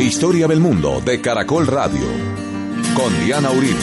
Historia 0.00 0.46
del 0.46 0.60
mundo 0.60 1.02
de 1.04 1.20
Caracol 1.20 1.66
Radio. 1.66 2.06
Con 2.94 3.24
Diana 3.24 3.50
Uribe. 3.50 3.74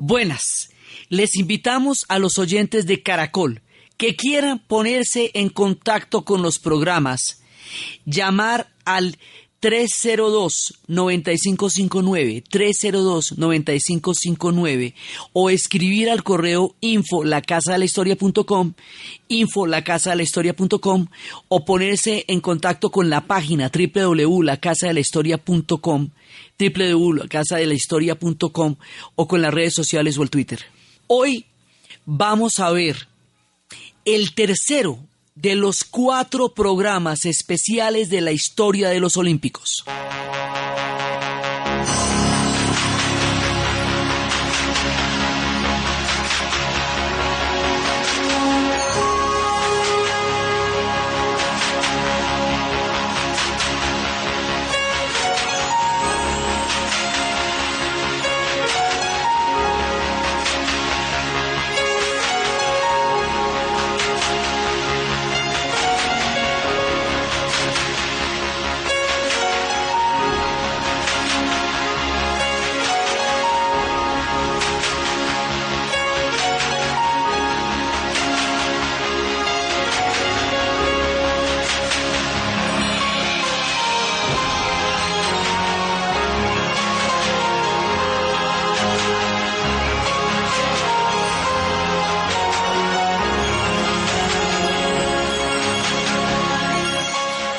Buenas. 0.00 0.70
Les 1.10 1.36
invitamos 1.36 2.06
a 2.08 2.18
los 2.18 2.40
oyentes 2.40 2.86
de 2.86 3.04
Caracol 3.04 3.62
que 3.96 4.16
quieran 4.16 4.58
ponerse 4.58 5.30
en 5.34 5.48
contacto 5.48 6.24
con 6.24 6.42
los 6.42 6.58
programas, 6.58 7.44
llamar 8.04 8.72
al 8.84 9.16
302-9559, 9.64 12.44
302-9559 12.50 14.94
o 15.32 15.48
escribir 15.48 16.10
al 16.10 16.22
correo 16.22 16.76
info 16.80 17.24
la 17.24 17.40
casa 17.40 17.72
de 17.72 17.78
la 17.78 17.86
historia.com, 17.86 18.74
info 19.28 19.66
la 19.66 19.82
casa 19.82 20.10
de 20.10 20.16
la 20.16 20.22
historia.com 20.22 21.06
o 21.48 21.64
ponerse 21.64 22.26
en 22.28 22.40
contacto 22.40 22.90
con 22.90 23.08
la 23.08 23.26
página 23.26 23.70
www.lacasadelahistoria.com, 23.72 26.10
www.lacasadelahistoria.com 26.58 28.76
o 29.14 29.26
con 29.26 29.40
las 29.40 29.54
redes 29.54 29.72
sociales 29.72 30.18
o 30.18 30.22
el 30.22 30.28
Twitter. 30.28 30.60
Hoy 31.06 31.46
vamos 32.04 32.60
a 32.60 32.70
ver 32.70 33.08
el 34.04 34.34
tercero 34.34 34.98
de 35.34 35.56
los 35.56 35.82
cuatro 35.82 36.54
programas 36.54 37.24
especiales 37.24 38.08
de 38.08 38.20
la 38.20 38.32
historia 38.32 38.88
de 38.90 39.00
los 39.00 39.16
Olímpicos. 39.16 39.84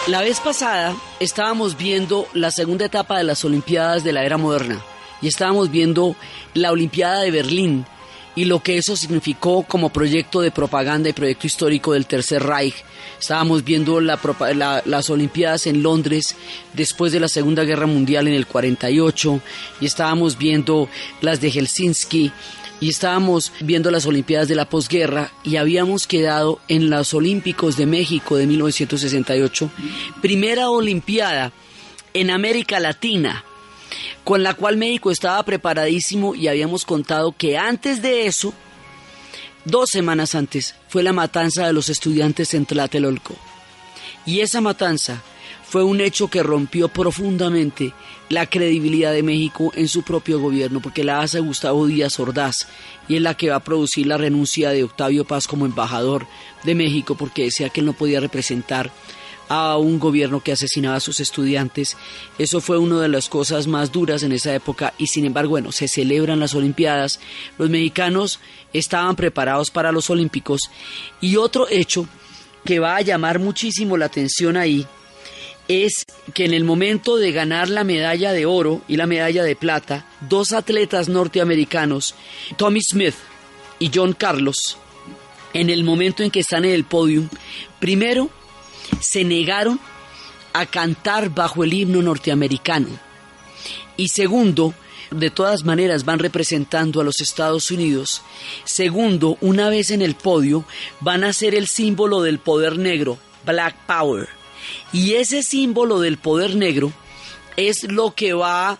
La 0.08 0.22
vez 0.22 0.39
pasada 0.39 0.95
estábamos 1.20 1.78
viendo 1.78 2.28
la 2.36 2.52
segunda 2.52 2.86
etapa 2.86 3.17
de 3.17 3.23
las 3.23 3.44
Olimpiadas 3.44 4.03
de 4.03 4.14
la 4.14 4.23
era 4.23 4.38
moderna 4.38 4.80
y 5.20 5.28
estábamos 5.28 5.72
viendo 5.72 6.16
la 6.53 6.72
Olimpiada 6.72 7.22
de 7.22 7.31
Berlín 7.31 7.88
y 8.36 8.45
lo 8.45 8.62
que 8.62 8.78
eso 8.78 8.95
significó 8.95 9.64
como 9.64 9.89
proyecto 9.89 10.42
de 10.42 10.52
propaganda 10.52 11.09
y 11.09 11.14
proyecto 11.14 11.47
histórico 11.47 11.94
del 11.94 12.06
Tercer 12.06 12.44
Reich. 12.44 12.75
Estábamos 13.20 13.64
viendo 13.64 14.00
las 14.00 15.09
Olimpiadas 15.09 15.66
en 15.66 15.81
Londres 15.81 16.36
después 16.73 17.12
de 17.12 17.19
la 17.19 17.28
Segunda 17.28 17.64
Guerra 17.64 17.88
Mundial 17.88 18.28
en 18.28 18.35
el 18.35 18.46
48 18.46 19.41
y 19.81 19.88
estábamos 19.88 20.38
viendo 20.38 20.88
las 21.22 21.41
de 21.41 21.50
Helsinki 21.50 22.31
y 22.80 22.90
estábamos 22.90 23.52
viendo 23.62 23.91
las 23.91 24.06
Olimpiadas 24.06 24.47
de 24.47 24.56
la 24.56 24.69
posguerra 24.69 25.31
y 25.44 25.56
habíamos 25.56 26.08
quedado 26.08 26.59
en 26.68 26.90
los 26.90 27.13
Olímpicos 27.13 27.78
de 27.78 27.86
México 27.86 28.36
de 28.36 28.47
1968, 28.47 29.72
primera 30.22 30.69
Olimpiada 30.69 31.52
en 32.13 32.30
América 32.30 32.80
Latina, 32.80 33.44
con 34.24 34.44
la 34.44 34.53
cual 34.53 34.78
México 34.78 35.12
estaba 35.12 35.44
preparadísimo 35.44 36.36
y 36.36 36.47
habíamos 36.47 36.86
contado 36.86 37.34
que 37.38 37.58
antes 37.58 38.02
de 38.02 38.25
eso, 38.25 38.53
dos 39.66 39.90
semanas 39.90 40.36
antes, 40.36 40.75
fue 40.88 41.03
la 41.03 41.13
matanza 41.13 41.68
de 41.68 41.74
los 41.74 41.90
estudiantes 41.90 42.53
en 42.53 42.66
Tlatelolco. 42.66 43.36
Y 44.25 44.40
esa 44.40 44.62
matanza 44.62 45.22
fue 45.68 45.84
un 45.84 46.02
hecho 46.02 46.30
que 46.30 46.44
rompió 46.44 46.88
profundamente 46.88 47.94
la 48.30 48.47
credibilidad 48.47 49.13
de 49.13 49.24
México 49.24 49.72
en 49.75 49.88
su 49.88 50.03
propio 50.03 50.40
gobierno, 50.40 50.81
porque 50.81 51.03
la 51.03 51.22
hace 51.22 51.40
Gustavo 51.40 51.86
Díaz 51.88 52.19
Ordaz 52.19 52.68
y 53.08 53.16
es 53.16 53.22
la 53.22 53.36
que 53.36 53.50
va 53.50 53.58
a 53.58 53.63
producir 53.63 54.08
la 54.08 54.18
renuncia 54.18 54.72
de 54.72 54.84
Octavio 54.84 55.25
Paz 55.25 55.47
como 55.47 55.66
embajador 55.66 56.25
de 56.63 56.75
México, 56.75 57.16
porque 57.16 57.44
decía 57.44 57.69
que 57.69 57.81
él 57.81 57.86
no 57.86 57.94
podía 57.94 58.19
representar 58.19 58.91
a 59.47 59.78
un 59.78 60.00
gobierno 60.00 60.41
que 60.41 60.52
asesinaba 60.52 60.96
a 60.96 61.00
sus 61.00 61.19
estudiantes. 61.19 61.97
Eso 62.40 62.62
fue 62.62 62.78
una 62.78 63.00
de 63.00 63.09
las 63.09 63.30
cosas 63.30 63.68
más 63.68 63.91
duras 63.91 64.24
en 64.24 64.31
esa 64.31 64.53
época 64.56 64.94
y 64.97 65.07
sin 65.07 65.25
embargo, 65.25 65.52
bueno, 65.52 65.72
se 65.72 65.88
celebran 65.88 66.40
las 66.40 66.56
Olimpiadas, 66.56 67.19
los 67.57 67.69
mexicanos 67.69 68.40
estaban 68.74 69.16
preparados 69.16 69.69
para 69.69 69.92
los 69.92 70.09
Olímpicos 70.09 70.62
y 71.22 71.36
otro 71.36 71.68
hecho 71.69 72.07
que 72.66 72.80
va 72.80 72.96
a 72.96 73.02
llamar 73.02 73.38
muchísimo 73.38 73.97
la 73.97 74.07
atención 74.07 74.57
ahí 74.57 74.88
es 75.68 76.06
que 76.34 76.46
en 76.46 76.53
el 76.53 76.64
momento 76.64 77.18
de 77.18 77.31
ganar 77.31 77.70
la 77.70 77.84
medalla 77.84 78.34
de 78.34 78.46
oro 78.46 78.81
y 78.88 78.98
la 78.98 79.08
medalla 79.08 79.44
de 79.44 79.56
plata, 79.56 80.06
dos 80.22 80.53
atletas 80.53 81.09
norteamericanos, 81.09 82.16
Tommy 82.58 82.81
Smith 82.81 83.16
y 83.80 83.92
John 83.94 84.14
Carlos, 84.14 84.78
en 85.54 85.70
el 85.70 85.84
momento 85.84 86.24
en 86.24 86.31
que 86.31 86.42
están 86.42 86.66
en 86.66 86.72
el 86.72 86.84
podio, 86.84 87.30
primero 87.80 88.30
se 89.00 89.24
negaron 89.24 89.80
a 90.54 90.66
cantar 90.66 91.30
bajo 91.30 91.64
el 91.64 91.74
himno 91.74 92.02
norteamericano 92.02 92.88
y 93.98 94.09
segundo, 94.09 94.74
de 95.12 95.30
todas 95.30 95.64
maneras 95.64 96.04
van 96.04 96.20
representando 96.20 97.00
a 97.00 97.04
los 97.04 97.22
Estados 97.22 97.72
Unidos. 97.72 98.22
Segundo, 98.66 99.38
una 99.42 99.70
vez 99.70 99.92
en 99.92 100.02
el 100.02 100.16
podio, 100.16 100.66
van 101.00 101.24
a 101.24 101.34
ser 101.34 101.56
el 101.56 101.68
símbolo 101.68 102.22
del 102.22 102.40
poder 102.40 102.78
negro, 102.78 103.18
Black 103.46 103.75
Power. 103.88 104.28
Y 104.95 105.16
ese 105.16 105.44
símbolo 105.44 106.00
del 106.00 106.16
poder 106.17 106.56
negro 106.56 106.94
es 107.57 107.83
lo 107.83 108.16
que 108.16 108.31
va 108.31 108.79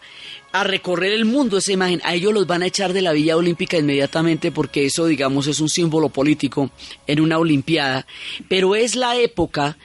a 0.54 0.64
recorrer 0.64 1.12
el 1.12 1.26
mundo 1.26 1.58
esa 1.58 1.74
imagen. 1.74 2.00
A 2.06 2.14
ellos 2.16 2.34
los 2.34 2.48
van 2.48 2.64
a 2.64 2.68
echar 2.68 2.94
de 2.94 3.02
la 3.02 3.12
Villa 3.12 3.36
Olímpica 3.36 3.78
inmediatamente 3.78 4.50
porque 4.50 4.86
eso, 4.86 5.08
digamos, 5.08 5.48
es 5.48 5.60
un 5.60 5.68
símbolo 5.68 6.08
político 6.08 6.72
en 7.06 7.20
una 7.20 7.38
Olimpiada. 7.38 8.08
Pero 8.48 8.76
es 8.76 8.96
la 8.96 9.18
época 9.18 9.78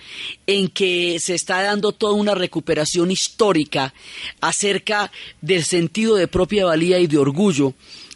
en 0.47 0.69
que 0.69 1.19
se 1.19 1.35
está 1.35 1.63
dando 1.63 1.91
toda 1.91 2.13
una 2.13 2.37
recuperación 2.37 3.11
histórica 3.11 3.93
acerca 4.41 5.11
del 5.41 5.65
sentido 5.65 6.15
de 6.15 6.29
propia 6.29 6.65
valía 6.65 7.01
y 7.01 7.09
de 7.09 7.19
orgullo 7.19 7.75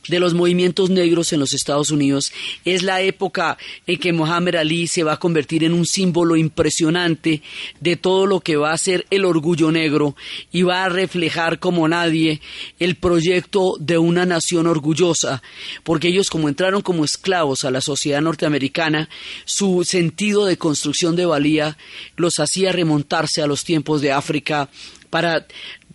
de 0.08 0.20
los 0.20 0.34
movimientos 0.34 0.90
negros 0.90 1.32
en 1.32 1.40
los 1.40 1.52
Estados 1.52 1.90
Unidos. 1.90 2.32
Es 2.64 2.82
la 2.82 3.00
época 3.00 3.58
en 3.86 3.98
que 3.98 4.12
Mohamed 4.12 4.56
Ali 4.56 4.86
se 4.86 5.02
va 5.02 5.14
a 5.14 5.18
convertir 5.18 5.64
en 5.64 5.72
un 5.72 5.86
símbolo 5.86 6.36
impresionante 6.36 7.42
de 7.80 7.96
todo 7.96 8.26
lo 8.26 8.40
que 8.40 8.56
va 8.56 8.72
a 8.72 8.78
ser 8.78 9.06
el 9.10 9.24
orgullo 9.24 9.70
negro 9.70 10.16
y 10.52 10.62
va 10.62 10.84
a 10.84 10.88
reflejar 10.88 11.58
como 11.58 11.88
nadie 11.88 12.40
el 12.78 12.96
proyecto 12.96 13.76
de 13.78 13.98
una 13.98 14.26
nación 14.26 14.66
orgullosa, 14.66 15.42
porque 15.82 16.08
ellos 16.08 16.30
como 16.30 16.48
entraron 16.48 16.82
como 16.82 17.04
esclavos 17.04 17.64
a 17.64 17.70
la 17.70 17.80
sociedad 17.80 18.20
norteamericana, 18.20 19.08
su 19.44 19.84
sentido 19.84 20.44
de 20.46 20.58
construcción 20.58 21.16
de 21.16 21.26
valía 21.26 21.76
los 22.16 22.38
hacía 22.38 22.72
remontarse 22.72 23.42
a 23.42 23.46
los 23.46 23.64
tiempos 23.64 24.00
de 24.00 24.12
África 24.12 24.68
para 25.10 25.46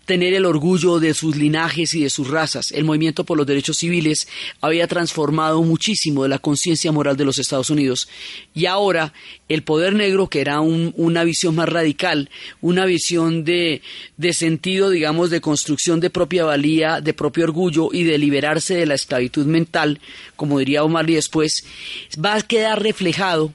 tener 0.10 0.34
el 0.34 0.48
orgullo 0.48 1.00
de 1.00 1.14
sus 1.14 1.36
linajes 1.36 1.94
y 1.94 2.02
de 2.02 2.10
sus 2.10 2.30
razas. 2.30 2.72
El 2.72 2.84
movimiento 2.84 3.26
por 3.26 3.38
los 3.38 3.46
derechos 3.46 3.78
civiles 3.78 4.28
había 4.60 4.88
transformado 4.88 5.62
muchísimo 5.62 6.24
de 6.24 6.30
la 6.30 6.40
conciencia 6.40 6.92
moral 6.92 7.16
de 7.16 7.26
los 7.26 7.38
Estados 7.38 7.70
Unidos. 7.70 8.10
Y 8.56 8.66
ahora 8.66 9.14
el 9.50 9.62
poder 9.62 9.94
negro, 9.94 10.26
que 10.28 10.42
era 10.42 10.62
una 10.62 11.24
visión 11.24 11.54
más 11.54 11.70
radical, 11.70 12.32
una 12.60 12.88
visión 12.88 13.44
de, 13.44 13.84
de 14.18 14.34
sentido, 14.34 14.90
digamos, 14.90 15.30
de 15.30 15.42
construcción 15.42 16.00
de 16.00 16.10
propia 16.10 16.44
valía, 16.44 17.02
de 17.02 17.14
propio 17.14 17.44
orgullo 17.44 17.90
y 17.94 18.04
de 18.04 18.18
liberarse 18.18 18.74
de 18.74 18.88
la 18.88 18.96
esclavitud 18.96 19.46
mental, 19.46 20.00
como 20.36 20.58
diría 20.58 20.84
Omar 20.84 21.08
y 21.08 21.14
después, 21.14 21.66
va 22.18 22.34
a 22.34 22.42
quedar 22.42 22.82
reflejado 22.82 23.54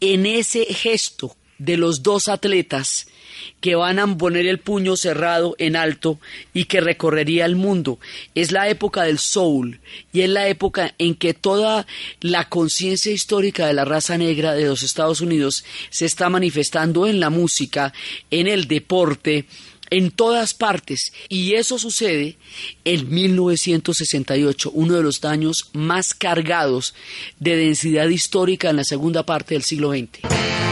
en 0.00 0.24
ese 0.24 0.64
gesto 0.64 1.36
de 1.58 1.76
los 1.76 2.02
dos 2.02 2.28
atletas 2.28 3.08
que 3.60 3.74
van 3.74 3.98
a 3.98 4.16
poner 4.16 4.46
el 4.46 4.58
puño 4.58 4.96
cerrado 4.96 5.54
en 5.58 5.76
alto 5.76 6.18
y 6.52 6.64
que 6.64 6.80
recorrería 6.80 7.44
el 7.46 7.56
mundo. 7.56 7.98
Es 8.34 8.52
la 8.52 8.68
época 8.68 9.04
del 9.04 9.18
soul 9.18 9.80
y 10.12 10.22
es 10.22 10.28
la 10.28 10.48
época 10.48 10.94
en 10.98 11.14
que 11.14 11.34
toda 11.34 11.86
la 12.20 12.48
conciencia 12.48 13.12
histórica 13.12 13.66
de 13.66 13.74
la 13.74 13.84
raza 13.84 14.18
negra 14.18 14.54
de 14.54 14.66
los 14.66 14.82
Estados 14.82 15.20
Unidos 15.20 15.64
se 15.90 16.06
está 16.06 16.28
manifestando 16.28 17.06
en 17.06 17.20
la 17.20 17.30
música, 17.30 17.92
en 18.30 18.46
el 18.46 18.66
deporte, 18.68 19.46
en 19.92 20.10
todas 20.10 20.54
partes. 20.54 21.12
Y 21.28 21.54
eso 21.54 21.78
sucede 21.78 22.36
en 22.84 23.08
1968, 23.10 24.70
uno 24.72 24.94
de 24.94 25.02
los 25.02 25.20
daños 25.20 25.68
más 25.72 26.14
cargados 26.14 26.94
de 27.38 27.56
densidad 27.56 28.08
histórica 28.08 28.70
en 28.70 28.76
la 28.76 28.84
segunda 28.84 29.24
parte 29.24 29.54
del 29.54 29.62
siglo 29.62 29.90
XX. 29.90 30.71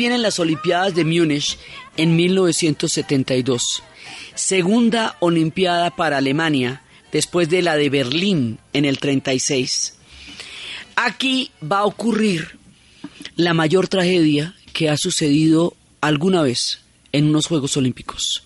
Vienen 0.00 0.22
las 0.22 0.38
Olimpiadas 0.38 0.94
de 0.94 1.04
Múnich 1.04 1.58
en 1.98 2.16
1972. 2.16 3.82
Segunda 4.34 5.18
Olimpiada 5.20 5.94
para 5.94 6.16
Alemania 6.16 6.80
después 7.12 7.50
de 7.50 7.60
la 7.60 7.76
de 7.76 7.90
Berlín 7.90 8.60
en 8.72 8.86
el 8.86 8.98
36. 8.98 9.98
Aquí 10.96 11.50
va 11.62 11.80
a 11.80 11.84
ocurrir 11.84 12.56
la 13.36 13.52
mayor 13.52 13.88
tragedia 13.88 14.54
que 14.72 14.88
ha 14.88 14.96
sucedido 14.96 15.76
alguna 16.00 16.40
vez 16.40 16.80
en 17.12 17.26
unos 17.26 17.46
Juegos 17.46 17.76
Olímpicos. 17.76 18.44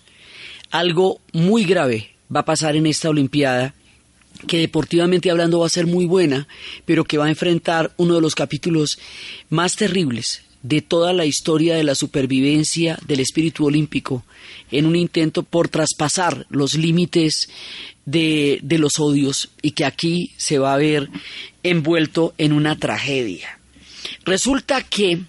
Algo 0.71 1.21
muy 1.31 1.63
grave 1.63 2.15
va 2.35 2.41
a 2.41 2.45
pasar 2.45 2.75
en 2.75 2.85
esta 2.85 3.09
Olimpiada 3.09 3.73
que 4.45 4.57
deportivamente 4.57 5.31
hablando 5.31 5.59
va 5.59 5.67
a 5.67 5.69
ser 5.69 5.87
muy 5.87 6.05
buena, 6.05 6.49
pero 6.83 7.05
que 7.05 7.17
va 7.17 7.27
a 7.27 7.29
enfrentar 7.29 7.93
uno 7.95 8.15
de 8.15 8.21
los 8.21 8.35
capítulos 8.35 8.99
más 9.49 9.77
terribles 9.77 10.41
de 10.67 10.81
toda 10.81 11.13
la 11.13 11.25
historia 11.25 11.75
de 11.75 11.83
la 11.83 11.93
supervivencia 11.93 12.97
del 13.05 13.19
espíritu 13.19 13.67
olímpico 13.67 14.25
en 14.71 14.87
un 14.87 14.95
intento 14.95 15.43
por 15.43 15.69
traspasar 15.69 16.47
los 16.49 16.73
límites 16.73 17.49
de, 18.05 18.59
de, 18.63 18.79
los 18.79 18.99
odios 18.99 19.51
y 19.61 19.71
que 19.71 19.85
aquí 19.85 20.31
se 20.37 20.57
va 20.57 20.73
a 20.73 20.77
ver 20.77 21.09
envuelto 21.61 22.33
en 22.39 22.51
una 22.51 22.79
tragedia. 22.79 23.59
Resulta 24.23 24.81
que 24.81 25.21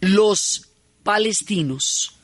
los 0.00 0.68
palestinos 1.02 2.14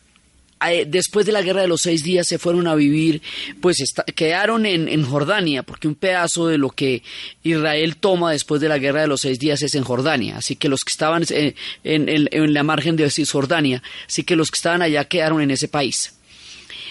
después 0.86 1.26
de 1.26 1.32
la 1.32 1.42
guerra 1.42 1.62
de 1.62 1.68
los 1.68 1.82
seis 1.82 2.02
días 2.02 2.26
se 2.26 2.38
fueron 2.38 2.66
a 2.66 2.74
vivir, 2.74 3.22
pues 3.60 3.78
quedaron 4.14 4.66
en, 4.66 5.04
Jordania, 5.04 5.62
porque 5.62 5.88
un 5.88 5.94
pedazo 5.94 6.48
de 6.48 6.58
lo 6.58 6.70
que 6.70 7.02
Israel 7.42 7.96
toma 7.96 8.32
después 8.32 8.60
de 8.60 8.68
la 8.68 8.78
guerra 8.78 9.02
de 9.02 9.06
los 9.06 9.20
seis 9.20 9.38
días 9.38 9.62
es 9.62 9.74
en 9.74 9.84
Jordania, 9.84 10.38
así 10.38 10.56
que 10.56 10.68
los 10.68 10.80
que 10.80 10.92
estaban 10.92 11.24
en, 11.30 11.54
en 11.84 12.54
la 12.54 12.62
margen 12.62 12.96
de 12.96 13.10
Cisjordania, 13.10 13.82
así 14.06 14.24
que 14.24 14.36
los 14.36 14.50
que 14.50 14.56
estaban 14.56 14.82
allá 14.82 15.04
quedaron 15.04 15.40
en 15.40 15.50
ese 15.50 15.68
país. 15.68 16.12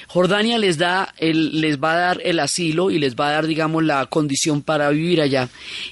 Jordania 0.07 0.57
les 0.57 0.77
da 0.77 1.13
el, 1.17 1.59
les 1.59 1.77
va 1.77 1.94
a 1.94 1.97
dar 1.97 2.21
el 2.23 2.39
asilo 2.39 2.91
y 2.91 3.00
les 3.00 3.15
va 3.15 3.27
a 3.27 3.31
dar, 3.31 3.47
digamos, 3.47 3.83
la 3.83 4.06
condición 4.06 4.62
para 4.62 4.89
vivir 4.89 5.19
allá. 5.19 5.50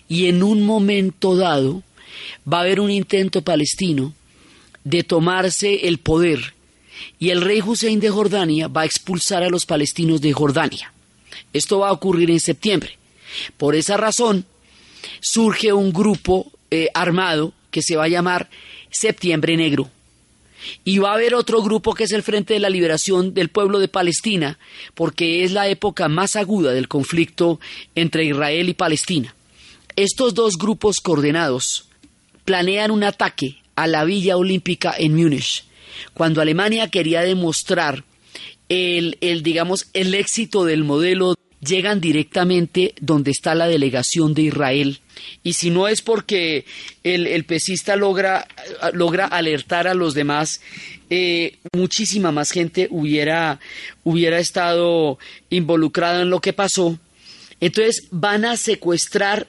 Y 0.07 0.27
en 0.27 0.43
un 0.43 0.63
momento 0.65 1.35
dado 1.35 1.83
va 2.51 2.59
a 2.59 2.61
haber 2.61 2.79
un 2.79 2.91
intento 2.91 3.41
palestino 3.41 4.13
de 4.83 5.03
tomarse 5.03 5.87
el 5.87 5.97
poder 5.97 6.53
y 7.19 7.29
el 7.29 7.41
rey 7.41 7.61
Hussein 7.61 7.99
de 7.99 8.09
Jordania 8.09 8.67
va 8.67 8.81
a 8.81 8.85
expulsar 8.85 9.43
a 9.43 9.49
los 9.49 9.65
palestinos 9.65 10.21
de 10.21 10.33
Jordania. 10.33 10.93
Esto 11.51 11.79
va 11.79 11.89
a 11.89 11.93
ocurrir 11.93 12.31
en 12.31 12.39
septiembre. 12.39 12.97
Por 13.57 13.75
esa 13.75 13.97
razón, 13.97 14.45
surge 15.19 15.73
un 15.73 15.91
grupo 15.91 16.51
eh, 16.71 16.89
armado 16.93 17.53
que 17.71 17.81
se 17.81 17.95
va 17.95 18.05
a 18.05 18.09
llamar 18.09 18.49
Septiembre 18.91 19.57
Negro. 19.57 19.89
Y 20.85 20.99
va 20.99 21.11
a 21.11 21.15
haber 21.15 21.35
otro 21.35 21.61
grupo 21.61 21.93
que 21.93 22.05
es 22.05 22.11
el 22.13 22.23
Frente 22.23 22.53
de 22.53 22.59
la 22.59 22.69
Liberación 22.69 23.33
del 23.33 23.49
Pueblo 23.49 23.79
de 23.79 23.89
Palestina, 23.89 24.59
porque 24.93 25.43
es 25.43 25.51
la 25.51 25.67
época 25.67 26.07
más 26.07 26.35
aguda 26.37 26.71
del 26.71 26.87
conflicto 26.87 27.59
entre 27.95 28.23
Israel 28.23 28.69
y 28.69 28.73
Palestina. 28.73 29.35
Estos 29.95 30.33
dos 30.33 30.57
grupos 30.57 30.97
coordenados 31.01 31.89
planean 32.45 32.91
un 32.91 33.03
ataque 33.03 33.57
a 33.75 33.87
la 33.87 34.05
Villa 34.05 34.37
Olímpica 34.37 34.95
en 34.97 35.15
Múnich 35.15 35.65
cuando 36.13 36.41
Alemania 36.41 36.89
quería 36.89 37.21
demostrar 37.21 38.03
el, 38.69 39.43
digamos, 39.43 39.87
el 39.93 40.13
éxito 40.15 40.65
del 40.65 40.83
modelo, 40.83 41.35
llegan 41.59 42.01
directamente 42.01 42.93
donde 42.99 43.31
está 43.31 43.55
la 43.55 43.67
delegación 43.67 44.33
de 44.33 44.43
Israel. 44.43 44.99
Y 45.43 45.53
si 45.53 45.69
no 45.69 45.87
es 45.87 46.01
porque 46.01 46.65
el, 47.03 47.43
pesista 47.45 47.95
logra, 47.95 48.47
logra 48.93 49.25
alertar 49.25 49.87
a 49.87 49.93
los 49.93 50.13
demás, 50.13 50.61
eh, 51.09 51.57
muchísima 51.73 52.31
más 52.31 52.51
gente 52.51 52.87
hubiera, 52.89 53.59
hubiera 54.03 54.39
estado 54.39 55.19
involucrada 55.49 56.23
en 56.23 56.29
lo 56.29 56.41
que 56.41 56.53
pasó. 56.53 56.97
Entonces 57.59 58.07
van 58.11 58.43
a 58.43 58.57
secuestrar 58.57 59.47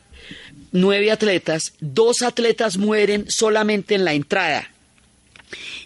nueve 0.71 1.11
atletas, 1.11 1.73
dos 1.81 2.23
atletas 2.23 2.77
mueren 2.77 3.29
solamente 3.29 3.95
en 3.95 4.05
la 4.05 4.13
entrada 4.13 4.74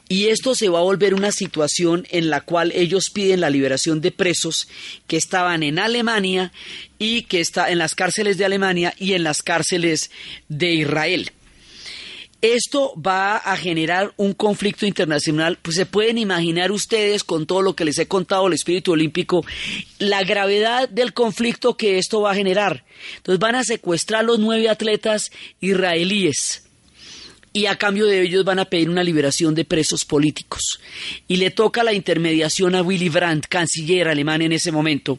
y 0.09 0.29
esto 0.29 0.55
se 0.55 0.69
va 0.69 0.79
a 0.79 0.83
volver 0.83 1.15
una 1.15 1.33
situación 1.33 2.07
en 2.11 2.31
la 2.31 2.41
cual 2.41 2.73
ellos 2.75 3.11
piden 3.11 3.41
la 3.41 3.51
liberación 3.51 4.01
de 4.01 4.11
presos 4.11 4.69
que 5.07 5.19
estaban 5.19 5.63
en 5.63 5.79
Alemania 5.79 6.51
y 6.99 7.23
que 7.23 7.41
está 7.41 7.71
en 7.71 7.79
las 7.79 7.95
cárceles 7.95 8.39
de 8.39 8.47
Alemania 8.47 8.95
y 8.99 9.13
en 9.13 9.23
las 9.23 9.43
cárceles 9.43 10.11
de 10.49 10.73
Israel. 10.73 11.31
Esto 12.41 12.95
va 12.97 13.37
a 13.37 13.57
generar 13.57 14.15
un 14.17 14.33
conflicto 14.33 14.87
internacional, 14.87 15.59
pues 15.61 15.77
se 15.77 15.87
pueden 15.87 16.19
imaginar 16.19 16.71
ustedes 16.71 17.25
con 17.25 17.47
todo 17.47 17.63
lo 17.63 17.75
que 17.75 17.85
les 17.85 17.99
he 17.99 18.07
contado 18.07 18.47
el 18.47 18.53
espíritu 18.53 18.93
olímpico, 18.93 19.45
la 19.99 20.23
gravedad 20.23 20.89
del 20.89 21.13
conflicto 21.13 21.77
que 21.77 21.99
esto 21.99 22.21
va 22.21 22.31
a 22.31 22.37
generar. 22.37 22.85
Entonces 23.17 23.41
van 23.41 23.57
a 23.57 23.65
secuestrar 23.65 24.25
los 24.25 24.39
nueve 24.39 24.69
atletas 24.69 25.31
israelíes 25.61 26.68
y 27.59 27.67
a 27.67 27.77
cambio 27.77 28.07
de 28.07 28.23
ellos 28.23 28.45
van 28.45 28.61
a 28.61 28.67
pedir 28.67 28.89
una 28.89 29.03
liberación 29.03 29.53
de 29.53 29.65
presos 29.65 30.05
políticos. 30.05 30.79
Y 31.27 31.39
le 31.39 31.51
toca 31.51 31.83
la 31.83 31.93
intermediación 31.93 32.77
a 32.77 32.83
Willy 32.83 33.09
Brandt, 33.09 33.47
canciller 33.47 34.07
alemán 34.07 34.43
en 34.43 34.53
ese 34.53 34.71
momento. 34.71 35.19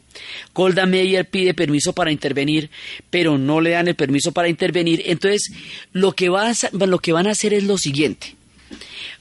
Golda 0.54 0.86
Meir 0.86 1.26
pide 1.26 1.52
permiso 1.52 1.92
para 1.92 2.10
intervenir, 2.10 2.70
pero 3.10 3.36
no 3.36 3.60
le 3.60 3.70
dan 3.70 3.88
el 3.88 3.94
permiso 3.94 4.32
para 4.32 4.48
intervenir. 4.48 5.02
Entonces, 5.04 5.52
lo 5.92 6.12
que, 6.12 6.30
van 6.30 7.26
a 7.26 7.30
hacer 7.30 7.52
es 7.52 7.64
lo 7.64 7.76
siguiente. 7.76 8.36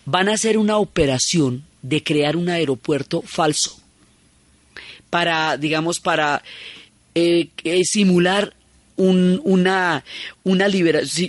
Van 0.06 0.30
a 0.30 0.36
hacer 0.36 0.58
una 0.58 0.78
operación 0.78 1.66
de 1.82 2.02
crear 2.02 2.38
un 2.38 2.48
aeropuerto 2.48 3.22
falso 3.22 3.82
para, 5.10 5.58
digamos, 5.58 6.00
para 6.00 6.42
eh, 7.16 7.50
eh, 7.66 7.82
simular 9.00 9.41
una, 9.44 10.03
una 10.44 10.70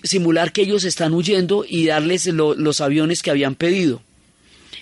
simular 0.04 0.52
que 0.52 0.62
ellos 0.62 0.84
están 0.84 1.14
huyendo 1.14 1.64
y 1.66 1.86
darles 1.86 2.26
los 2.26 2.80
aviones 2.80 3.22
que 3.22 3.30
habían 3.30 3.54
pedido. 3.54 4.02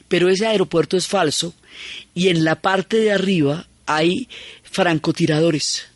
Pero 0.08 0.30
ese 0.30 0.46
aeropuerto 0.46 0.96
es 0.96 1.06
falso 1.06 1.54
y 2.14 2.28
en 2.28 2.44
la 2.44 2.56
parte 2.56 2.98
de 2.98 3.12
arriba 3.12 3.66
hay 3.86 4.28
francotiradores. 4.62 5.86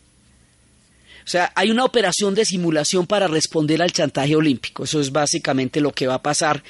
O 1.24 1.28
sea, 1.32 1.52
hay 1.54 1.70
una 1.70 1.84
operación 1.84 2.34
de 2.34 2.44
simulación 2.44 3.06
para 3.06 3.28
responder 3.28 3.80
al 3.80 3.92
chantaje 3.92 4.34
olímpico. 4.34 4.84
Eso 4.84 5.00
es 5.00 5.12
básicamente 5.12 5.80
lo 5.80 5.92
que 5.92 6.08
va 6.08 6.14
a 6.14 6.22
pasar 6.22 6.62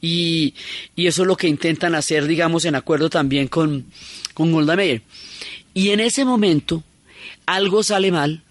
y, 0.00 0.54
y 0.96 1.06
eso 1.06 1.22
es 1.22 1.28
lo 1.28 1.36
que 1.36 1.48
intentan 1.48 1.94
hacer, 1.94 2.26
digamos, 2.26 2.64
en 2.64 2.74
acuerdo 2.74 3.08
también 3.08 3.48
con, 3.48 3.86
con 4.34 4.52
Golda. 4.52 4.76
Y 5.72 5.90
en 5.90 6.00
ese 6.00 6.24
momento 6.24 6.82
algo 7.46 7.82
sale 7.82 8.10
mal 8.10 8.42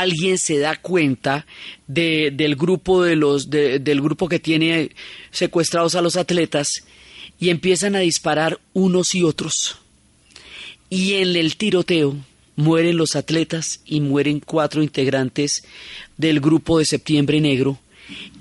alguien 0.00 0.38
se 0.38 0.58
da 0.58 0.76
cuenta 0.76 1.46
del 1.86 2.56
grupo 2.56 3.02
de 3.02 3.16
los 3.16 3.50
del 3.50 4.00
grupo 4.00 4.28
que 4.28 4.38
tiene 4.38 4.90
secuestrados 5.30 5.94
a 5.94 6.02
los 6.02 6.16
atletas 6.16 6.84
y 7.38 7.50
empiezan 7.50 7.96
a 7.96 8.00
disparar 8.00 8.60
unos 8.72 9.14
y 9.14 9.22
otros. 9.22 9.78
Y 10.90 11.14
en 11.14 11.34
el 11.36 11.56
tiroteo 11.56 12.16
mueren 12.56 12.96
los 12.96 13.16
atletas 13.16 13.80
y 13.84 14.00
mueren 14.00 14.40
cuatro 14.40 14.82
integrantes 14.82 15.64
del 16.16 16.40
grupo 16.40 16.78
de 16.78 16.84
Septiembre 16.84 17.40
Negro 17.40 17.78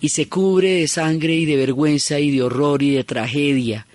y 0.01 0.09
se 0.09 0.27
cubre 0.27 0.73
de 0.73 0.87
sangre 0.87 1.35
y 1.35 1.45
de 1.45 1.55
vergüenza 1.55 2.19
y 2.19 2.31
de 2.31 2.43
horror 2.43 2.83
y 2.83 2.91
de 2.91 3.03
tragedia 3.03 3.87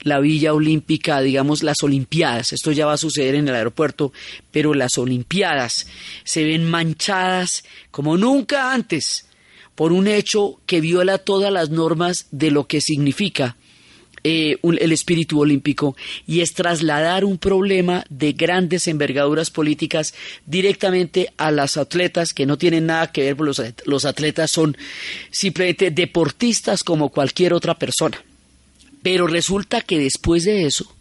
la 0.00 0.20
Villa 0.20 0.54
Olímpica, 0.54 1.20
digamos 1.20 1.62
las 1.62 1.82
Olimpiadas, 1.82 2.52
esto 2.52 2.72
ya 2.72 2.86
va 2.86 2.94
a 2.94 2.98
suceder 2.98 3.34
en 3.34 3.48
el 3.48 3.54
aeropuerto, 3.54 4.12
pero 4.50 4.74
las 4.74 4.98
Olimpiadas 4.98 5.86
se 6.24 6.44
ven 6.44 6.68
manchadas 6.68 7.64
como 7.90 8.16
nunca 8.16 8.72
antes 8.72 9.26
por 9.74 9.92
un 9.92 10.08
hecho 10.08 10.60
que 10.66 10.80
viola 10.80 11.18
todas 11.18 11.52
las 11.52 11.70
normas 11.70 12.26
de 12.30 12.50
lo 12.50 12.66
que 12.66 12.80
significa 12.80 13.56
eh, 14.22 14.58
el 14.62 14.92
espíritu 14.92 15.40
olímpico 15.40 15.96
y 16.26 16.42
es 16.42 16.52
trasladar 16.52 17.24
un 17.24 17.38
problema 17.38 18.04
de 18.10 18.32
grandes 18.32 18.86
envergaduras 18.86 19.50
políticas 19.50 20.12
directamente 20.44 21.32
a 21.38 21.50
las 21.50 21.78
atletas 21.78 22.34
que 22.34 22.44
no 22.44 22.58
tienen 22.58 22.84
nada 22.84 23.10
que 23.12 23.22
ver, 23.22 23.40
los, 23.40 23.62
los 23.86 24.04
atletas 24.04 24.50
son 24.50 24.76
simplemente 25.30 25.90
deportistas 25.90 26.84
como 26.84 27.08
cualquier 27.08 27.54
otra 27.54 27.78
persona. 27.78 28.22
Pero 29.02 29.26
resulta 29.26 29.80
que 29.80 29.98
después 29.98 30.44
de 30.44 30.66
eso 30.66 30.94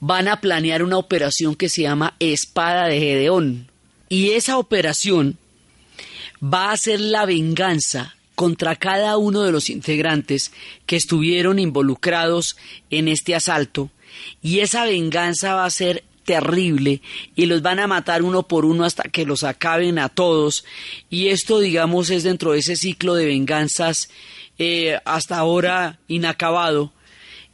van 0.00 0.28
a 0.28 0.40
planear 0.40 0.82
una 0.82 0.98
operación 0.98 1.54
que 1.54 1.68
se 1.68 1.82
llama 1.82 2.16
Espada 2.18 2.86
de 2.86 2.98
Gedeón. 2.98 3.70
Y 4.08 4.30
esa 4.30 4.58
operación 4.58 5.38
va 6.42 6.72
a 6.72 6.76
ser 6.76 7.00
la 7.00 7.24
venganza 7.24 8.16
contra 8.34 8.76
cada 8.76 9.16
uno 9.16 9.42
de 9.42 9.52
los 9.52 9.70
integrantes 9.70 10.52
que 10.86 10.96
estuvieron 10.96 11.58
involucrados 11.58 12.56
en 12.90 13.08
este 13.08 13.34
asalto. 13.34 13.90
Y 14.42 14.60
esa 14.60 14.84
venganza 14.84 15.54
va 15.54 15.64
a 15.64 15.70
ser 15.70 16.04
terrible 16.24 17.02
y 17.34 17.46
los 17.46 17.62
van 17.62 17.80
a 17.80 17.86
matar 17.86 18.22
uno 18.22 18.44
por 18.44 18.64
uno 18.64 18.84
hasta 18.84 19.04
que 19.04 19.24
los 19.24 19.44
acaben 19.44 19.98
a 19.98 20.08
todos. 20.08 20.64
Y 21.10 21.28
esto 21.28 21.60
digamos 21.60 22.10
es 22.10 22.22
dentro 22.22 22.52
de 22.52 22.58
ese 22.58 22.76
ciclo 22.76 23.14
de 23.14 23.26
venganzas 23.26 24.10
eh, 24.58 24.98
hasta 25.04 25.38
ahora 25.38 25.98
inacabado 26.08 26.92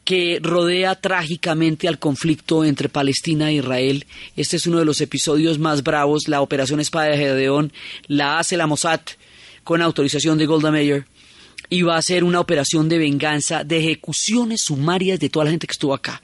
que 0.09 0.41
rodea 0.43 0.95
trágicamente 0.95 1.87
al 1.87 1.99
conflicto 1.99 2.65
entre 2.65 2.89
Palestina 2.89 3.51
e 3.51 3.57
Israel. 3.57 4.07
Este 4.37 4.57
es 4.57 4.67
uno 4.67 4.79
de 4.79 4.87
los 4.87 5.03
episodios 5.03 5.59
más 5.59 5.83
bravos. 5.83 6.29
La 6.29 6.41
Operación 6.41 6.81
Espada 6.81 7.09
de 7.09 7.19
Gedeón 7.19 7.75
la 8.07 8.39
hace 8.39 8.57
la 8.57 8.67
Mossad 8.67 9.01
con 9.65 9.83
autorización 9.83 10.39
de 10.39 10.47
Golda 10.47 10.71
Meir 10.71 11.05
y 11.69 11.83
va 11.83 11.99
a 11.99 12.01
ser 12.01 12.25
una 12.25 12.41
operación 12.41 12.89
de 12.89 12.97
venganza, 12.97 13.65
de 13.65 13.81
ejecuciones 13.81 14.63
sumarias 14.63 15.21
de 15.21 15.29
toda 15.29 15.45
la 15.45 15.51
gente 15.51 15.67
que 15.67 15.73
estuvo 15.73 15.93
acá. 15.93 16.23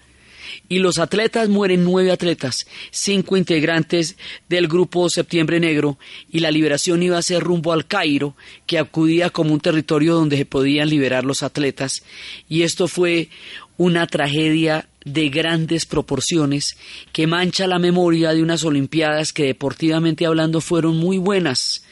Y 0.69 0.79
los 0.79 0.99
atletas 0.99 1.49
mueren 1.49 1.85
nueve 1.85 2.11
atletas, 2.11 2.67
cinco 2.91 3.37
integrantes 3.37 4.17
del 4.49 4.69
grupo 4.69 5.11
Septiembre 5.11 5.61
Negro, 5.61 5.99
y 6.31 6.41
la 6.41 6.51
liberación 6.51 7.03
iba 7.03 7.19
a 7.19 7.23
ser 7.23 7.43
rumbo 7.43 7.73
al 7.73 7.87
Cairo, 7.87 8.35
que 8.67 8.79
acudía 8.79 9.31
como 9.31 9.53
un 9.53 9.61
territorio 9.61 10.15
donde 10.15 10.37
se 10.37 10.47
podían 10.47 10.89
liberar 10.89 11.25
los 11.25 11.43
atletas. 11.43 12.03
Y 12.49 12.63
esto 12.63 12.89
fue 12.89 13.29
una 13.77 14.07
tragedia 14.07 14.89
de 15.05 15.29
grandes 15.29 15.87
proporciones 15.87 16.77
que 17.13 17.27
mancha 17.27 17.67
la 17.67 17.79
memoria 17.79 18.33
de 18.33 18.43
unas 18.43 18.65
Olimpiadas 18.65 19.33
que 19.33 19.45
deportivamente 19.45 20.27
hablando 20.27 20.61
fueron 20.61 20.97
muy 20.97 21.19
buenas 21.19 21.85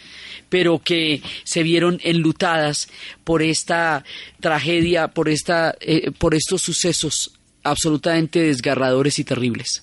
pero 0.49 0.81
que 0.81 1.23
se 1.45 1.63
vieron 1.63 1.99
enlutadas 2.05 2.91
por 3.25 3.41
esta 3.41 4.05
tragedia, 4.39 5.09
por 5.09 5.31
esta, 5.31 5.75
eh, 5.81 6.11
por 6.11 6.35
estos 6.35 6.61
sucesos 6.61 7.33
absolutamente 7.63 8.41
desgarradores 8.41 9.19
y 9.19 9.25
terribles. 9.25 9.81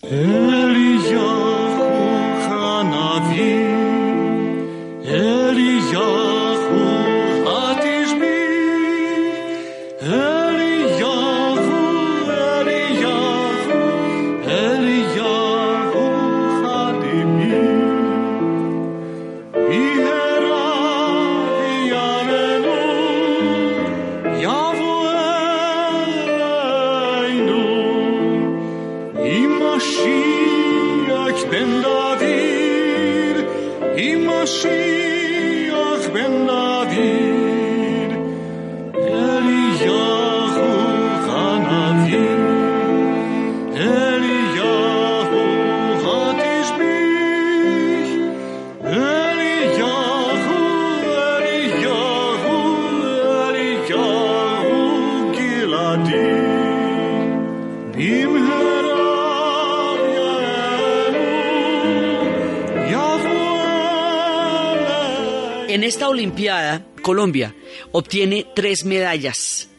Esta 65.90 66.08
Olimpiada, 66.08 66.86
Colombia 67.02 67.56
obtiene 67.92 68.46
tres 68.56 68.86
medallas 68.86 69.70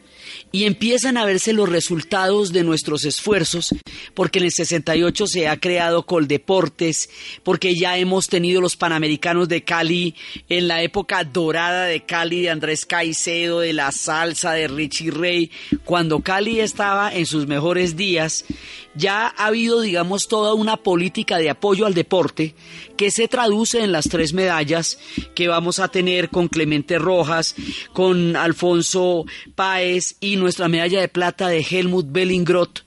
y 0.51 0.65
empiezan 0.65 1.17
a 1.17 1.25
verse 1.25 1.53
los 1.53 1.69
resultados 1.69 2.51
de 2.51 2.63
nuestros 2.63 3.05
esfuerzos, 3.05 3.73
porque 4.13 4.39
en 4.39 4.45
el 4.45 4.51
68 4.51 5.27
se 5.27 5.47
ha 5.47 5.57
creado 5.59 6.05
Coldeportes, 6.05 7.09
porque 7.43 7.75
ya 7.75 7.97
hemos 7.97 8.27
tenido 8.27 8.61
los 8.61 8.75
Panamericanos 8.75 9.47
de 9.47 9.63
Cali 9.63 10.15
en 10.49 10.67
la 10.67 10.81
época 10.81 11.23
dorada 11.23 11.85
de 11.85 12.05
Cali, 12.05 12.41
de 12.41 12.49
Andrés 12.49 12.85
Caicedo, 12.85 13.61
de 13.61 13.73
la 13.73 13.91
salsa, 13.91 14.53
de 14.53 14.67
Richie 14.67 15.11
Rey, 15.11 15.51
cuando 15.85 16.19
Cali 16.19 16.59
estaba 16.59 17.13
en 17.13 17.25
sus 17.25 17.47
mejores 17.47 17.95
días, 17.95 18.45
ya 18.93 19.27
ha 19.27 19.45
habido, 19.45 19.81
digamos, 19.81 20.27
toda 20.27 20.53
una 20.53 20.77
política 20.77 21.37
de 21.37 21.49
apoyo 21.49 21.85
al 21.85 21.93
deporte 21.93 22.55
que 22.97 23.09
se 23.09 23.27
traduce 23.27 23.83
en 23.83 23.91
las 23.91 24.09
tres 24.09 24.33
medallas 24.33 24.99
que 25.33 25.47
vamos 25.47 25.79
a 25.79 25.87
tener 25.87 26.29
con 26.29 26.47
Clemente 26.47 26.99
Rojas, 26.99 27.55
con 27.93 28.35
Alfonso 28.35 29.25
Páez 29.55 30.17
y 30.19 30.35
nuestra 30.41 30.67
medalla 30.67 30.99
de 30.99 31.07
plata 31.07 31.47
de 31.47 31.65
Helmut 31.69 32.07
Bellingrot 32.11 32.83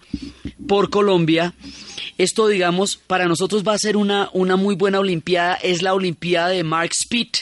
por 0.67 0.91
Colombia. 0.91 1.55
Esto, 2.19 2.49
digamos, 2.49 2.97
para 2.97 3.27
nosotros 3.27 3.65
va 3.67 3.73
a 3.73 3.79
ser 3.79 3.97
una, 3.97 4.29
una 4.33 4.57
muy 4.57 4.75
buena 4.75 5.01
Olimpiada. 5.01 5.55
Es 5.55 5.83
la 5.83 5.95
Olimpiada 5.95 6.49
de 6.49 6.63
Mark 6.65 6.93
Spitt. 6.95 7.39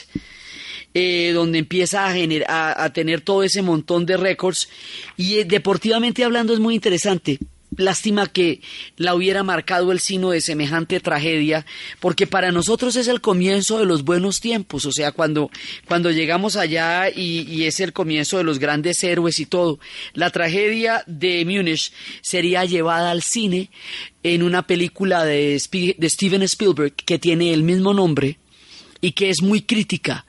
Eh, 0.95 1.31
donde 1.33 1.57
empieza 1.57 2.05
a, 2.05 2.83
a, 2.83 2.93
tener 2.93 3.21
todo 3.21 3.41
ese 3.41 3.63
montón 3.63 4.05
de 4.05 4.15
récords. 4.15 4.69
Y 5.17 5.39
eh, 5.39 5.45
deportivamente 5.45 6.23
hablando 6.23 6.53
es 6.53 6.59
muy 6.59 6.75
interesante. 6.75 7.39
Lástima 7.77 8.27
que 8.27 8.61
la 8.97 9.15
hubiera 9.15 9.43
marcado 9.43 9.91
el 9.91 9.99
sino 9.99 10.31
de 10.31 10.41
semejante 10.41 10.99
tragedia, 10.99 11.65
porque 11.99 12.27
para 12.27 12.51
nosotros 12.51 12.95
es 12.95 13.07
el 13.07 13.21
comienzo 13.21 13.79
de 13.79 13.85
los 13.85 14.03
buenos 14.03 14.39
tiempos, 14.39 14.85
o 14.85 14.91
sea, 14.91 15.11
cuando, 15.11 15.49
cuando 15.87 16.11
llegamos 16.11 16.55
allá 16.55 17.09
y, 17.09 17.63
es 17.63 17.79
el 17.79 17.93
comienzo 17.93 18.37
de 18.37 18.43
los 18.43 18.59
grandes 18.59 19.03
héroes 19.03 19.39
y 19.39 19.45
todo. 19.45 19.79
La 20.13 20.29
tragedia 20.29 21.03
de 21.07 21.45
Múnich 21.45 21.93
sería 22.21 22.65
llevada 22.65 23.11
al 23.11 23.21
cine 23.21 23.69
en 24.21 24.43
una 24.43 24.67
película 24.67 25.23
de 25.23 25.59
Steven 25.59 26.43
Spielberg 26.43 26.93
que 26.93 27.19
tiene 27.19 27.53
el 27.53 27.63
mismo 27.63 27.93
nombre 27.93 28.39
y 29.01 29.11
que 29.11 29.29
es 29.29 29.41
muy 29.41 29.61
crítica, 29.61 30.25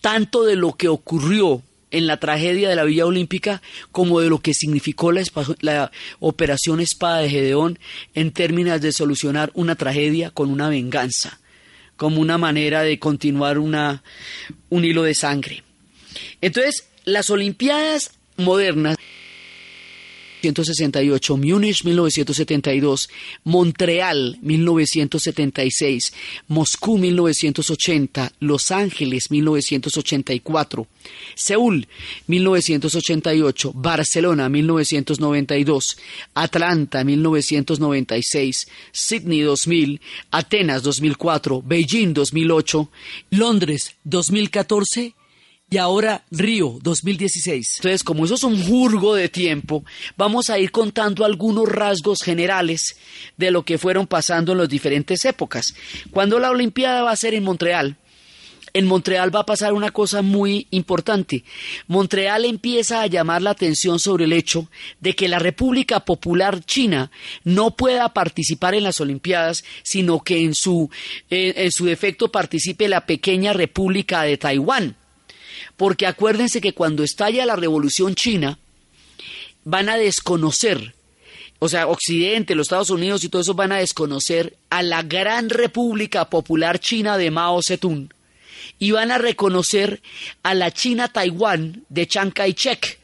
tanto 0.00 0.44
de 0.44 0.56
lo 0.56 0.72
que 0.74 0.88
ocurrió 0.88 1.62
en 1.92 2.06
la 2.06 2.16
tragedia 2.16 2.68
de 2.68 2.74
la 2.74 2.84
Villa 2.84 3.06
Olímpica 3.06 3.62
como 3.92 4.20
de 4.20 4.28
lo 4.28 4.40
que 4.40 4.54
significó 4.54 5.12
la, 5.12 5.92
operación 6.18 6.80
Espada 6.80 7.18
de 7.18 7.30
Gedeón 7.30 7.78
en 8.14 8.32
términos 8.32 8.80
de 8.80 8.92
solucionar 8.92 9.52
una 9.54 9.76
tragedia 9.76 10.30
con 10.30 10.50
una 10.50 10.68
venganza, 10.68 11.38
como 11.96 12.20
una 12.20 12.38
manera 12.38 12.82
de 12.82 12.98
continuar 12.98 13.58
una, 13.58 14.02
un 14.70 14.84
hilo 14.84 15.04
de 15.04 15.14
sangre. 15.14 15.62
Entonces, 16.40 16.88
las 17.04 17.30
Olimpiadas 17.30 18.12
modernas 18.36 18.96
1968, 20.42 21.36
Múnich 21.36 21.84
1972, 21.84 23.08
Montreal 23.44 24.38
1976, 24.42 26.12
Moscú 26.48 26.98
1980, 26.98 28.32
Los 28.40 28.70
Ángeles 28.70 29.30
1984, 29.30 30.86
Seúl 31.34 31.86
1988, 32.26 33.72
Barcelona 33.74 34.48
1992, 34.48 35.96
Atlanta 36.34 37.04
1996, 37.04 38.68
Sydney 38.90 39.40
2000, 39.42 40.00
Atenas 40.30 40.82
2004, 40.82 41.62
Beijing 41.62 42.14
2008, 42.14 42.90
Londres 43.30 43.94
2014 44.04 45.14
y 45.72 45.78
ahora 45.78 46.22
Río 46.30 46.78
2016. 46.82 47.76
Entonces, 47.78 48.04
como 48.04 48.26
eso 48.26 48.34
es 48.34 48.44
un 48.44 48.62
jurgo 48.62 49.14
de 49.14 49.30
tiempo, 49.30 49.82
vamos 50.18 50.50
a 50.50 50.58
ir 50.58 50.70
contando 50.70 51.24
algunos 51.24 51.66
rasgos 51.66 52.18
generales 52.22 52.98
de 53.38 53.50
lo 53.50 53.64
que 53.64 53.78
fueron 53.78 54.06
pasando 54.06 54.52
en 54.52 54.58
las 54.58 54.68
diferentes 54.68 55.24
épocas. 55.24 55.74
Cuando 56.10 56.38
la 56.38 56.50
Olimpiada 56.50 57.04
va 57.04 57.10
a 57.10 57.16
ser 57.16 57.32
en 57.32 57.44
Montreal, 57.44 57.96
en 58.74 58.86
Montreal 58.86 59.34
va 59.34 59.40
a 59.40 59.46
pasar 59.46 59.72
una 59.72 59.92
cosa 59.92 60.20
muy 60.20 60.66
importante. 60.72 61.42
Montreal 61.86 62.44
empieza 62.44 63.00
a 63.00 63.06
llamar 63.06 63.40
la 63.40 63.50
atención 63.50 63.98
sobre 63.98 64.26
el 64.26 64.34
hecho 64.34 64.68
de 65.00 65.14
que 65.16 65.26
la 65.26 65.38
República 65.38 66.00
Popular 66.00 66.62
China 66.66 67.10
no 67.44 67.76
pueda 67.76 68.12
participar 68.12 68.74
en 68.74 68.82
las 68.82 69.00
Olimpiadas, 69.00 69.64
sino 69.82 70.20
que 70.20 70.42
en 70.42 70.54
su, 70.54 70.90
eh, 71.30 71.54
en 71.56 71.72
su 71.72 71.86
defecto 71.86 72.30
participe 72.30 72.90
la 72.90 73.06
pequeña 73.06 73.54
República 73.54 74.20
de 74.24 74.36
Taiwán 74.36 74.96
porque 75.76 76.06
acuérdense 76.06 76.60
que 76.60 76.74
cuando 76.74 77.02
estalla 77.02 77.46
la 77.46 77.56
revolución 77.56 78.14
china, 78.14 78.58
van 79.64 79.88
a 79.88 79.96
desconocer, 79.96 80.94
o 81.58 81.68
sea, 81.68 81.86
Occidente, 81.86 82.54
los 82.54 82.66
Estados 82.66 82.90
Unidos 82.90 83.24
y 83.24 83.28
todo 83.28 83.42
eso 83.42 83.54
van 83.54 83.72
a 83.72 83.78
desconocer 83.78 84.56
a 84.70 84.82
la 84.82 85.02
gran 85.02 85.48
República 85.50 86.28
Popular 86.28 86.78
China 86.78 87.16
de 87.16 87.30
Mao 87.30 87.62
Zedong 87.62 88.08
y 88.78 88.90
van 88.90 89.10
a 89.10 89.18
reconocer 89.18 90.02
a 90.42 90.54
la 90.54 90.72
China 90.72 91.08
Taiwán 91.08 91.84
de 91.88 92.06
Chiang 92.06 92.32
Kai-shek 92.32 93.01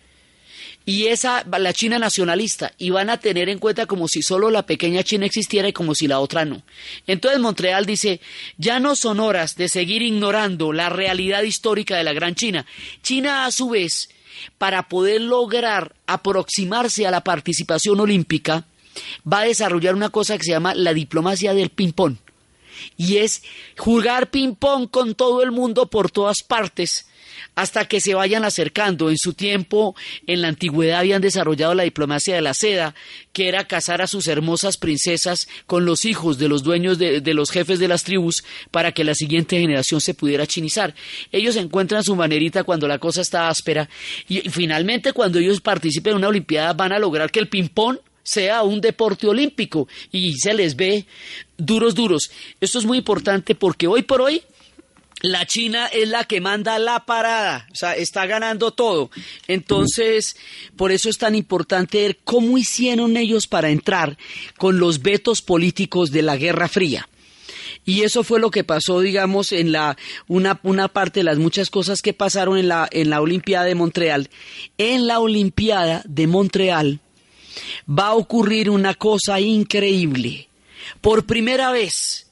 y 0.88 1.08
esa, 1.08 1.44
la 1.44 1.74
China 1.74 1.98
nacionalista, 1.98 2.72
y 2.78 2.88
van 2.88 3.10
a 3.10 3.18
tener 3.18 3.50
en 3.50 3.58
cuenta 3.58 3.84
como 3.84 4.08
si 4.08 4.22
solo 4.22 4.50
la 4.50 4.64
pequeña 4.64 5.02
China 5.02 5.26
existiera 5.26 5.68
y 5.68 5.74
como 5.74 5.94
si 5.94 6.08
la 6.08 6.18
otra 6.18 6.46
no. 6.46 6.62
Entonces 7.06 7.38
Montreal 7.40 7.84
dice, 7.84 8.22
ya 8.56 8.80
no 8.80 8.96
son 8.96 9.20
horas 9.20 9.54
de 9.56 9.68
seguir 9.68 10.00
ignorando 10.00 10.72
la 10.72 10.88
realidad 10.88 11.42
histórica 11.42 11.94
de 11.94 12.04
la 12.04 12.14
Gran 12.14 12.34
China. 12.34 12.64
China, 13.02 13.44
a 13.44 13.50
su 13.50 13.68
vez, 13.68 14.08
para 14.56 14.88
poder 14.88 15.20
lograr 15.20 15.94
aproximarse 16.06 17.06
a 17.06 17.10
la 17.10 17.22
participación 17.22 18.00
olímpica, 18.00 18.64
va 19.30 19.40
a 19.40 19.44
desarrollar 19.44 19.94
una 19.94 20.08
cosa 20.08 20.38
que 20.38 20.44
se 20.44 20.52
llama 20.52 20.74
la 20.74 20.94
diplomacia 20.94 21.52
del 21.52 21.68
ping-pong. 21.68 22.16
Y 22.96 23.18
es 23.18 23.42
jugar 23.76 24.30
ping-pong 24.30 24.88
con 24.88 25.14
todo 25.14 25.42
el 25.42 25.50
mundo 25.50 25.90
por 25.90 26.10
todas 26.10 26.42
partes 26.42 27.07
hasta 27.58 27.86
que 27.86 28.00
se 28.00 28.14
vayan 28.14 28.44
acercando. 28.44 29.10
En 29.10 29.18
su 29.18 29.34
tiempo, 29.34 29.96
en 30.28 30.42
la 30.42 30.48
antigüedad, 30.48 31.00
habían 31.00 31.20
desarrollado 31.20 31.74
la 31.74 31.82
diplomacia 31.82 32.36
de 32.36 32.40
la 32.40 32.54
seda, 32.54 32.94
que 33.32 33.48
era 33.48 33.66
casar 33.66 34.00
a 34.00 34.06
sus 34.06 34.28
hermosas 34.28 34.76
princesas 34.76 35.48
con 35.66 35.84
los 35.84 36.04
hijos 36.04 36.38
de 36.38 36.48
los 36.48 36.62
dueños 36.62 36.98
de, 36.98 37.20
los 37.34 37.50
jefes 37.50 37.80
de 37.80 37.88
las 37.88 38.04
tribus 38.04 38.44
para 38.70 38.92
que 38.92 39.02
la 39.02 39.16
siguiente 39.16 39.58
generación 39.58 40.00
se 40.00 40.14
pudiera 40.14 40.46
chinizar. 40.46 40.94
Ellos 41.32 41.56
encuentran 41.56 42.04
su 42.04 42.14
manerita 42.14 42.62
cuando 42.62 42.86
la 42.86 43.00
cosa 43.00 43.22
está 43.22 43.48
áspera 43.48 43.88
y, 44.28 44.48
finalmente 44.50 45.12
cuando 45.12 45.40
ellos 45.40 45.60
participen 45.60 46.12
en 46.12 46.18
una 46.18 46.28
olimpiada 46.28 46.74
van 46.74 46.92
a 46.92 47.00
lograr 47.00 47.32
que 47.32 47.40
el 47.40 47.48
ping-pong 47.48 47.98
sea 48.22 48.62
un 48.62 48.80
deporte 48.80 49.26
olímpico 49.26 49.88
y 50.12 50.34
se 50.34 50.54
les 50.54 50.76
ve 50.76 51.06
duros, 51.56 51.96
duros. 51.96 52.30
Esto 52.60 52.78
es 52.78 52.84
muy 52.84 52.98
importante 52.98 53.56
porque 53.56 53.88
hoy 53.88 54.02
por 54.02 54.20
hoy 54.20 54.42
la 55.20 55.46
China 55.46 55.86
es 55.86 56.08
la 56.08 56.24
que 56.24 56.40
manda 56.40 56.78
la 56.78 57.04
parada, 57.04 57.66
o 57.72 57.74
sea, 57.74 57.96
está 57.96 58.26
ganando 58.26 58.72
todo. 58.72 59.10
Entonces, 59.46 60.36
por 60.76 60.92
eso 60.92 61.08
es 61.08 61.18
tan 61.18 61.34
importante 61.34 62.02
ver 62.02 62.18
cómo 62.24 62.58
hicieron 62.58 63.16
ellos 63.16 63.46
para 63.46 63.70
entrar 63.70 64.16
con 64.56 64.78
los 64.78 65.02
vetos 65.02 65.42
políticos 65.42 66.10
de 66.10 66.22
la 66.22 66.36
Guerra 66.36 66.68
Fría. 66.68 67.08
Y 67.84 68.02
eso 68.02 68.22
fue 68.22 68.38
lo 68.38 68.50
que 68.50 68.64
pasó, 68.64 69.00
digamos, 69.00 69.50
en 69.52 69.72
la 69.72 69.96
una, 70.26 70.60
una 70.62 70.88
parte 70.88 71.20
de 71.20 71.24
las 71.24 71.38
muchas 71.38 71.70
cosas 71.70 72.02
que 72.02 72.12
pasaron 72.12 72.58
en 72.58 72.68
la, 72.68 72.86
en 72.90 73.08
la 73.08 73.20
Olimpiada 73.20 73.64
de 73.64 73.74
Montreal. 73.74 74.28
En 74.76 75.06
la 75.06 75.20
Olimpiada 75.20 76.02
de 76.04 76.26
Montreal 76.26 77.00
va 77.88 78.08
a 78.08 78.14
ocurrir 78.14 78.68
una 78.70 78.94
cosa 78.94 79.40
increíble. 79.40 80.48
Por 81.00 81.26
primera 81.26 81.70
vez, 81.70 82.26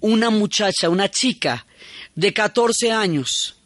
una 0.00 0.30
muchacha, 0.30 0.90
una 0.90 1.10
chica, 1.10 1.66
de 2.14 2.32
14 2.32 2.92
años 2.92 3.56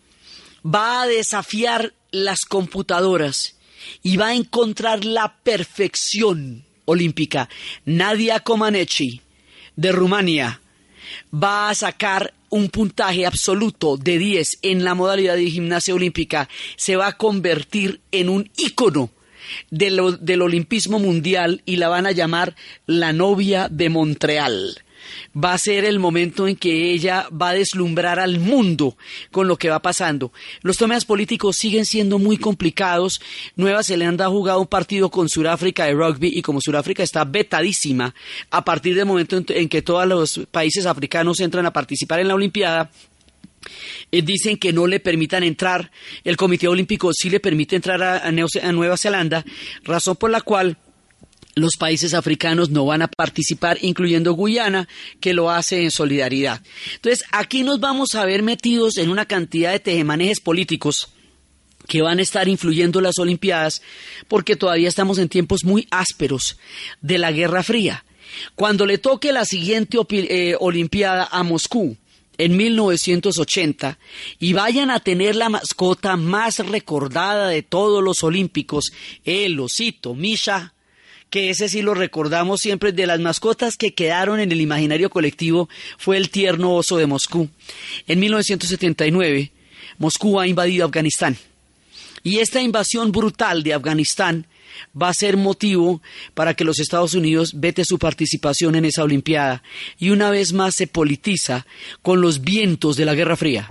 va 0.64 1.02
a 1.02 1.06
desafiar 1.06 1.94
las 2.10 2.40
computadoras 2.40 3.56
y 4.02 4.16
va 4.16 4.28
a 4.28 4.34
encontrar 4.34 5.04
la 5.04 5.36
perfección 5.42 6.64
olímpica. 6.84 7.48
Nadia 7.84 8.40
Comaneci, 8.40 9.20
de 9.76 9.92
Rumania, 9.92 10.60
va 11.32 11.68
a 11.68 11.74
sacar 11.74 12.34
un 12.48 12.68
puntaje 12.68 13.26
absoluto 13.26 13.96
de 13.96 14.18
10 14.18 14.58
en 14.62 14.84
la 14.84 14.94
modalidad 14.94 15.36
de 15.36 15.50
gimnasia 15.50 15.94
olímpica. 15.94 16.48
Se 16.76 16.96
va 16.96 17.08
a 17.08 17.16
convertir 17.16 18.00
en 18.12 18.28
un 18.28 18.50
ícono 18.56 19.10
del 19.70 20.42
olimpismo 20.42 20.98
mundial 20.98 21.62
y 21.66 21.76
la 21.76 21.88
van 21.88 22.06
a 22.06 22.12
llamar 22.12 22.56
la 22.86 23.12
novia 23.12 23.68
de 23.70 23.90
Montreal 23.90 24.82
va 25.34 25.52
a 25.52 25.58
ser 25.58 25.84
el 25.84 25.98
momento 25.98 26.48
en 26.48 26.56
que 26.56 26.92
ella 26.92 27.28
va 27.30 27.50
a 27.50 27.54
deslumbrar 27.54 28.18
al 28.18 28.38
mundo 28.38 28.96
con 29.30 29.48
lo 29.48 29.56
que 29.56 29.70
va 29.70 29.80
pasando. 29.80 30.32
Los 30.62 30.76
temas 30.76 31.04
políticos 31.04 31.56
siguen 31.56 31.84
siendo 31.86 32.18
muy 32.18 32.38
complicados. 32.38 33.20
Nueva 33.56 33.82
Zelanda 33.82 34.26
ha 34.26 34.30
jugado 34.30 34.60
un 34.60 34.66
partido 34.66 35.10
con 35.10 35.28
Sudáfrica 35.28 35.84
de 35.84 35.92
rugby 35.92 36.30
y 36.34 36.42
como 36.42 36.60
Sudáfrica 36.60 37.02
está 37.02 37.24
vetadísima 37.24 38.14
a 38.50 38.64
partir 38.64 38.94
del 38.94 39.06
momento 39.06 39.42
en, 39.48 39.68
que 39.68 39.82
todos 39.82 40.06
los 40.06 40.40
países 40.50 40.86
africanos 40.86 41.40
entran 41.40 41.66
a 41.66 41.72
participar 41.72 42.20
en 42.20 42.28
la 42.28 42.34
Olimpiada, 42.34 42.90
eh, 44.12 44.22
dicen 44.22 44.56
que 44.56 44.72
no 44.72 44.86
le 44.86 45.00
permitan 45.00 45.42
entrar. 45.42 45.90
El 46.24 46.36
Comité 46.36 46.68
Olímpico 46.68 47.12
sí 47.12 47.30
le 47.30 47.40
permite 47.40 47.76
entrar 47.76 48.02
a 48.02 48.72
Nueva 48.72 48.96
Zelanda, 48.96 49.44
razón 49.84 50.16
por 50.16 50.30
la 50.30 50.40
cual 50.40 50.78
los 51.56 51.78
países 51.78 52.12
africanos 52.12 52.68
no 52.68 52.84
van 52.84 53.00
a 53.00 53.08
participar, 53.08 53.78
incluyendo 53.80 54.34
Guyana, 54.34 54.86
que 55.20 55.32
lo 55.32 55.50
hace 55.50 55.82
en 55.82 55.90
solidaridad. 55.90 56.60
Entonces, 56.96 57.24
aquí 57.32 57.62
nos 57.62 57.80
vamos 57.80 58.14
a 58.14 58.26
ver 58.26 58.42
metidos 58.42 58.98
en 58.98 59.08
una 59.08 59.24
cantidad 59.24 59.72
de 59.72 59.80
tejemanejes 59.80 60.40
políticos 60.40 61.08
que 61.88 62.02
van 62.02 62.18
a 62.18 62.22
estar 62.22 62.46
influyendo 62.46 63.00
las 63.00 63.18
Olimpiadas, 63.18 63.80
porque 64.28 64.54
todavía 64.54 64.88
estamos 64.88 65.18
en 65.18 65.30
tiempos 65.30 65.64
muy 65.64 65.88
ásperos 65.90 66.58
de 67.00 67.16
la 67.16 67.32
Guerra 67.32 67.62
Fría. 67.62 68.04
Cuando 68.54 68.84
le 68.84 68.98
toque 68.98 69.32
la 69.32 69.46
siguiente 69.46 69.96
eh, 70.10 70.56
Olimpiada 70.60 71.26
a 71.30 71.42
Moscú, 71.42 71.96
en 72.38 72.54
1980 72.54 73.98
y 74.38 74.52
vayan 74.52 74.90
a 74.90 75.00
tener 75.00 75.36
la 75.36 75.48
mascota 75.48 76.18
más 76.18 76.58
recordada 76.58 77.48
de 77.48 77.62
todos 77.62 78.04
los 78.04 78.22
olímpicos, 78.22 78.92
el 79.24 79.58
osito 79.58 80.14
Misha, 80.14 80.74
que 81.30 81.50
ese 81.50 81.68
sí 81.68 81.82
lo 81.82 81.94
recordamos 81.94 82.60
siempre, 82.60 82.92
de 82.92 83.06
las 83.06 83.20
mascotas 83.20 83.76
que 83.76 83.94
quedaron 83.94 84.40
en 84.40 84.52
el 84.52 84.60
imaginario 84.60 85.10
colectivo, 85.10 85.68
fue 85.98 86.16
el 86.16 86.30
tierno 86.30 86.74
oso 86.74 86.96
de 86.96 87.06
Moscú. 87.06 87.48
En 88.06 88.20
1979, 88.20 89.50
Moscú 89.98 90.40
ha 90.40 90.46
invadido 90.46 90.86
Afganistán. 90.86 91.36
Y 92.22 92.38
esta 92.38 92.60
invasión 92.60 93.12
brutal 93.12 93.62
de 93.62 93.74
Afganistán 93.74 94.46
va 95.00 95.08
a 95.08 95.14
ser 95.14 95.36
motivo 95.36 96.02
para 96.34 96.54
que 96.54 96.64
los 96.64 96.80
Estados 96.80 97.14
Unidos 97.14 97.52
vete 97.54 97.84
su 97.84 97.98
participación 97.98 98.74
en 98.74 98.84
esa 98.84 99.04
Olimpiada 99.04 99.62
y 99.98 100.10
una 100.10 100.30
vez 100.30 100.52
más 100.52 100.74
se 100.74 100.86
politiza 100.86 101.66
con 102.02 102.20
los 102.20 102.42
vientos 102.42 102.96
de 102.96 103.04
la 103.04 103.14
Guerra 103.14 103.36
Fría. 103.36 103.70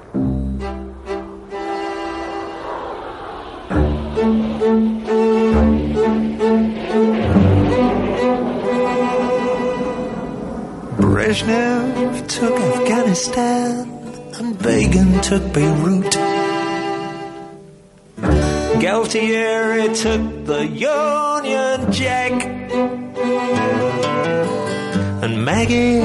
Brezhnev 11.25 12.27
took 12.27 12.59
Afghanistan 12.59 13.89
and 14.37 14.59
Begin 14.59 15.19
took 15.21 15.41
Beirut. 15.53 16.13
Galtieri 18.79 19.87
took 20.03 20.45
the 20.45 20.67
Union 20.67 21.91
Jack. 21.91 22.33
And 25.23 25.43
Maggie, 25.43 26.01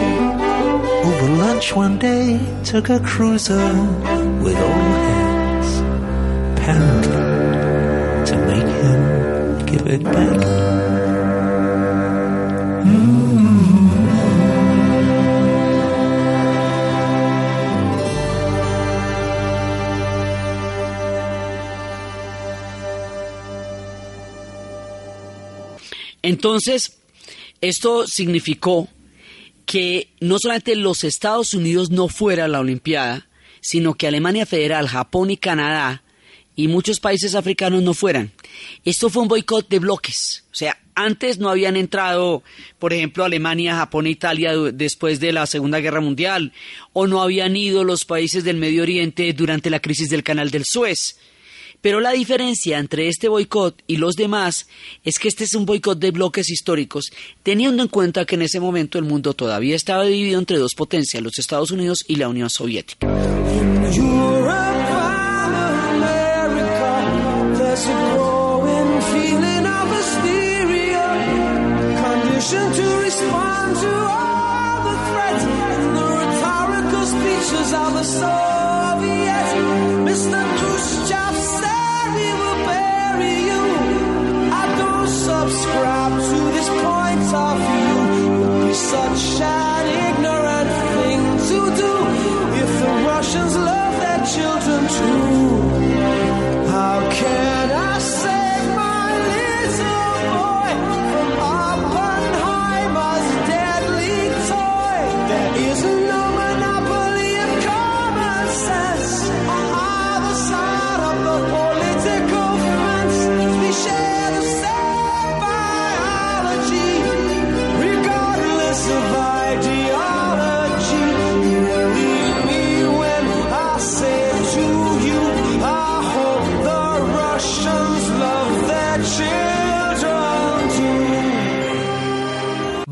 over 1.04 1.28
lunch 1.36 1.76
one 1.76 1.98
day, 1.98 2.40
took 2.64 2.88
a 2.88 2.98
cruiser 3.00 3.74
with 4.42 4.56
all 4.56 4.90
hands, 5.10 5.70
apparently 6.56 7.24
to 8.24 8.34
make 8.46 8.70
him 8.82 9.66
give 9.66 9.86
it 9.86 10.02
back. 10.02 10.69
Entonces, 26.22 26.98
esto 27.60 28.06
significó 28.06 28.88
que 29.66 30.08
no 30.20 30.38
solamente 30.38 30.74
los 30.74 31.04
Estados 31.04 31.54
Unidos 31.54 31.90
no 31.90 32.08
fuera 32.08 32.46
a 32.46 32.48
la 32.48 32.60
Olimpiada, 32.60 33.28
sino 33.60 33.94
que 33.94 34.06
Alemania 34.06 34.46
Federal, 34.46 34.88
Japón 34.88 35.30
y 35.30 35.36
Canadá 35.36 36.02
y 36.56 36.68
muchos 36.68 37.00
países 37.00 37.34
africanos 37.34 37.82
no 37.82 37.94
fueran. 37.94 38.32
Esto 38.84 39.08
fue 39.08 39.22
un 39.22 39.28
boicot 39.28 39.68
de 39.68 39.78
bloques. 39.78 40.44
O 40.50 40.54
sea, 40.54 40.78
antes 40.94 41.38
no 41.38 41.48
habían 41.48 41.76
entrado, 41.76 42.42
por 42.78 42.92
ejemplo, 42.92 43.24
Alemania, 43.24 43.76
Japón 43.76 44.06
e 44.06 44.10
Italia 44.10 44.52
después 44.72 45.20
de 45.20 45.32
la 45.32 45.46
Segunda 45.46 45.80
Guerra 45.80 46.00
Mundial, 46.00 46.52
o 46.92 47.06
no 47.06 47.22
habían 47.22 47.56
ido 47.56 47.84
los 47.84 48.04
países 48.04 48.44
del 48.44 48.56
Medio 48.56 48.82
Oriente 48.82 49.32
durante 49.32 49.70
la 49.70 49.80
crisis 49.80 50.10
del 50.10 50.22
Canal 50.22 50.50
del 50.50 50.64
Suez. 50.66 51.18
Pero 51.80 52.00
la 52.00 52.12
diferencia 52.12 52.78
entre 52.78 53.08
este 53.08 53.28
boicot 53.28 53.82
y 53.86 53.96
los 53.96 54.16
demás 54.16 54.68
es 55.04 55.18
que 55.18 55.28
este 55.28 55.44
es 55.44 55.54
un 55.54 55.66
boicot 55.66 55.98
de 55.98 56.10
bloques 56.10 56.50
históricos, 56.50 57.12
teniendo 57.42 57.82
en 57.82 57.88
cuenta 57.88 58.24
que 58.24 58.34
en 58.34 58.42
ese 58.42 58.60
momento 58.60 58.98
el 58.98 59.04
mundo 59.04 59.34
todavía 59.34 59.76
estaba 59.76 60.04
dividido 60.04 60.38
entre 60.38 60.58
dos 60.58 60.74
potencias, 60.74 61.22
los 61.22 61.38
Estados 61.38 61.70
Unidos 61.70 62.04
y 62.06 62.16
la 62.16 62.28
Unión 62.28 62.50
Soviética. 62.50 63.06
Subscribe 85.40 86.12
to 86.12 86.38
this 86.56 86.68
point 86.68 87.28
of 87.44 87.56
view. 87.68 87.96
Would 88.40 88.68
be 88.68 88.74
such 88.74 89.24
an 89.40 89.84
ignorant 90.08 90.70
thing 90.94 91.20
to 91.48 91.58
do 91.82 91.92
if 92.62 92.70
the 92.82 92.92
Russians 93.10 93.54
love 93.56 93.94
their 94.04 94.22
children 94.34 94.80
too. 94.96 95.46
How 96.74 96.96
can 97.18 97.59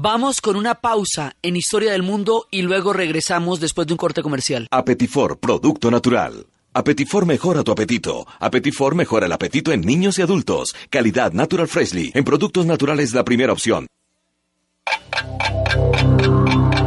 Vamos 0.00 0.40
con 0.40 0.54
una 0.54 0.76
pausa 0.76 1.34
en 1.42 1.56
Historia 1.56 1.90
del 1.90 2.04
Mundo 2.04 2.46
y 2.52 2.62
luego 2.62 2.92
regresamos 2.92 3.58
después 3.58 3.88
de 3.88 3.94
un 3.94 3.96
corte 3.96 4.22
comercial. 4.22 4.68
Apetifor, 4.70 5.40
producto 5.40 5.90
natural. 5.90 6.46
Apetifor 6.72 7.26
mejora 7.26 7.64
tu 7.64 7.72
apetito. 7.72 8.24
Apetifor 8.38 8.94
mejora 8.94 9.26
el 9.26 9.32
apetito 9.32 9.72
en 9.72 9.80
niños 9.80 10.16
y 10.20 10.22
adultos. 10.22 10.76
Calidad 10.88 11.32
Natural 11.32 11.66
Freshly. 11.66 12.12
En 12.14 12.22
productos 12.22 12.64
naturales 12.64 13.12
la 13.12 13.24
primera 13.24 13.52
opción. 13.52 13.88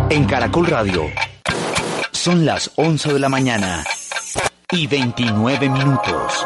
En 0.09 0.23
Caracol 0.23 0.67
Radio. 0.67 1.03
Son 2.13 2.45
las 2.45 2.71
11 2.77 3.11
de 3.11 3.19
la 3.19 3.27
mañana 3.27 3.83
y 4.71 4.87
29 4.87 5.69
minutos. 5.69 6.45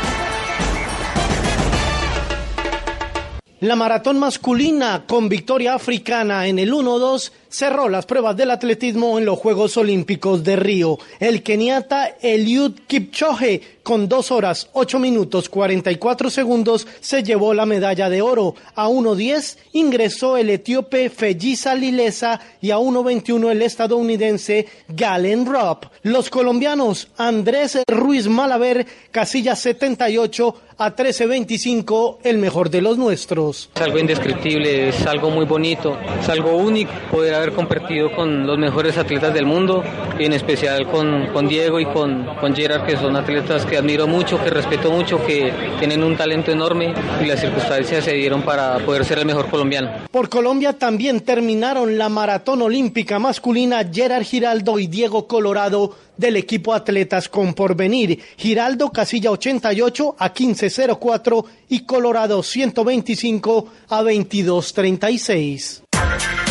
La 3.61 3.75
maratón 3.75 4.17
masculina 4.17 5.03
con 5.05 5.29
victoria 5.29 5.75
africana 5.75 6.47
en 6.47 6.57
el 6.57 6.73
1-2 6.73 7.31
cerró 7.51 7.89
las 7.89 8.05
pruebas 8.05 8.35
del 8.37 8.49
atletismo 8.49 9.19
en 9.19 9.25
los 9.25 9.37
Juegos 9.37 9.77
Olímpicos 9.77 10.43
de 10.43 10.55
Río. 10.55 10.97
El 11.19 11.43
keniata 11.43 12.15
Eliud 12.21 12.71
Kipchoge 12.87 13.79
con 13.83 14.07
2 14.07 14.31
horas 14.31 14.69
8 14.73 14.99
minutos 14.99 15.49
44 15.49 16.29
segundos 16.29 16.87
se 16.99 17.23
llevó 17.23 17.53
la 17.53 17.65
medalla 17.65 18.09
de 18.09 18.21
oro. 18.21 18.55
A 18.75 18.87
1.10 18.87 19.57
ingresó 19.73 20.37
el 20.37 20.49
etíope 20.49 21.09
Fejisa 21.09 21.75
Lilesa 21.75 22.39
y 22.61 22.71
a 22.71 22.77
1.21 22.77 23.51
el 23.51 23.61
estadounidense 23.61 24.67
Galen 24.87 25.45
Rupp. 25.45 25.85
Los 26.03 26.29
colombianos 26.29 27.09
Andrés 27.17 27.79
Ruiz 27.87 28.27
Malaver, 28.27 28.85
casilla 29.11 29.55
78 29.55 30.55
a 30.77 30.95
13.25, 30.95 32.17
el 32.23 32.39
mejor 32.39 32.71
de 32.71 32.81
los 32.81 32.97
nuestros. 32.97 33.69
Es 33.75 33.81
algo 33.83 33.99
indescriptible, 33.99 34.89
es 34.89 35.05
algo 35.05 35.29
muy 35.29 35.45
bonito, 35.45 35.95
es 36.19 36.27
algo 36.27 36.55
único 36.55 36.91
poder 37.11 37.35
haber 37.41 37.53
compartido 37.53 38.11
con 38.15 38.45
los 38.45 38.57
mejores 38.57 38.97
atletas 38.97 39.33
del 39.33 39.45
mundo 39.45 39.83
en 40.19 40.33
especial 40.33 40.89
con, 40.89 41.27
con 41.33 41.47
Diego 41.47 41.79
y 41.79 41.85
con, 41.85 42.25
con 42.39 42.55
Gerard, 42.55 42.85
que 42.85 42.97
son 42.97 43.15
atletas 43.15 43.65
que 43.65 43.77
admiro 43.77 44.07
mucho, 44.07 44.41
que 44.43 44.49
respeto 44.49 44.91
mucho, 44.91 45.23
que 45.25 45.51
tienen 45.79 46.03
un 46.03 46.15
talento 46.15 46.51
enorme 46.51 46.93
y 47.21 47.25
las 47.25 47.39
circunstancias 47.39 48.05
se 48.05 48.13
dieron 48.13 48.43
para 48.43 48.77
poder 48.79 49.05
ser 49.05 49.19
el 49.19 49.25
mejor 49.25 49.49
colombiano. 49.49 49.91
Por 50.11 50.29
Colombia 50.29 50.73
también 50.73 51.21
terminaron 51.21 51.97
la 51.97 52.09
maratón 52.09 52.61
olímpica 52.61 53.19
masculina 53.19 53.83
Gerard 53.91 54.23
Giraldo 54.23 54.77
y 54.77 54.87
Diego 54.87 55.27
Colorado 55.27 55.95
del 56.17 56.37
equipo 56.37 56.73
Atletas 56.73 57.27
con 57.27 57.53
Porvenir. 57.53 58.19
Giraldo 58.37 58.91
casilla 58.91 59.31
88 59.31 60.15
a 60.19 60.33
15.04 60.33 61.45
y 61.69 61.85
Colorado 61.85 62.43
125 62.43 63.67
a 63.89 64.01
22.36. 64.03 66.50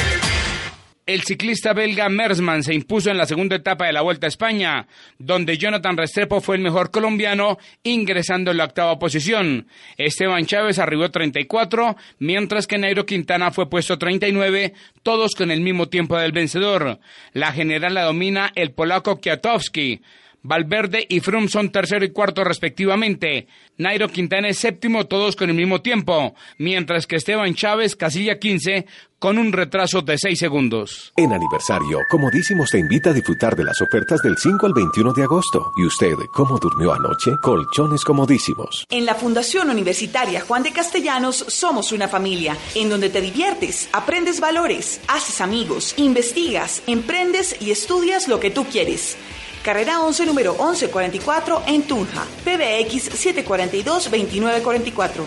El 1.11 1.23
ciclista 1.23 1.73
belga 1.73 2.09
Mersman 2.09 2.62
se 2.62 2.73
impuso 2.73 3.11
en 3.11 3.18
la 3.18 3.27
segunda 3.27 3.57
etapa 3.57 3.85
de 3.85 3.92
la 3.92 4.01
Vuelta 4.01 4.29
a 4.29 4.29
España, 4.29 4.87
donde 5.18 5.59
Jonathan 5.59 5.96
Restrepo 5.96 6.40
fue 6.40 6.55
el 6.55 6.62
mejor 6.62 6.92
colombiano, 6.92 7.59
ingresando 7.83 8.53
en 8.53 8.59
la 8.59 8.66
octava 8.66 8.96
posición. 8.96 9.66
Esteban 9.96 10.46
Chávez 10.46 10.79
arribó 10.79 11.11
34, 11.11 11.96
mientras 12.20 12.68
que 12.68 12.79
Nairo 12.79 13.07
Quintana 13.07 13.51
fue 13.51 13.68
puesto 13.68 13.99
39, 13.99 14.73
todos 15.03 15.33
con 15.35 15.51
el 15.51 15.62
mismo 15.62 15.88
tiempo 15.88 16.16
del 16.16 16.31
vencedor. 16.31 17.01
La 17.33 17.51
general 17.51 17.94
la 17.94 18.05
domina 18.05 18.53
el 18.55 18.70
polaco 18.70 19.20
Kwiatkowski. 19.20 20.03
Valverde 20.42 21.07
y 21.09 21.20
Froome 21.20 21.48
son 21.48 21.70
tercero 21.70 22.05
y 22.05 22.11
cuarto 22.11 22.44
respectivamente. 22.44 23.46
Nairo 23.76 24.09
Quintana 24.09 24.48
es 24.48 24.59
séptimo, 24.59 25.07
todos 25.07 25.37
con 25.37 25.50
el 25.50 25.57
mismo 25.57 25.83
tiempo, 25.83 26.35
mientras 26.59 27.07
que 27.07 27.16
Esteban 27.16 27.55
Chávez, 27.55 27.96
casilla 27.96 28.38
15, 28.38 28.87
con 29.18 29.37
un 29.37 29.53
retraso 29.53 30.00
de 30.00 30.16
6 30.16 30.38
segundos. 30.38 31.12
En 31.16 31.33
aniversario, 31.33 31.98
Comodísimos 32.09 32.70
te 32.70 32.79
invita 32.79 33.11
a 33.11 33.12
disfrutar 33.12 33.55
de 33.55 33.64
las 33.64 33.81
ofertas 33.83 34.22
del 34.22 34.37
5 34.38 34.66
al 34.66 34.72
21 34.72 35.12
de 35.12 35.22
agosto. 35.22 35.72
¿Y 35.76 35.85
usted 35.85 36.14
cómo 36.33 36.59
durmió 36.59 36.94
anoche? 36.94 37.33
Colchones 37.42 38.03
Comodísimos. 38.03 38.87
En 38.90 39.05
la 39.05 39.14
Fundación 39.14 39.68
Universitaria 39.68 40.40
Juan 40.40 40.62
de 40.62 40.72
Castellanos 40.72 41.37
somos 41.48 41.92
una 41.92 42.09
familia 42.09 42.57
en 42.74 42.88
donde 42.88 43.11
te 43.11 43.20
diviertes, 43.20 43.90
aprendes 43.92 44.40
valores, 44.40 45.03
haces 45.07 45.42
amigos, 45.42 45.94
investigas, 45.98 46.83
emprendes 46.87 47.61
y 47.61 47.70
estudias 47.70 48.26
lo 48.26 48.40
que 48.40 48.50
tú 48.50 48.64
quieres. 48.64 49.18
Carrera 49.62 50.01
11, 50.01 50.27
número 50.27 50.53
1144 50.55 51.62
en 51.66 51.83
Tunja. 51.83 52.25
PBX 52.44 53.11
742-2944. 53.44 55.27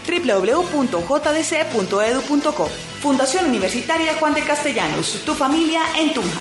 www.jdc.edu.co. 0.74 1.50
Fundación 3.02 3.46
Universitaria 3.46 4.16
Juan 4.16 4.34
de 4.34 4.42
Castellanos. 4.42 5.22
Tu 5.26 5.34
familia 5.34 5.82
en 5.98 6.14
Tunja. 6.14 6.40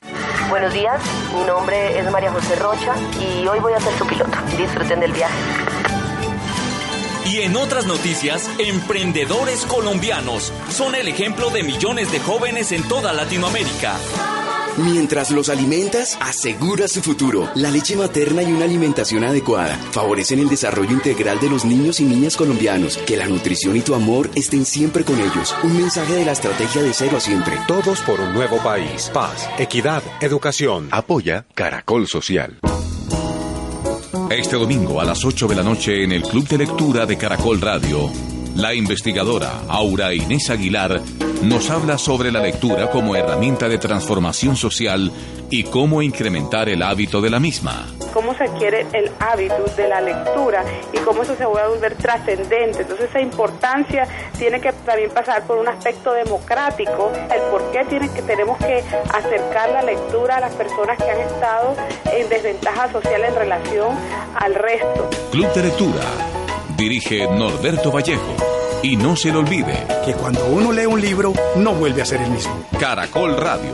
Buenos 0.48 0.72
días, 0.72 1.00
mi 1.34 1.44
nombre 1.44 1.98
es 1.98 2.10
María 2.10 2.32
José 2.32 2.56
Rocha 2.56 2.94
y 3.20 3.46
hoy 3.46 3.58
voy 3.60 3.72
a 3.72 3.80
ser 3.80 3.96
su 3.96 4.06
piloto. 4.06 4.36
Disfruten 4.56 5.00
del 5.00 5.12
viaje. 5.12 5.34
Y 7.24 7.38
en 7.38 7.56
otras 7.56 7.86
noticias, 7.86 8.48
emprendedores 8.58 9.64
colombianos 9.66 10.52
son 10.70 10.94
el 10.94 11.08
ejemplo 11.08 11.50
de 11.50 11.62
millones 11.62 12.10
de 12.10 12.18
jóvenes 12.20 12.72
en 12.72 12.82
toda 12.88 13.12
Latinoamérica. 13.12 13.96
Mientras 14.78 15.30
los 15.30 15.50
alimentas, 15.50 16.16
asegura 16.20 16.88
su 16.88 17.02
futuro. 17.02 17.50
La 17.54 17.70
leche 17.70 17.94
materna 17.94 18.42
y 18.42 18.52
una 18.52 18.64
alimentación 18.64 19.22
adecuada 19.22 19.76
favorecen 19.90 20.38
el 20.40 20.48
desarrollo 20.48 20.92
integral 20.92 21.38
de 21.40 21.50
los 21.50 21.64
niños 21.64 22.00
y 22.00 22.04
niñas 22.04 22.36
colombianos. 22.36 22.96
Que 22.96 23.16
la 23.16 23.28
nutrición 23.28 23.76
y 23.76 23.82
tu 23.82 23.94
amor 23.94 24.30
estén 24.34 24.64
siempre 24.64 25.04
con 25.04 25.20
ellos. 25.20 25.54
Un 25.62 25.76
mensaje 25.76 26.14
de 26.14 26.24
la 26.24 26.32
estrategia 26.32 26.82
de 26.82 26.94
cero 26.94 27.18
a 27.18 27.20
siempre. 27.20 27.58
Todos 27.68 28.00
por 28.00 28.20
un 28.20 28.32
nuevo 28.32 28.56
país. 28.58 29.10
Paz, 29.12 29.48
equidad, 29.58 30.02
educación. 30.20 30.88
Apoya 30.90 31.44
Caracol 31.54 32.08
Social. 32.08 32.58
Este 34.38 34.56
domingo 34.56 34.98
a 34.98 35.04
las 35.04 35.24
8 35.26 35.46
de 35.46 35.54
la 35.54 35.62
noche 35.62 36.04
en 36.04 36.12
el 36.12 36.22
Club 36.22 36.48
de 36.48 36.56
Lectura 36.56 37.04
de 37.04 37.18
Caracol 37.18 37.60
Radio, 37.60 38.10
la 38.54 38.74
investigadora 38.74 39.62
Aura 39.68 40.12
Inés 40.12 40.50
Aguilar 40.50 41.00
nos 41.42 41.70
habla 41.70 41.98
sobre 41.98 42.30
la 42.30 42.40
lectura 42.40 42.90
como 42.90 43.16
herramienta 43.16 43.68
de 43.68 43.78
transformación 43.78 44.56
social 44.56 45.10
y 45.50 45.64
cómo 45.64 46.02
incrementar 46.02 46.68
el 46.68 46.82
hábito 46.82 47.20
de 47.20 47.30
la 47.30 47.40
misma. 47.40 47.86
Cómo 48.12 48.34
se 48.34 48.44
adquiere 48.44 48.86
el 48.92 49.10
hábito 49.18 49.64
de 49.76 49.88
la 49.88 50.00
lectura 50.00 50.64
y 50.92 50.98
cómo 50.98 51.22
eso 51.22 51.34
se 51.34 51.44
vuelve 51.44 51.62
a 51.62 51.68
volver 51.68 51.94
trascendente. 51.96 52.82
Entonces 52.82 53.08
esa 53.08 53.20
importancia 53.20 54.06
tiene 54.38 54.60
que 54.60 54.72
también 54.72 55.10
pasar 55.10 55.46
por 55.46 55.58
un 55.58 55.68
aspecto 55.68 56.12
democrático, 56.12 57.10
el 57.34 57.40
por 57.50 57.70
qué 57.72 57.84
tiene 57.86 58.08
que, 58.12 58.22
tenemos 58.22 58.58
que 58.58 58.84
acercar 59.12 59.70
la 59.70 59.82
lectura 59.82 60.36
a 60.36 60.40
las 60.40 60.54
personas 60.54 60.96
que 60.98 61.10
han 61.10 61.20
estado 61.20 61.74
en 62.12 62.28
desventaja 62.28 62.92
social 62.92 63.24
en 63.24 63.34
relación 63.34 63.96
al 64.36 64.54
resto. 64.54 65.10
Club 65.32 65.52
de 65.54 65.62
Lectura. 65.62 66.41
Dirige 66.82 67.28
Norberto 67.28 67.92
Vallejo. 67.92 68.34
Y 68.82 68.96
no 68.96 69.14
se 69.14 69.30
le 69.30 69.38
olvide 69.38 69.86
que 70.04 70.14
cuando 70.14 70.44
uno 70.46 70.72
lee 70.72 70.86
un 70.86 71.00
libro 71.00 71.32
no 71.54 71.74
vuelve 71.74 72.02
a 72.02 72.04
ser 72.04 72.20
el 72.20 72.30
mismo. 72.30 72.64
Caracol 72.76 73.36
Radio. 73.36 73.70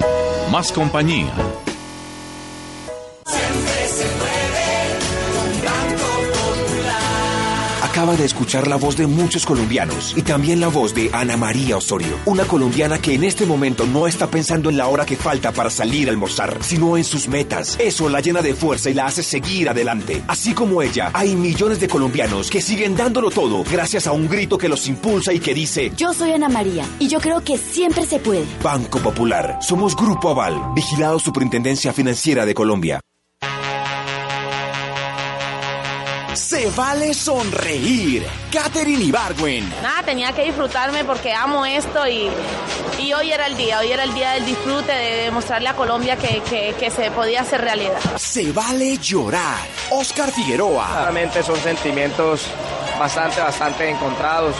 Más 0.53 0.71
compañía. 0.73 1.33
Acaba 7.99 8.15
de 8.15 8.27
escuchar 8.27 8.69
la 8.69 8.77
voz 8.77 8.97
de 8.97 9.09
muchos 9.09 9.45
colombianos 9.45 10.15
y 10.17 10.23
también 10.23 10.61
la 10.61 10.69
voz 10.69 10.95
de 10.95 11.11
Ana 11.13 11.37
María 11.37 11.77
Osorio, 11.77 12.17
una 12.27 12.45
colombiana 12.45 13.01
que 13.01 13.15
en 13.15 13.25
este 13.25 13.45
momento 13.45 13.87
no 13.87 14.07
está 14.07 14.29
pensando 14.29 14.71
en 14.71 14.77
la 14.77 14.87
hora 14.87 15.05
que 15.05 15.17
falta 15.17 15.51
para 15.51 15.69
salir 15.69 16.07
a 16.07 16.13
almorzar, 16.13 16.59
sino 16.61 16.97
en 16.97 17.03
sus 17.03 17.27
metas. 17.27 17.77
Eso 17.81 18.09
la 18.09 18.21
llena 18.21 18.41
de 18.41 18.55
fuerza 18.55 18.89
y 18.89 18.95
la 18.95 19.07
hace 19.07 19.25
seguir 19.25 19.69
adelante. 19.69 20.23
Así 20.29 20.55
como 20.55 20.81
ella, 20.81 21.11
hay 21.13 21.35
millones 21.35 21.81
de 21.81 21.89
colombianos 21.89 22.51
que 22.51 22.63
siguen 22.63 22.95
dándolo 22.95 23.31
todo 23.31 23.65
gracias 23.69 24.07
a 24.07 24.13
un 24.13 24.29
grito 24.29 24.59
que 24.59 24.69
los 24.69 24.87
impulsa 24.87 25.33
y 25.33 25.41
que 25.41 25.53
dice, 25.53 25.91
Yo 25.97 26.15
soy 26.15 26.31
Ana 26.31 26.49
María 26.49 26.85
y 27.01 27.09
yo 27.09 27.19
creo 27.19 27.43
que 27.43 27.59
siempre 27.59 28.07
se 28.07 28.21
puede. 28.21 28.47
Banco 28.63 29.01
Popular, 29.01 29.59
somos 29.61 29.97
Grupo 29.97 30.29
Aval, 30.29 30.55
vigilado 30.73 31.19
Superintendencia 31.19 31.93
Financiera 31.93 32.47
de 32.47 32.55
Colombia. 32.55 33.01
Se 36.59 36.71
vale 36.71 37.15
sonreír. 37.15 38.27
Katherine 38.53 39.05
Ibargüen. 39.05 39.73
Nada, 39.81 40.03
tenía 40.03 40.33
que 40.33 40.43
disfrutarme 40.43 41.05
porque 41.05 41.33
amo 41.33 41.65
esto 41.65 42.05
y, 42.09 42.29
y 42.99 43.13
hoy 43.13 43.31
era 43.31 43.47
el 43.47 43.57
día, 43.57 43.79
hoy 43.79 43.93
era 43.93 44.03
el 44.03 44.13
día 44.13 44.33
del 44.33 44.45
disfrute, 44.45 44.91
de 44.91 45.23
demostrarle 45.23 45.69
a 45.69 45.75
Colombia 45.75 46.17
que, 46.17 46.43
que, 46.51 46.75
que 46.77 46.91
se 46.91 47.13
podía 47.13 47.43
hacer 47.43 47.61
realidad. 47.61 48.01
Se 48.17 48.51
vale 48.51 48.99
llorar. 48.99 49.69
Oscar 49.91 50.33
Figueroa. 50.33 50.89
Claramente 50.91 51.45
son 51.45 51.61
sentimientos 51.61 52.47
bastante, 52.99 53.41
bastante 53.41 53.89
encontrados. 53.89 54.57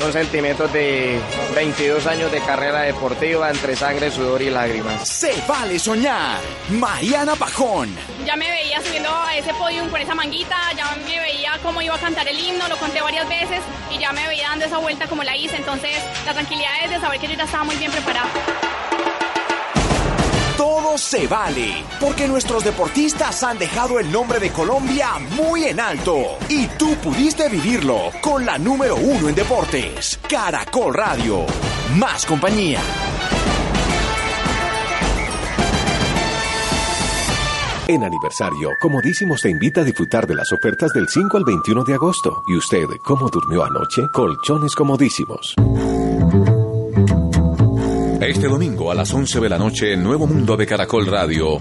Son 0.00 0.14
sentimientos 0.14 0.72
de 0.72 1.20
22 1.54 2.06
años 2.06 2.32
de 2.32 2.40
carrera 2.40 2.80
deportiva 2.80 3.50
entre 3.50 3.76
sangre, 3.76 4.10
sudor 4.10 4.40
y 4.40 4.48
lágrimas. 4.48 5.06
Se 5.06 5.30
vale 5.46 5.78
soñar. 5.78 6.40
Mariana 6.70 7.36
Pajón. 7.36 7.94
Ya 8.24 8.34
me 8.34 8.50
veía 8.50 8.80
subiendo 8.80 9.14
a 9.14 9.36
ese 9.36 9.52
podium 9.52 9.90
con 9.90 10.00
esa 10.00 10.14
manguita, 10.14 10.56
ya 10.74 10.96
me 11.06 11.20
veía 11.20 11.58
cómo 11.62 11.82
iba 11.82 11.96
a 11.96 11.98
cantar 11.98 12.26
el 12.26 12.38
himno, 12.38 12.66
lo 12.68 12.78
conté 12.78 13.02
varias 13.02 13.28
veces 13.28 13.60
y 13.90 13.98
ya 13.98 14.10
me 14.12 14.26
veía 14.26 14.48
dando 14.48 14.64
esa 14.64 14.78
vuelta 14.78 15.06
como 15.06 15.22
la 15.22 15.36
hice. 15.36 15.56
Entonces, 15.56 15.98
la 16.24 16.32
tranquilidad 16.32 16.70
es 16.82 16.90
de 16.92 16.98
saber 16.98 17.20
que 17.20 17.28
yo 17.28 17.34
ya 17.34 17.44
estaba 17.44 17.64
muy 17.64 17.76
bien 17.76 17.92
preparada. 17.92 18.69
Todo 20.60 20.98
se 20.98 21.26
vale, 21.26 21.82
porque 21.98 22.28
nuestros 22.28 22.62
deportistas 22.62 23.42
han 23.44 23.56
dejado 23.56 23.98
el 23.98 24.12
nombre 24.12 24.38
de 24.38 24.50
Colombia 24.50 25.12
muy 25.34 25.64
en 25.64 25.80
alto. 25.80 26.36
Y 26.50 26.66
tú 26.66 26.96
pudiste 26.96 27.48
vivirlo 27.48 28.10
con 28.20 28.44
la 28.44 28.58
número 28.58 28.94
uno 28.96 29.30
en 29.30 29.34
deportes, 29.34 30.20
Caracol 30.28 30.92
Radio. 30.92 31.46
Más 31.96 32.26
compañía. 32.26 32.78
En 37.88 38.04
aniversario, 38.04 38.68
Comodísimos 38.82 39.40
te 39.40 39.48
invita 39.48 39.80
a 39.80 39.84
disfrutar 39.84 40.26
de 40.26 40.34
las 40.34 40.52
ofertas 40.52 40.92
del 40.92 41.08
5 41.08 41.38
al 41.38 41.44
21 41.44 41.84
de 41.84 41.94
agosto. 41.94 42.42
¿Y 42.46 42.58
usted 42.58 42.84
cómo 43.02 43.30
durmió 43.30 43.64
anoche? 43.64 44.02
Colchones 44.12 44.74
comodísimos. 44.74 45.54
Este 48.30 48.46
domingo 48.46 48.92
a 48.92 48.94
las 48.94 49.12
11 49.12 49.40
de 49.40 49.48
la 49.48 49.58
noche 49.58 49.96
Nuevo 49.96 50.24
Mundo 50.24 50.56
de 50.56 50.64
Caracol 50.64 51.04
Radio. 51.06 51.58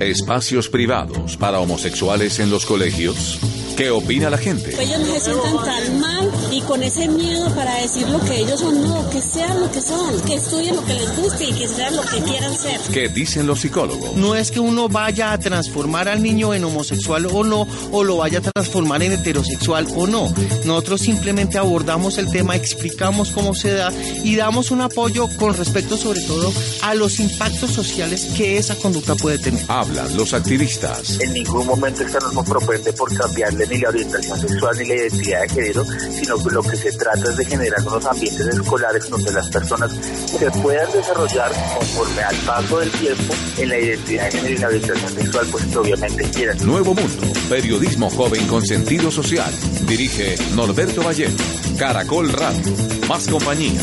Espacios 0.00 0.68
privados 0.68 1.36
para 1.36 1.58
homosexuales 1.58 2.38
en 2.38 2.50
los 2.50 2.66
colegios. 2.66 3.40
¿Qué 3.76 3.90
opina 3.90 4.28
la 4.28 4.38
gente? 4.38 4.70
Ellos 4.80 4.98
no 4.98 5.14
se 5.14 5.20
sientan 5.20 5.64
tan 5.64 6.00
mal 6.00 6.30
y 6.50 6.60
con 6.62 6.82
ese 6.82 7.06
miedo 7.06 7.48
para 7.54 7.80
decir 7.80 8.08
lo 8.08 8.18
que 8.20 8.40
ellos 8.40 8.58
son, 8.58 8.82
no, 8.82 9.08
que 9.10 9.20
sean 9.20 9.60
lo 9.60 9.70
que 9.70 9.80
son, 9.80 10.20
que 10.22 10.34
estudien 10.34 10.74
lo 10.74 10.84
que 10.84 10.94
les 10.94 11.16
guste 11.16 11.44
y 11.44 11.52
que 11.52 11.68
sean 11.68 11.94
lo 11.94 12.02
que 12.02 12.18
quieran 12.22 12.56
ser. 12.56 12.80
¿Qué 12.92 13.08
dicen 13.08 13.46
los 13.46 13.60
psicólogos? 13.60 14.16
No 14.16 14.34
es 14.34 14.50
que 14.50 14.58
uno 14.58 14.88
vaya 14.88 15.32
a 15.32 15.38
transformar 15.38 16.08
al 16.08 16.24
niño 16.24 16.54
en 16.54 16.64
homosexual 16.64 17.26
o 17.26 17.44
no, 17.44 17.68
o 17.92 18.02
lo 18.02 18.16
vaya 18.16 18.40
a 18.40 18.42
transformar 18.42 19.04
en 19.04 19.12
heterosexual 19.12 19.86
o 19.94 20.08
no. 20.08 20.32
Nosotros 20.64 21.00
simplemente 21.00 21.56
abordamos 21.56 22.18
el 22.18 22.30
tema, 22.32 22.56
explicamos 22.56 23.30
cómo 23.30 23.54
se 23.54 23.74
da 23.74 23.92
y 24.24 24.34
damos 24.34 24.72
un 24.72 24.80
apoyo 24.80 25.28
con 25.36 25.54
respecto 25.54 25.96
sobre 25.96 26.20
todo 26.22 26.52
a 26.82 26.94
los 26.94 27.20
impactos 27.20 27.70
sociales 27.70 28.32
que 28.36 28.58
esa 28.58 28.74
conducta 28.74 29.14
puede 29.14 29.38
tener. 29.38 29.62
Hablan 29.88 30.16
los 30.16 30.34
activistas. 30.34 31.18
En 31.20 31.32
ningún 31.32 31.66
momento 31.66 32.02
esta 32.02 32.18
norma 32.18 32.44
propende 32.44 32.92
por 32.92 33.14
cambiarle 33.14 33.66
ni 33.66 33.78
la 33.78 33.88
orientación 33.88 34.38
sexual 34.38 34.76
ni 34.78 34.84
la 34.86 34.94
identidad 34.96 35.42
de 35.42 35.48
género, 35.48 35.84
sino 35.84 36.44
que 36.44 36.50
lo 36.50 36.62
que 36.62 36.76
se 36.76 36.92
trata 36.92 37.30
es 37.30 37.36
de 37.36 37.44
generar 37.44 37.80
unos 37.86 38.04
ambientes 38.04 38.46
escolares 38.46 39.08
donde 39.08 39.32
las 39.32 39.48
personas 39.48 39.90
se 40.38 40.50
puedan 40.50 40.92
desarrollar 40.92 41.52
conforme 41.78 42.22
al 42.22 42.36
paso 42.36 42.78
del 42.80 42.90
tiempo 42.90 43.34
en 43.56 43.68
la 43.68 43.78
identidad 43.78 44.24
de 44.24 44.30
género 44.30 44.54
y 44.54 44.58
la 44.58 44.66
orientación 44.66 45.14
sexual, 45.14 45.46
pues 45.50 45.64
que 45.64 45.78
obviamente 45.78 46.30
quieran. 46.30 46.66
Nuevo 46.66 46.94
Mundo, 46.94 47.26
periodismo 47.48 48.10
joven 48.10 48.46
con 48.46 48.66
sentido 48.66 49.10
social. 49.10 49.52
Dirige 49.86 50.36
Norberto 50.54 51.02
Vallejo. 51.02 51.36
Caracol 51.78 52.30
Radio. 52.32 52.74
Más 53.08 53.26
compañía. 53.26 53.80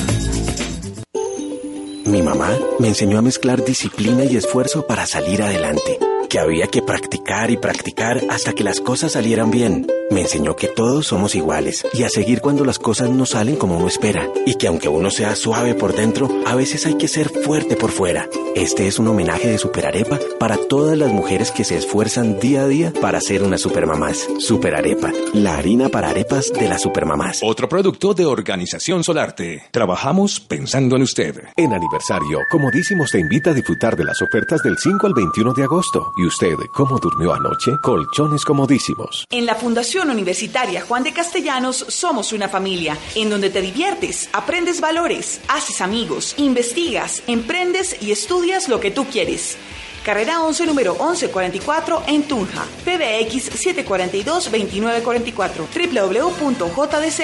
Mi 2.06 2.22
mamá 2.22 2.56
me 2.78 2.88
enseñó 2.88 3.18
a 3.18 3.24
mezclar 3.24 3.66
disciplina 3.66 4.26
y 4.26 4.38
esfuerzo 4.38 4.86
para 4.86 5.08
salir 5.08 5.42
adelante, 5.42 5.98
que 6.30 6.38
había 6.38 6.68
que 6.68 6.84
practicar 6.84 7.50
y 7.50 7.58
practicar 7.58 8.22
hasta 8.30 8.54
que 8.54 8.64
las 8.64 8.80
cosas 8.80 9.14
salieran 9.14 9.50
bien. 9.50 9.88
Me 10.12 10.22
enseñó 10.22 10.56
que 10.56 10.68
todos 10.68 11.08
somos 11.08 11.34
iguales 11.34 11.86
y 11.94 12.04
a 12.04 12.10
seguir 12.10 12.40
cuando 12.42 12.64
las 12.64 12.78
cosas 12.78 13.10
no 13.10 13.26
salen 13.26 13.56
como 13.56 13.78
uno 13.78 13.88
espera, 13.88 14.30
y 14.46 14.56
que 14.56 14.68
aunque 14.68 14.88
uno 14.88 15.10
sea 15.10 15.36
suave 15.36 15.74
por 15.74 15.96
dentro, 15.96 16.30
a 16.46 16.56
veces 16.56 16.86
hay 16.86 16.96
que 16.96 17.08
ser 17.08 17.30
fuerte 17.30 17.76
por 17.76 17.92
fuera. 17.92 18.30
Este 18.56 18.88
es 18.88 19.00
un 19.00 19.08
homenaje 19.08 19.50
de 19.50 19.58
Superarepa 19.58 20.20
para 20.40 20.58
todas 20.58 20.98
las 20.98 21.12
mujeres 21.12 21.52
que 21.52 21.64
se 21.64 21.78
esfuerzan 21.78 22.40
día 22.40 22.62
a 22.62 22.68
día 22.68 22.94
para 23.02 23.20
ser 23.20 23.44
unas 23.44 23.62
supermamás. 23.62 24.28
Superarepa, 24.40 25.12
la 25.34 25.58
harina 25.58 25.90
para 25.90 26.10
arepas 26.10 26.54
de 26.54 26.70
las 26.70 26.84
supermamás. 26.84 27.42
Otro 27.44 27.68
producto 27.68 28.14
de 28.14 28.26
Organización 28.26 29.04
Solarte. 29.04 29.64
Trabajamos 29.72 30.40
pensando 30.40 30.96
en 30.96 31.02
usted. 31.02 31.44
En 31.58 31.74
aniversario, 31.74 32.40
Comodísimos 32.50 33.12
te 33.12 33.20
invita 33.20 33.50
a 33.50 33.54
disfrutar 33.54 33.98
de 33.98 34.06
las 34.06 34.22
ofertas 34.22 34.62
del 34.62 34.78
5 34.78 35.08
al 35.08 35.14
21 35.14 35.54
de 35.54 35.64
agosto. 35.64 36.14
¿Y 36.16 36.26
usted 36.26 36.56
cómo 36.74 37.00
durmió 37.00 37.34
anoche? 37.34 37.72
Colchones 37.82 38.46
comodísimos. 38.46 39.26
En 39.32 39.46
la 39.46 39.56
Fundación 39.56 39.95
Universitaria 40.04 40.82
Juan 40.82 41.04
de 41.04 41.14
Castellanos 41.14 41.86
somos 41.88 42.34
una 42.34 42.50
familia 42.50 42.98
en 43.16 43.30
donde 43.30 43.50
te 43.50 43.62
diviertes, 43.62 44.30
aprendes 44.34 44.82
valores, 44.82 45.40
haces 45.48 45.80
amigos, 45.80 46.36
investigas, 46.38 47.24
emprendes 47.28 47.96
y 48.02 48.12
estudias 48.12 48.68
lo 48.68 48.80
que 48.82 48.92
tú 48.92 49.06
quieres. 49.06 49.58
Carrera 50.04 50.42
11, 50.42 50.66
número 50.68 50.94
1144 50.94 52.04
en 52.08 52.24
Tunja. 52.24 52.66
PBX 52.84 53.52
742-2944. 53.88 55.66
www.jdc.edu.co. 55.74 57.18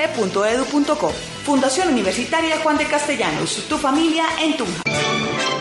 Fundación 1.43 1.89
Universitaria 1.89 2.57
Juan 2.59 2.77
de 2.77 2.85
Castellanos. 2.85 3.65
Tu 3.67 3.77
familia 3.77 4.25
en 4.41 4.57
Tunja. 4.57 4.81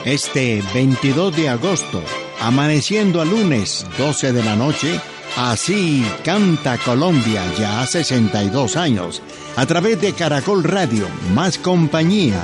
Este 0.06 0.62
22 0.72 1.36
de 1.36 1.50
agosto, 1.50 2.02
amaneciendo 2.40 3.20
a 3.20 3.26
lunes, 3.26 3.84
12 3.98 4.32
de 4.32 4.42
la 4.42 4.56
noche, 4.56 4.98
así 5.36 6.04
canta 6.24 6.78
Colombia 6.78 7.42
ya 7.58 7.86
62 7.86 8.76
años. 8.76 9.22
A 9.56 9.66
través 9.66 10.00
de 10.00 10.12
Caracol 10.12 10.64
Radio, 10.64 11.06
más 11.34 11.58
compañía, 11.58 12.42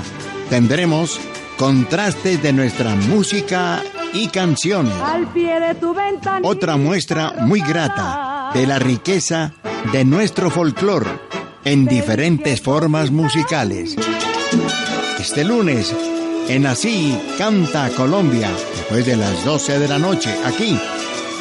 tendremos 0.50 1.18
contrastes 1.56 2.42
de 2.42 2.52
nuestra 2.52 2.94
música 2.94 3.82
y 4.12 4.28
canciones. 4.28 4.94
Al 5.02 5.26
pie 5.32 5.60
de 5.60 5.74
tu 5.74 5.94
ventana. 5.94 6.40
Otra 6.42 6.76
muestra 6.76 7.34
muy 7.40 7.60
grata 7.60 8.50
de 8.54 8.66
la 8.66 8.78
riqueza 8.78 9.52
de 9.92 10.04
nuestro 10.04 10.50
folclore 10.50 11.10
en 11.64 11.86
diferentes 11.86 12.60
formas 12.60 13.10
musicales. 13.10 13.96
Este 15.18 15.44
lunes, 15.44 15.94
en 16.48 16.66
Así 16.66 17.18
Canta 17.38 17.90
Colombia, 17.90 18.48
después 18.76 19.04
de 19.04 19.16
las 19.16 19.44
12 19.44 19.78
de 19.80 19.88
la 19.88 19.98
noche, 19.98 20.32
aquí, 20.44 20.78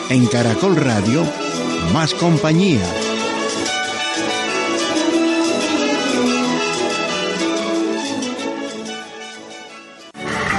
en 0.10 0.28
Caracol 0.28 0.76
Radio, 0.76 1.24
más 1.94 2.13
compañía. 2.13 2.86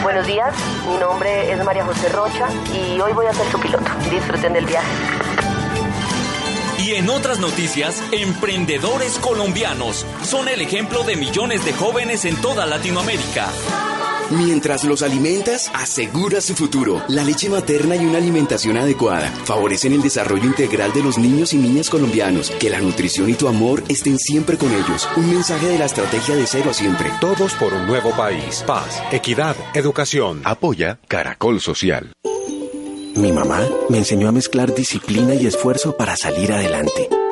Buenos 0.03 0.27
días, 0.27 0.55
mi 0.91 0.99
nombre 0.99 1.53
es 1.53 1.65
María 1.65 1.85
José 1.85 2.09
Rocha 2.09 2.49
y 2.75 3.01
hoy 3.01 3.13
voy 3.13 3.27
a 3.27 3.33
ser 3.33 3.47
su 3.51 3.61
piloto. 3.61 3.85
Disfruten 4.11 4.53
del 4.53 4.67
viaje. 4.67 4.89
Y 6.79 6.95
en 6.95 7.09
otras 7.09 7.39
noticias, 7.39 8.03
emprendedores 8.13 9.19
colombianos 9.19 10.07
son 10.23 10.49
el 10.49 10.61
ejemplo 10.61 11.05
de 11.05 11.17
millones 11.17 11.65
de 11.65 11.73
jóvenes 11.73 12.25
en 12.25 12.41
toda 12.41 12.67
Latinoamérica. 12.67 13.49
Mientras 14.31 14.83
los 14.83 15.03
alimentas, 15.03 15.71
asegura 15.73 16.41
su 16.41 16.55
futuro. 16.55 17.03
La 17.09 17.23
leche 17.23 17.49
materna 17.49 17.95
y 17.95 18.05
una 18.05 18.19
alimentación 18.19 18.77
adecuada 18.77 19.31
favorecen 19.45 19.93
el 19.93 20.03
desarrollo 20.03 20.45
integral 20.45 20.93
de 20.93 21.03
los 21.03 21.17
niños 21.17 21.53
y 21.53 21.59
niñas 21.59 21.89
colombianos. 21.89 22.51
Que 22.51 22.71
la 22.71 22.81
nutrición 22.81 23.31
y 23.31 23.35
tu 23.35 23.47
amor 23.47 23.85
estén 23.89 24.19
siempre 24.19 24.59
con 24.59 24.73
ellos. 24.73 25.09
Un 25.17 25.31
mensaje 25.31 25.69
de 25.69 25.79
la 25.79 25.85
estrategia 25.85 26.35
de 26.35 26.47
cero 26.47 26.71
a 26.71 26.75
siempre. 26.75 27.11
Todos 27.21 27.55
por 27.55 27.73
un 27.73 27.87
nuevo 27.87 28.11
país. 28.17 28.65
Paz, 28.67 29.01
equidad, 29.13 29.57
educación. 29.75 30.41
Apoya 30.45 30.99
Caracol 31.07 31.61
Social. 31.61 32.13
Mi 33.15 33.33
mamá 33.33 33.67
me 33.89 33.99
enseñó 33.99 34.29
a 34.29 34.33
mezclar 34.33 34.75
disciplina 34.75 35.35
y 35.35 35.47
esfuerzo 35.47 35.97
para 35.97 36.17
salir 36.17 36.53
adelante 36.53 37.09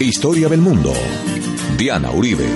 Historia 0.00 0.48
del 0.48 0.60
mundo. 0.60 0.92
Diana 1.76 2.12
Uribe. 2.12 2.46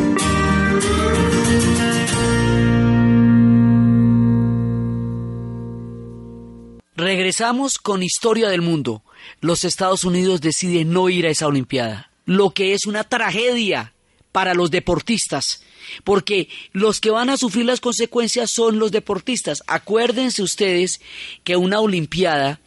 Regresamos 6.94 7.78
con 7.78 8.04
Historia 8.04 8.48
del 8.48 8.62
mundo. 8.62 9.02
Los 9.40 9.64
Estados 9.64 10.04
Unidos 10.04 10.40
deciden 10.40 10.92
no 10.92 11.08
ir 11.08 11.26
a 11.26 11.30
esa 11.30 11.48
Olimpiada, 11.48 12.12
lo 12.26 12.50
que 12.50 12.74
es 12.74 12.86
una 12.86 13.02
tragedia 13.02 13.92
para 14.30 14.54
los 14.54 14.70
deportistas, 14.70 15.64
porque 16.04 16.48
los 16.72 17.00
que 17.00 17.10
van 17.10 17.28
a 17.28 17.36
sufrir 17.36 17.64
las 17.64 17.80
consecuencias 17.80 18.52
son 18.52 18.78
los 18.78 18.92
deportistas. 18.92 19.64
Acuérdense 19.66 20.44
ustedes 20.44 21.00
que 21.42 21.56
una 21.56 21.80
Olimpiada 21.80 22.60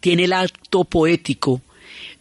tiene 0.00 0.24
el 0.24 0.32
acto 0.32 0.82
poético 0.82 1.62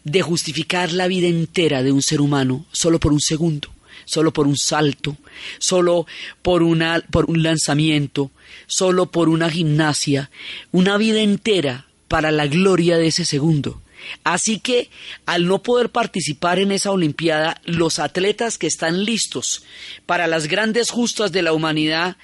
de 0.06 0.22
justificar 0.22 0.94
la 0.94 1.08
vida 1.08 1.28
entera 1.28 1.84
de 1.84 1.92
un 1.92 2.02
ser 2.02 2.22
humano 2.22 2.66
solo 2.72 3.00
por 3.00 3.12
un 3.12 3.20
segundo, 3.20 3.70
solo 4.06 4.32
por 4.32 4.48
un 4.48 4.56
salto, 4.56 5.18
solo 5.58 6.06
por, 6.42 6.64
una, 6.64 7.04
por 7.12 7.26
un 7.26 7.44
lanzamiento, 7.44 8.32
solo 8.68 9.12
por 9.12 9.28
una 9.28 9.50
gimnasia, 9.50 10.30
una 10.72 10.98
vida 10.98 11.20
entera 11.20 11.88
para 12.08 12.32
la 12.32 12.48
gloria 12.48 12.98
de 12.98 13.08
ese 13.08 13.26
segundo. 13.26 13.82
Así 14.24 14.60
que, 14.60 14.90
al 15.26 15.48
no 15.48 15.64
poder 15.64 15.90
participar 15.90 16.60
en 16.60 16.72
esa 16.72 16.92
Olimpiada, 16.92 17.60
los 17.66 17.98
atletas 17.98 18.60
que 18.60 18.68
están 18.68 19.04
listos 19.04 19.64
para 20.06 20.28
las 20.28 20.48
grandes 20.48 20.92
justas 20.92 21.32
de 21.32 21.42
la 21.42 21.54
humanidad 21.54 22.18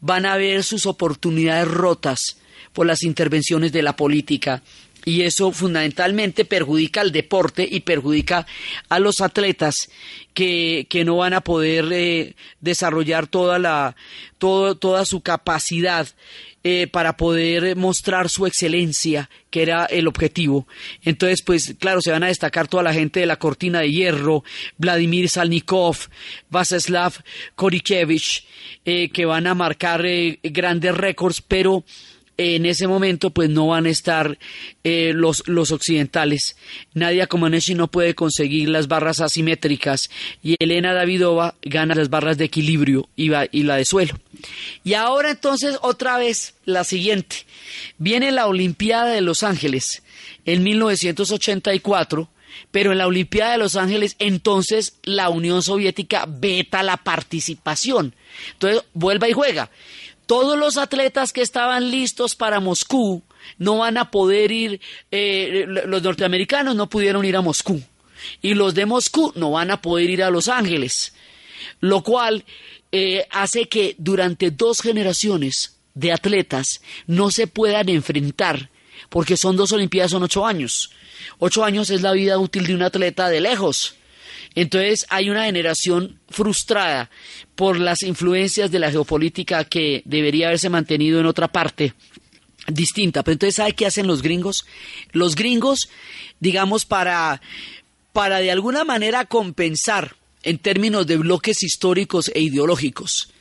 van 0.00 0.26
a 0.26 0.36
ver 0.36 0.64
sus 0.64 0.86
oportunidades 0.86 1.68
rotas 1.68 2.38
por 2.72 2.86
las 2.86 3.02
intervenciones 3.02 3.72
de 3.72 3.82
la 3.82 3.96
política, 3.96 4.62
y 5.04 5.22
eso 5.22 5.52
fundamentalmente 5.52 6.44
perjudica 6.44 7.00
al 7.00 7.12
deporte 7.12 7.66
y 7.70 7.80
perjudica 7.80 8.46
a 8.88 8.98
los 8.98 9.20
atletas 9.20 9.88
que, 10.34 10.86
que 10.90 11.04
no 11.04 11.16
van 11.16 11.34
a 11.34 11.40
poder 11.40 11.86
eh, 11.92 12.34
desarrollar 12.60 13.26
toda, 13.26 13.58
la, 13.58 13.96
toda 14.38 15.04
su 15.04 15.20
capacidad 15.20 16.06
eh, 16.64 16.86
para 16.88 17.16
poder 17.16 17.76
mostrar 17.76 18.28
su 18.28 18.44
excelencia, 18.44 19.30
que 19.50 19.62
era 19.62 19.86
el 19.86 20.06
objetivo. 20.06 20.66
Entonces, 21.02 21.42
pues 21.42 21.74
claro, 21.78 22.00
se 22.02 22.10
van 22.10 22.24
a 22.24 22.28
destacar 22.28 22.68
toda 22.68 22.82
la 22.82 22.92
gente 22.92 23.20
de 23.20 23.26
la 23.26 23.38
cortina 23.38 23.80
de 23.80 23.90
hierro, 23.90 24.44
Vladimir 24.76 25.28
Salnikov, 25.28 25.96
Vaseslav 26.50 27.14
Korikevich, 27.54 28.44
eh, 28.84 29.08
que 29.10 29.24
van 29.24 29.46
a 29.46 29.54
marcar 29.54 30.04
grandes 30.42 30.94
récords, 30.96 31.40
pero 31.40 31.84
en 32.38 32.66
ese 32.66 32.86
momento 32.86 33.30
pues 33.30 33.50
no 33.50 33.66
van 33.66 33.86
a 33.86 33.90
estar 33.90 34.38
eh, 34.84 35.12
los, 35.14 35.46
los 35.48 35.72
occidentales. 35.72 36.56
Nadia 36.94 37.26
Comaneci 37.26 37.74
no 37.74 37.88
puede 37.88 38.14
conseguir 38.14 38.68
las 38.68 38.86
barras 38.86 39.20
asimétricas 39.20 40.08
y 40.42 40.54
Elena 40.60 40.94
Davidova 40.94 41.56
gana 41.62 41.96
las 41.96 42.10
barras 42.10 42.38
de 42.38 42.44
equilibrio 42.44 43.08
y, 43.16 43.32
y 43.50 43.62
la 43.64 43.76
de 43.76 43.84
suelo. 43.84 44.18
Y 44.84 44.94
ahora 44.94 45.32
entonces 45.32 45.78
otra 45.82 46.16
vez 46.16 46.54
la 46.64 46.84
siguiente. 46.84 47.44
Viene 47.98 48.30
la 48.30 48.46
Olimpiada 48.46 49.10
de 49.10 49.20
Los 49.20 49.42
Ángeles 49.42 50.02
en 50.46 50.62
1984 50.62 52.30
pero 52.70 52.92
en 52.92 52.98
la 52.98 53.06
Olimpiada 53.06 53.52
de 53.52 53.58
Los 53.58 53.76
Ángeles 53.76 54.14
entonces 54.18 54.94
la 55.02 55.28
Unión 55.28 55.62
Soviética 55.62 56.26
veta 56.28 56.84
la 56.84 56.98
participación. 56.98 58.14
Entonces 58.52 58.84
vuelva 58.94 59.28
y 59.28 59.32
juega 59.32 59.70
todos 60.28 60.58
los 60.58 60.76
atletas 60.76 61.32
que 61.32 61.40
estaban 61.40 61.90
listos 61.90 62.36
para 62.36 62.60
Moscú 62.60 63.22
no 63.56 63.78
van 63.78 63.96
a 63.96 64.10
poder 64.10 64.52
ir, 64.52 64.78
eh, 65.10 65.64
los 65.66 66.02
norteamericanos 66.02 66.76
no 66.76 66.90
pudieron 66.90 67.24
ir 67.24 67.34
a 67.34 67.40
Moscú 67.40 67.82
y 68.42 68.52
los 68.52 68.74
de 68.74 68.84
Moscú 68.84 69.32
no 69.36 69.52
van 69.52 69.70
a 69.70 69.80
poder 69.80 70.10
ir 70.10 70.22
a 70.22 70.28
Los 70.28 70.48
Ángeles, 70.48 71.14
lo 71.80 72.02
cual 72.02 72.44
eh, 72.92 73.26
hace 73.30 73.68
que 73.70 73.94
durante 73.96 74.50
dos 74.50 74.82
generaciones 74.82 75.78
de 75.94 76.12
atletas 76.12 76.82
no 77.06 77.30
se 77.30 77.46
puedan 77.46 77.88
enfrentar 77.88 78.68
porque 79.08 79.38
son 79.38 79.56
dos 79.56 79.72
Olimpiadas, 79.72 80.10
son 80.10 80.24
ocho 80.24 80.44
años. 80.44 80.90
Ocho 81.38 81.64
años 81.64 81.88
es 81.88 82.02
la 82.02 82.12
vida 82.12 82.38
útil 82.38 82.66
de 82.66 82.74
un 82.74 82.82
atleta 82.82 83.30
de 83.30 83.40
lejos. 83.40 83.94
Entonces 84.54 85.06
hay 85.08 85.30
una 85.30 85.44
generación 85.44 86.20
frustrada 86.28 87.10
por 87.54 87.78
las 87.78 88.02
influencias 88.02 88.70
de 88.70 88.78
la 88.78 88.90
geopolítica 88.90 89.64
que 89.64 90.02
debería 90.04 90.48
haberse 90.48 90.68
mantenido 90.68 91.20
en 91.20 91.26
otra 91.26 91.48
parte 91.48 91.94
distinta. 92.66 93.22
Pero 93.22 93.34
entonces, 93.34 93.56
¿sabe 93.56 93.74
qué 93.74 93.86
hacen 93.86 94.06
los 94.06 94.22
gringos? 94.22 94.66
Los 95.12 95.34
gringos, 95.34 95.88
digamos, 96.40 96.84
para, 96.84 97.40
para 98.12 98.38
de 98.38 98.50
alguna 98.50 98.84
manera 98.84 99.24
compensar 99.24 100.16
en 100.42 100.58
términos 100.58 101.06
de 101.06 101.16
bloques 101.16 101.62
históricos 101.62 102.30
e 102.34 102.40
ideológicos 102.40 103.32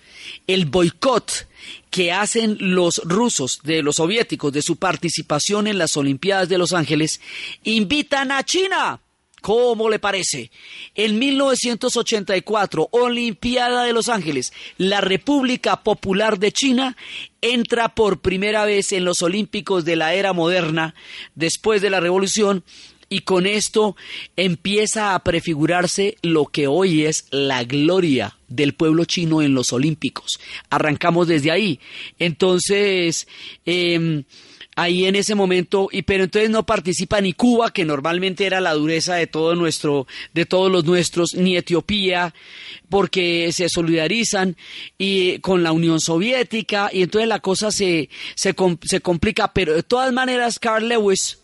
el 0.46 0.66
boicot 0.66 1.48
que 1.90 2.12
hacen 2.12 2.58
los 2.60 3.02
rusos 3.04 3.60
de 3.64 3.82
los 3.82 3.98
soviéticos 3.98 4.52
de 4.54 4.62
su 4.62 4.78
participación 4.78 5.68
en 5.68 5.78
las 5.78 5.98
Olimpiadas 5.98 6.50
de 6.50 6.58
Los 6.58 6.74
Ángeles, 6.74 7.22
invitan 7.64 8.32
a 8.32 8.44
China 8.44 9.02
¿Cómo 9.48 9.90
le 9.90 9.98
parece? 9.98 10.52
En 10.94 11.20
1984, 11.20 12.90
Olimpiada 12.92 13.86
de 13.86 13.94
Los 13.94 14.10
Ángeles, 14.10 14.52
la 14.78 15.00
República 15.00 15.84
Popular 15.84 16.38
de 16.38 16.52
China 16.52 16.98
entra 17.40 17.96
por 17.96 18.20
primera 18.20 18.66
vez 18.66 18.92
en 18.92 19.06
los 19.06 19.22
Olímpicos 19.22 19.86
de 19.86 19.96
la 19.96 20.14
era 20.14 20.34
moderna, 20.34 20.96
después 21.34 21.82
de 21.82 21.90
la 21.90 22.02
Revolución, 22.02 22.66
y 23.08 23.22
con 23.22 23.46
esto 23.46 23.96
empieza 24.36 25.16
a 25.16 25.24
prefigurarse 25.24 26.18
lo 26.24 26.48
que 26.48 26.68
hoy 26.68 27.06
es 27.06 27.26
la 27.32 27.64
gloria 27.64 28.38
del 28.50 28.74
pueblo 28.74 29.06
chino 29.06 29.42
en 29.42 29.54
los 29.54 29.72
Olímpicos. 29.72 30.42
Arrancamos 30.70 31.26
desde 31.26 31.52
ahí. 31.52 31.80
Entonces, 32.20 33.30
em, 33.66 34.26
ahí 34.78 35.08
en 35.08 35.16
ese 35.16 35.34
momento, 35.34 35.90
y 35.92 36.04
pero 36.04 36.26
entonces 36.26 36.52
no 36.52 36.64
participa 36.64 37.20
ni 37.20 37.34
Cuba, 37.34 37.74
que 37.74 37.84
normalmente 37.84 38.46
era 38.46 38.62
la 38.62 38.76
dureza 38.76 39.16
de 39.16 39.26
todo 39.26 39.56
nuestro, 39.56 40.06
de 40.36 40.46
todos 40.46 40.72
los 40.72 40.86
nuestros, 40.86 41.34
ni 41.34 41.58
Etiopía, 41.58 42.36
porque 42.88 43.52
se 43.52 43.70
solidarizan 43.70 44.56
y 44.96 45.40
con 45.40 45.64
la 45.64 45.72
Unión 45.72 46.00
Soviética, 46.00 46.92
y 46.94 47.02
entonces 47.02 47.28
la 47.28 47.40
cosa 47.40 47.72
se, 47.72 48.10
se, 48.36 48.56
se 48.84 49.02
complica, 49.02 49.52
pero 49.52 49.74
de 49.74 49.82
todas 49.82 50.14
maneras 50.14 50.60
Carl 50.60 50.88
Lewis 50.88 51.40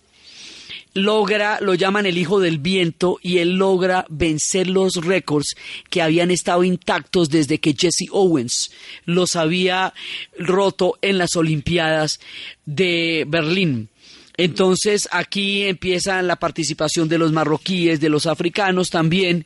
logra, 0.93 1.59
lo 1.61 1.73
llaman 1.73 2.05
el 2.05 2.17
hijo 2.17 2.39
del 2.39 2.59
viento, 2.59 3.19
y 3.21 3.39
él 3.39 3.57
logra 3.57 4.05
vencer 4.09 4.67
los 4.67 4.95
récords 4.95 5.55
que 5.89 6.01
habían 6.01 6.31
estado 6.31 6.63
intactos 6.63 7.29
desde 7.29 7.59
que 7.59 7.75
Jesse 7.77 8.09
Owens 8.11 8.71
los 9.05 9.35
había 9.35 9.93
roto 10.37 10.97
en 11.01 11.17
las 11.17 11.35
Olimpiadas 11.35 12.19
de 12.65 13.25
Berlín. 13.27 13.89
Entonces 14.35 15.07
aquí 15.11 15.63
empieza 15.63 16.21
la 16.23 16.37
participación 16.37 17.07
de 17.07 17.19
los 17.19 17.31
marroquíes, 17.31 17.99
de 17.99 18.09
los 18.09 18.25
africanos 18.25 18.89
también, 18.89 19.45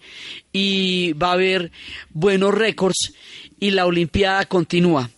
y 0.54 1.14
va 1.14 1.30
a 1.30 1.34
haber 1.34 1.72
buenos 2.10 2.54
récords 2.54 3.14
y 3.60 3.72
la 3.72 3.86
Olimpiada 3.86 4.46
continúa. 4.46 5.10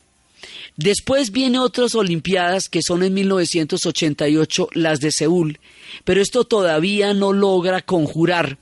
Después 0.82 1.34
vienen 1.34 1.60
otras 1.60 1.94
Olimpiadas 1.94 2.70
que 2.70 2.82
son 2.82 3.04
en 3.04 3.14
1988 3.14 4.70
las 4.72 5.02
de 5.02 5.12
Seúl, 5.12 5.60
pero 6.06 6.22
esto 6.22 6.46
todavía 6.46 7.14
no 7.14 7.34
logra 7.34 7.82
conjurar 7.82 8.58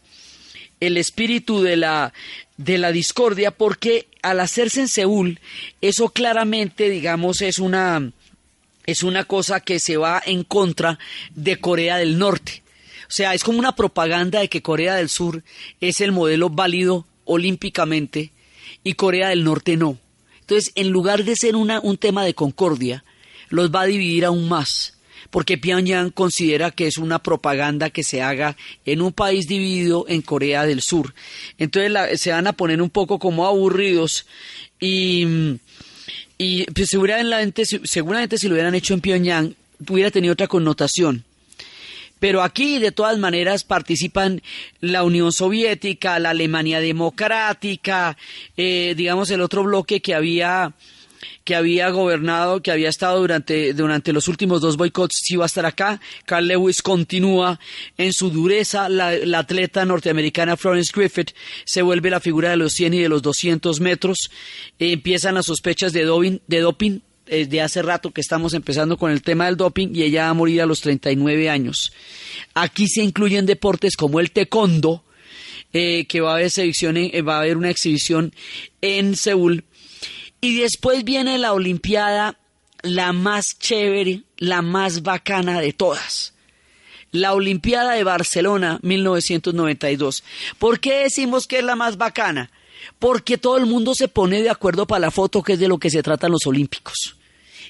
el 0.79 0.97
espíritu 0.97 1.61
de 1.61 1.77
la, 1.77 2.13
de 2.57 2.79
la 2.79 2.91
discordia 2.91 3.51
porque 3.51 4.07
al 4.23 4.39
hacerse 4.39 4.81
en 4.81 4.87
Seúl, 4.87 5.39
eso 5.79 6.09
claramente, 6.09 6.89
digamos, 6.89 7.43
es 7.43 7.59
una, 7.59 8.11
es 8.87 9.03
una 9.03 9.25
cosa 9.25 9.59
que 9.59 9.79
se 9.79 9.97
va 9.97 10.19
en 10.25 10.43
contra 10.43 10.97
de 11.35 11.59
Corea 11.59 11.97
del 11.97 12.17
Norte. 12.17 12.63
O 13.03 13.11
sea, 13.11 13.35
es 13.35 13.43
como 13.43 13.59
una 13.59 13.75
propaganda 13.75 14.39
de 14.39 14.49
que 14.49 14.63
Corea 14.63 14.95
del 14.95 15.09
Sur 15.09 15.43
es 15.81 16.01
el 16.01 16.11
modelo 16.11 16.49
válido 16.49 17.05
olímpicamente 17.25 18.31
y 18.83 18.93
Corea 18.93 19.29
del 19.29 19.43
Norte 19.43 19.77
no. 19.77 19.99
Entonces, 20.47 20.71
en 20.75 20.91
lugar 20.91 21.25
de 21.25 21.35
ser 21.35 21.57
una, 21.57 21.81
un 21.81 21.97
tema 21.97 22.23
de 22.23 22.33
concordia, 22.33 23.03
los 23.49 23.69
va 23.69 23.81
a 23.81 23.85
dividir 23.85 24.23
aún 24.23 24.47
más, 24.47 24.93
porque 25.29 25.57
Pyongyang 25.57 26.09
considera 26.11 26.71
que 26.71 26.87
es 26.87 26.97
una 26.97 27.19
propaganda 27.19 27.89
que 27.89 28.01
se 28.01 28.21
haga 28.21 28.55
en 28.85 29.01
un 29.01 29.11
país 29.11 29.45
dividido 29.45 30.05
en 30.07 30.21
Corea 30.21 30.65
del 30.65 30.81
Sur. 30.81 31.13
Entonces 31.57 32.21
se 32.21 32.31
van 32.31 32.47
a 32.47 32.53
poner 32.53 32.81
un 32.81 32.89
poco 32.89 33.19
como 33.19 33.45
aburridos 33.45 34.25
y, 34.79 35.57
y 36.37 36.63
pues, 36.71 36.87
seguramente, 36.91 37.65
seguramente 37.65 38.37
si 38.37 38.47
lo 38.47 38.53
hubieran 38.53 38.73
hecho 38.73 38.93
en 38.93 39.01
Pyongyang 39.01 39.53
hubiera 39.89 40.11
tenido 40.11 40.31
otra 40.31 40.47
connotación. 40.47 41.25
Pero 42.19 42.41
aquí, 42.41 42.79
de 42.79 42.91
todas 42.91 43.17
maneras, 43.17 43.63
participan 43.63 44.41
la 44.81 45.03
Unión 45.03 45.31
Soviética, 45.31 46.19
la 46.19 46.31
Alemania 46.31 46.79
Democrática, 46.79 48.17
eh, 48.55 48.93
digamos, 48.97 49.29
el 49.31 49.41
otro 49.41 49.63
bloque 49.63 50.01
que 50.01 50.15
había 50.15 50.73
que 51.47 51.55
había 51.55 51.89
gobernado, 51.91 52.61
que 52.61 52.71
había 52.71 52.89
estado 52.89 53.21
durante, 53.21 53.73
durante 53.73 54.11
los 54.11 54.27
últimos 54.27 54.59
dos 54.59 54.75
boicots, 54.75 55.21
sí 55.23 55.37
va 55.37 55.45
a 55.45 55.47
estar 55.47 55.65
acá. 55.65 56.01
Carl 56.25 56.45
Lewis 56.45 56.81
continúa 56.81 57.57
en 57.97 58.11
su 58.11 58.29
dureza. 58.29 58.89
La, 58.89 59.39
atleta 59.39 59.85
norteamericana 59.85 60.57
Florence 60.57 60.91
Griffith 60.93 61.31
se 61.63 61.81
vuelve 61.83 62.09
la 62.09 62.19
figura 62.19 62.49
de 62.49 62.57
los 62.57 62.73
100 62.73 62.95
y 62.95 62.99
de 62.99 63.07
los 63.07 63.21
200 63.21 63.79
metros. 63.79 64.29
empiezan 64.77 65.35
las 65.35 65.45
sospechas 65.45 65.93
de 65.93 66.01
de 66.47 66.59
doping 66.59 66.99
de 67.27 67.61
hace 67.61 67.81
rato 67.81 68.11
que 68.11 68.21
estamos 68.21 68.53
empezando 68.53 68.97
con 68.97 69.11
el 69.11 69.21
tema 69.21 69.45
del 69.45 69.57
doping 69.57 69.89
y 69.93 70.03
ella 70.03 70.23
va 70.23 70.29
a 70.29 70.33
morir 70.33 70.61
a 70.61 70.65
los 70.65 70.81
39 70.81 71.49
años. 71.49 71.91
Aquí 72.53 72.87
se 72.87 73.03
incluyen 73.03 73.45
deportes 73.45 73.95
como 73.95 74.19
el 74.19 74.31
taekwondo, 74.31 75.03
eh, 75.73 76.05
que 76.07 76.21
va 76.21 76.31
a, 76.31 76.35
haber 76.35 76.51
eh, 76.55 77.21
va 77.21 77.35
a 77.35 77.39
haber 77.41 77.57
una 77.57 77.69
exhibición 77.69 78.33
en 78.81 79.15
Seúl. 79.15 79.65
Y 80.39 80.59
después 80.59 81.03
viene 81.03 81.37
la 81.37 81.53
Olimpiada, 81.53 82.39
la 82.83 83.11
más 83.11 83.59
chévere, 83.59 84.23
la 84.37 84.61
más 84.61 85.03
bacana 85.03 85.59
de 85.59 85.73
todas. 85.73 86.33
La 87.11 87.33
Olimpiada 87.33 87.93
de 87.93 88.03
Barcelona 88.03 88.79
1992. 88.81 90.23
¿Por 90.57 90.79
qué 90.79 91.03
decimos 91.03 91.47
que 91.47 91.59
es 91.59 91.63
la 91.63 91.75
más 91.75 91.97
bacana? 91.97 92.49
Porque 92.97 93.37
todo 93.37 93.57
el 93.57 93.65
mundo 93.65 93.93
se 93.93 94.07
pone 94.07 94.41
de 94.41 94.49
acuerdo 94.49 94.87
para 94.87 94.99
la 94.99 95.11
foto, 95.11 95.43
que 95.43 95.53
es 95.53 95.59
de 95.59 95.67
lo 95.67 95.79
que 95.79 95.89
se 95.89 96.03
tratan 96.03 96.31
los 96.31 96.45
Olímpicos. 96.45 97.16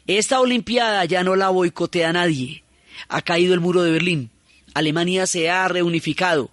Esta 0.08 0.40
Olimpiada 0.40 1.04
ya 1.04 1.22
no 1.26 1.36
la 1.36 1.50
boicotea 1.50 2.14
nadie. 2.14 2.64
Ha 3.10 3.22
caído 3.22 3.54
el 3.54 3.60
muro 3.60 3.84
de 3.84 3.92
Berlín. 3.92 4.32
Alemania 4.74 5.28
se 5.28 5.50
ha 5.50 5.68
reunificado. 5.68 6.50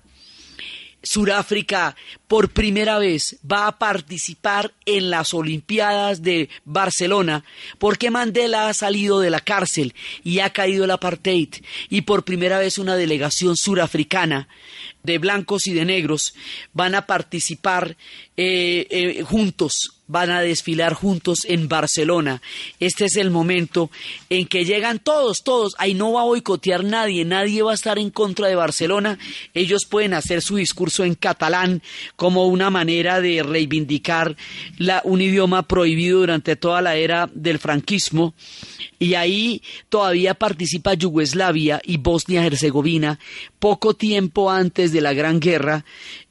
Suráfrica 1.04 1.94
por 2.26 2.48
primera 2.48 2.98
vez 2.98 3.36
va 3.50 3.68
a 3.68 3.78
participar 3.78 4.72
en 4.86 5.10
las 5.10 5.34
Olimpiadas 5.34 6.22
de 6.22 6.48
Barcelona 6.64 7.44
porque 7.78 8.10
Mandela 8.10 8.68
ha 8.68 8.74
salido 8.74 9.20
de 9.20 9.30
la 9.30 9.40
cárcel 9.40 9.94
y 10.24 10.40
ha 10.40 10.50
caído 10.50 10.84
el 10.84 10.90
apartheid 10.90 11.50
y 11.90 12.00
por 12.00 12.24
primera 12.24 12.58
vez 12.58 12.78
una 12.78 12.96
delegación 12.96 13.56
surafricana 13.56 14.48
de 15.02 15.18
blancos 15.18 15.66
y 15.66 15.74
de 15.74 15.84
negros 15.84 16.34
van 16.72 16.94
a 16.94 17.06
participar 17.06 17.98
eh, 18.36 18.86
eh, 18.90 19.22
juntos 19.22 19.93
van 20.06 20.30
a 20.30 20.40
desfilar 20.40 20.94
juntos 20.94 21.46
en 21.48 21.68
Barcelona. 21.68 22.42
Este 22.80 23.06
es 23.06 23.16
el 23.16 23.30
momento 23.30 23.90
en 24.28 24.46
que 24.46 24.64
llegan 24.64 24.98
todos, 24.98 25.42
todos. 25.42 25.74
Ahí 25.78 25.94
no 25.94 26.12
va 26.12 26.22
a 26.22 26.24
boicotear 26.24 26.84
nadie, 26.84 27.24
nadie 27.24 27.62
va 27.62 27.72
a 27.72 27.74
estar 27.74 27.98
en 27.98 28.10
contra 28.10 28.48
de 28.48 28.54
Barcelona. 28.54 29.18
Ellos 29.54 29.86
pueden 29.88 30.14
hacer 30.14 30.42
su 30.42 30.56
discurso 30.56 31.04
en 31.04 31.14
catalán 31.14 31.82
como 32.16 32.46
una 32.46 32.70
manera 32.70 33.20
de 33.20 33.42
reivindicar 33.42 34.36
la, 34.76 35.00
un 35.04 35.20
idioma 35.20 35.66
prohibido 35.66 36.20
durante 36.20 36.56
toda 36.56 36.82
la 36.82 36.96
era 36.96 37.30
del 37.32 37.58
franquismo. 37.58 38.34
Y 38.98 39.14
ahí 39.14 39.62
todavía 39.88 40.34
participa 40.34 40.94
Yugoslavia 40.94 41.80
y 41.84 41.96
Bosnia-Herzegovina 41.96 43.18
poco 43.58 43.94
tiempo 43.94 44.50
antes 44.50 44.92
de 44.92 45.00
la 45.00 45.14
Gran 45.14 45.40
Guerra 45.40 45.84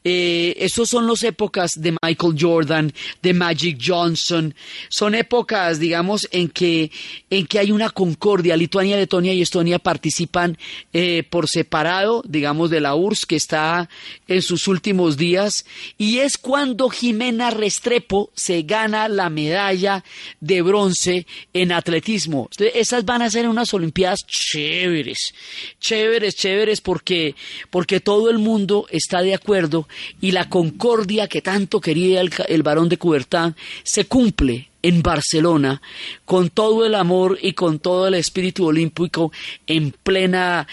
eh, 0.04 0.68
son 0.70 1.08
las 1.08 1.24
épocas 1.24 1.72
de 1.76 1.96
Michael 2.02 2.36
Jordan, 2.40 2.94
de 3.22 3.34
Magic 3.34 3.80
Johnson. 3.82 4.54
Son 4.90 5.16
épocas, 5.16 5.80
digamos, 5.80 6.28
en 6.32 6.50
que, 6.50 6.92
en 7.30 7.46
que 7.46 7.60
hay 7.60 7.72
una 7.72 7.90
concordia. 7.90 8.58
Lituania, 8.58 8.98
Letonia 8.98 9.34
y 9.34 9.42
Estonia 9.42 9.80
participan 9.80 10.58
eh, 10.92 11.24
por 11.30 11.48
separado, 11.48 12.22
digamos, 12.28 12.70
de 12.70 12.82
la 12.82 12.96
URSS, 12.96 13.26
que 13.26 13.36
está 13.36 13.90
en 14.28 14.42
sus 14.42 14.68
últimos 14.68 15.18
días. 15.18 15.66
Y 15.98 16.20
es 16.20 16.38
cuando 16.38 16.90
Jimena 16.90 17.52
Restrepo 17.52 18.32
se 18.36 18.64
gana 18.64 19.08
la 19.08 19.30
medalla 19.30 20.04
de 20.40 20.62
bronce 20.62 21.26
en 21.54 21.72
atletismo. 21.72 22.50
Esas 22.58 23.06
van 23.06 23.22
a 23.22 23.30
ser 23.30 23.48
unas 23.48 23.74
Olimpiadas 23.74 24.26
chéveres, 24.28 25.34
chéveres, 25.80 26.36
chéveres, 26.36 26.82
porque, 26.82 27.36
porque 27.70 28.00
todo 28.00 28.30
el 28.30 28.38
mundo 28.38 28.86
está 28.92 29.22
de 29.22 29.34
acuerdo 29.34 29.88
y 30.22 30.32
la 30.32 30.50
concordia 30.50 31.28
que 31.28 31.42
tanto 31.42 31.82
quería 31.82 32.22
el, 32.22 32.64
varón 32.64 32.90
de 32.90 32.98
Coubertin 32.98 33.56
se 33.84 34.06
cumple 34.06 34.70
en 34.82 35.02
Barcelona 35.02 35.82
con 36.26 36.50
todo 36.50 36.86
el 36.86 36.96
amor 36.96 37.40
y 37.42 37.54
con 37.54 37.80
todo 37.80 38.08
el 38.08 38.16
espíritu 38.16 38.66
olímpico 38.68 39.32
en 39.66 39.92
plena, 39.92 40.68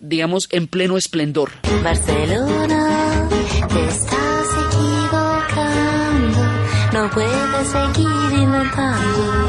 digamos, 0.00 0.48
en 0.50 0.66
pleno 0.66 0.96
esplendor. 0.96 1.52
Barcelona, 1.82 3.28
te 3.72 3.84
estás 3.86 4.48
equivocando, 4.66 6.38
no 6.92 7.10
puedes 7.10 7.68
seguir 7.68 8.40
inventando 8.40 9.44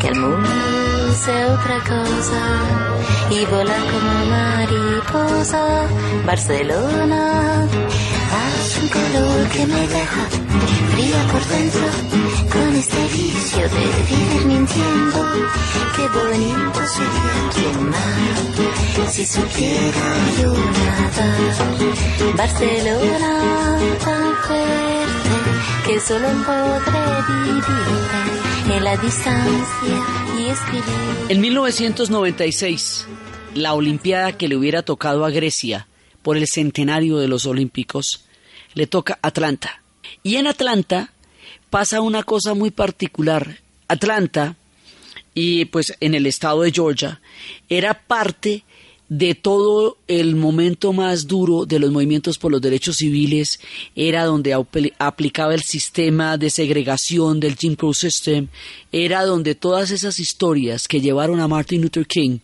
que 0.00 0.08
el 0.08 0.20
mundo 0.20 1.12
sea 1.24 1.54
otra 1.54 1.78
cosa 1.84 2.92
y 3.30 3.44
volar 3.46 3.80
como 3.92 4.26
mariposa. 4.26 5.88
Barcelona 6.26 7.68
un 8.82 8.88
color 8.88 9.48
que 9.50 9.66
me 9.66 9.86
deja 9.86 10.28
fría 10.92 11.28
por 11.30 11.44
dentro 11.46 11.86
con 12.50 12.74
este 12.74 13.02
vicio 13.14 13.60
de 13.60 13.84
vivir 14.08 14.46
mintiendo. 14.46 15.20
Qué 15.96 16.08
bonito 16.18 16.80
sería 16.94 17.36
tu 18.96 19.10
si 19.12 19.26
supiera 19.26 20.06
yo 20.40 20.52
nada. 20.52 21.26
Barcelona 22.36 23.78
tan 24.04 24.34
fuerte 24.46 25.36
que 25.86 26.00
solo 26.00 26.28
podré 26.46 27.04
vivir 27.28 28.76
en 28.76 28.84
la 28.84 28.96
distancia 28.96 29.96
y 30.38 30.50
escribir. 30.50 30.84
En 31.28 31.40
1996, 31.40 33.06
la 33.54 33.74
Olimpiada 33.74 34.32
que 34.32 34.48
le 34.48 34.56
hubiera 34.56 34.82
tocado 34.82 35.24
a 35.24 35.30
Grecia 35.30 35.86
por 36.22 36.36
el 36.36 36.46
centenario 36.46 37.18
de 37.18 37.28
los 37.28 37.46
Olímpicos 37.46 38.24
le 38.74 38.86
toca 38.86 39.18
Atlanta. 39.22 39.82
Y 40.22 40.36
en 40.36 40.46
Atlanta 40.46 41.12
pasa 41.70 42.00
una 42.00 42.22
cosa 42.22 42.54
muy 42.54 42.70
particular. 42.70 43.58
Atlanta 43.88 44.56
y 45.34 45.64
pues 45.66 45.94
en 46.00 46.14
el 46.14 46.26
estado 46.26 46.62
de 46.62 46.72
Georgia, 46.72 47.20
era 47.68 47.94
parte 47.94 48.64
de 49.08 49.34
todo 49.34 49.98
el 50.08 50.36
momento 50.36 50.94
más 50.94 51.26
duro 51.26 51.66
de 51.66 51.78
los 51.78 51.90
movimientos 51.90 52.38
por 52.38 52.50
los 52.50 52.62
derechos 52.62 52.96
civiles 52.96 53.60
era 53.94 54.24
donde 54.24 54.54
aplicaba 54.98 55.52
el 55.52 55.62
sistema 55.62 56.38
de 56.38 56.48
segregación 56.48 57.38
del 57.38 57.56
Jim 57.56 57.74
Crow 57.74 57.92
System, 57.92 58.48
era 58.90 59.24
donde 59.24 59.54
todas 59.54 59.90
esas 59.90 60.18
historias 60.18 60.88
que 60.88 61.02
llevaron 61.02 61.40
a 61.40 61.48
Martin 61.48 61.82
Luther 61.82 62.06
King 62.06 62.38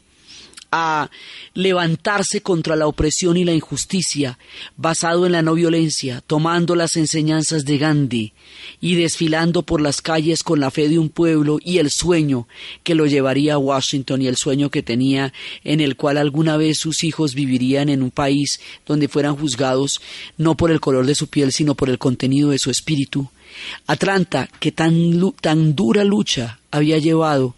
a 0.70 1.10
levantarse 1.54 2.42
contra 2.42 2.76
la 2.76 2.86
opresión 2.86 3.36
y 3.36 3.44
la 3.44 3.54
injusticia, 3.54 4.38
basado 4.76 5.26
en 5.26 5.32
la 5.32 5.42
no 5.42 5.54
violencia, 5.54 6.22
tomando 6.26 6.74
las 6.74 6.96
enseñanzas 6.96 7.64
de 7.64 7.78
Gandhi 7.78 8.32
y 8.80 8.94
desfilando 8.94 9.62
por 9.62 9.80
las 9.80 10.02
calles 10.02 10.42
con 10.42 10.60
la 10.60 10.70
fe 10.70 10.88
de 10.88 10.98
un 10.98 11.08
pueblo 11.08 11.58
y 11.64 11.78
el 11.78 11.90
sueño 11.90 12.46
que 12.82 12.94
lo 12.94 13.06
llevaría 13.06 13.54
a 13.54 13.58
Washington 13.58 14.22
y 14.22 14.26
el 14.26 14.36
sueño 14.36 14.70
que 14.70 14.82
tenía 14.82 15.32
en 15.64 15.80
el 15.80 15.96
cual 15.96 16.18
alguna 16.18 16.56
vez 16.56 16.78
sus 16.78 17.04
hijos 17.04 17.34
vivirían 17.34 17.88
en 17.88 18.02
un 18.02 18.10
país 18.10 18.60
donde 18.86 19.08
fueran 19.08 19.36
juzgados 19.36 20.00
no 20.36 20.56
por 20.56 20.70
el 20.70 20.80
color 20.80 21.06
de 21.06 21.14
su 21.14 21.28
piel, 21.28 21.52
sino 21.52 21.74
por 21.74 21.88
el 21.88 21.98
contenido 21.98 22.50
de 22.50 22.58
su 22.58 22.70
espíritu. 22.70 23.28
Atlanta, 23.86 24.48
que 24.60 24.72
tan, 24.72 25.32
tan 25.40 25.74
dura 25.74 26.04
lucha 26.04 26.60
había 26.70 26.98
llevado 26.98 27.54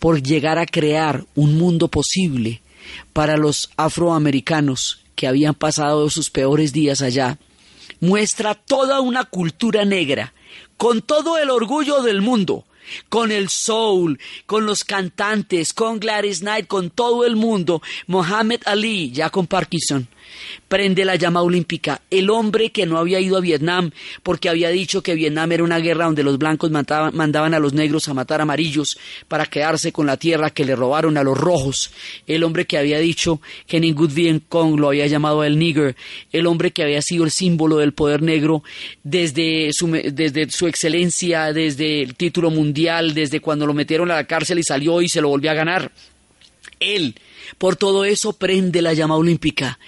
por 0.00 0.22
llegar 0.22 0.58
a 0.58 0.66
crear 0.66 1.24
un 1.36 1.56
mundo 1.56 1.86
posible 1.86 2.62
para 3.12 3.36
los 3.36 3.70
afroamericanos 3.76 5.04
que 5.14 5.28
habían 5.28 5.54
pasado 5.54 6.10
sus 6.10 6.30
peores 6.30 6.72
días 6.72 7.02
allá, 7.02 7.38
muestra 8.00 8.54
toda 8.54 9.00
una 9.00 9.24
cultura 9.24 9.84
negra, 9.84 10.32
con 10.78 11.02
todo 11.02 11.36
el 11.38 11.50
orgullo 11.50 12.02
del 12.02 12.22
mundo, 12.22 12.64
con 13.10 13.30
el 13.30 13.50
soul, 13.50 14.18
con 14.46 14.64
los 14.64 14.82
cantantes, 14.84 15.74
con 15.74 16.00
Gladys 16.00 16.40
Knight, 16.40 16.66
con 16.66 16.88
todo 16.88 17.26
el 17.26 17.36
mundo, 17.36 17.82
Mohammed 18.06 18.62
Ali, 18.64 19.10
ya 19.12 19.28
con 19.28 19.46
Parkinson, 19.46 20.08
prende 20.68 21.04
la 21.04 21.16
llama 21.16 21.42
olímpica. 21.42 22.00
El 22.10 22.30
hombre 22.30 22.70
que 22.70 22.86
no 22.86 22.98
había 22.98 23.20
ido 23.20 23.36
a 23.36 23.40
Vietnam 23.40 23.90
porque 24.22 24.48
había 24.48 24.70
dicho 24.70 25.02
que 25.02 25.14
Vietnam 25.14 25.52
era 25.52 25.64
una 25.64 25.78
guerra 25.78 26.04
donde 26.04 26.22
los 26.22 26.38
blancos 26.38 26.70
mandaban, 26.70 27.54
a 27.54 27.58
los 27.58 27.72
negros 27.72 28.08
a 28.08 28.14
matar 28.14 28.40
amarillos 28.40 28.98
para 29.28 29.46
quedarse 29.46 29.92
con 29.92 30.06
la 30.06 30.16
tierra 30.16 30.50
que 30.50 30.64
le 30.64 30.76
robaron 30.76 31.16
a 31.16 31.22
los 31.22 31.36
rojos. 31.36 31.90
El 32.26 32.44
hombre 32.44 32.66
que 32.66 32.78
había 32.78 32.98
dicho 32.98 33.40
que 33.66 33.80
ningún 33.80 34.14
Viet 34.14 34.42
Cong 34.48 34.78
lo 34.78 34.88
había 34.88 35.06
llamado 35.06 35.44
el 35.44 35.58
nigger. 35.58 35.96
El 36.32 36.46
hombre 36.46 36.70
que 36.70 36.82
había 36.82 37.02
sido 37.02 37.24
el 37.24 37.30
símbolo 37.30 37.78
del 37.78 37.92
poder 37.92 38.22
negro 38.22 38.62
desde 39.02 39.70
su, 39.72 39.90
desde 39.90 40.50
su 40.50 40.66
excelencia, 40.66 41.52
desde 41.52 42.02
el 42.02 42.14
título 42.14 42.50
mundial, 42.50 43.14
desde 43.14 43.40
cuando 43.40 43.66
lo 43.66 43.74
metieron 43.74 44.10
a 44.10 44.16
la 44.16 44.24
cárcel 44.24 44.58
y 44.58 44.62
salió 44.62 45.02
y 45.02 45.08
se 45.08 45.20
lo 45.20 45.28
volvió 45.28 45.50
a 45.50 45.54
ganar. 45.54 45.90
Él 46.78 47.14
por 47.58 47.76
todo 47.76 48.04
eso 48.04 48.32
prende 48.32 48.82
la 48.82 48.94
llama 48.94 49.16
olímpica. 49.16 49.78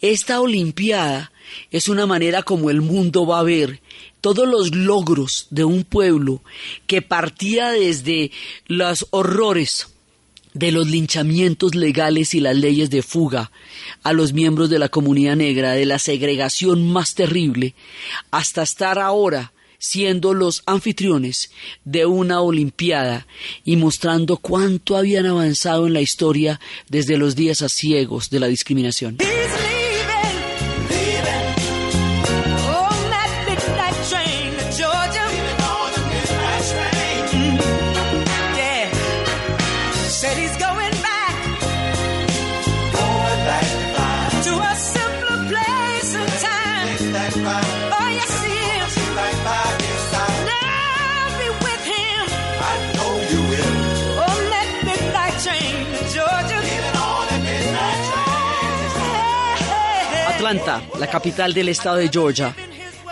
Esta 0.00 0.40
Olimpiada 0.40 1.32
es 1.70 1.88
una 1.88 2.06
manera 2.06 2.42
como 2.42 2.70
el 2.70 2.80
mundo 2.80 3.26
va 3.26 3.40
a 3.40 3.44
ver 3.44 3.80
todos 4.20 4.46
los 4.48 4.74
logros 4.74 5.46
de 5.50 5.64
un 5.64 5.84
pueblo 5.84 6.42
que 6.86 7.02
partía 7.02 7.70
desde 7.70 8.30
los 8.66 9.06
horrores 9.10 9.88
de 10.52 10.72
los 10.72 10.88
linchamientos 10.88 11.74
legales 11.74 12.34
y 12.34 12.40
las 12.40 12.56
leyes 12.56 12.90
de 12.90 13.02
fuga 13.02 13.52
a 14.02 14.12
los 14.12 14.32
miembros 14.32 14.68
de 14.68 14.78
la 14.78 14.88
comunidad 14.88 15.36
negra, 15.36 15.72
de 15.72 15.86
la 15.86 15.98
segregación 15.98 16.90
más 16.90 17.14
terrible, 17.14 17.74
hasta 18.30 18.62
estar 18.62 18.98
ahora 18.98 19.52
siendo 19.80 20.32
los 20.34 20.62
anfitriones 20.66 21.50
de 21.84 22.06
una 22.06 22.40
Olimpiada 22.40 23.26
y 23.64 23.76
mostrando 23.76 24.36
cuánto 24.36 24.96
habían 24.96 25.26
avanzado 25.26 25.88
en 25.88 25.94
la 25.94 26.00
historia 26.00 26.60
desde 26.88 27.18
los 27.18 27.34
días 27.34 27.62
ciegos 27.72 28.30
de 28.30 28.38
la 28.38 28.46
discriminación. 28.46 29.16
La 60.50 61.06
capital 61.06 61.54
del 61.54 61.68
estado 61.68 61.98
de 61.98 62.08
Georgia, 62.08 62.56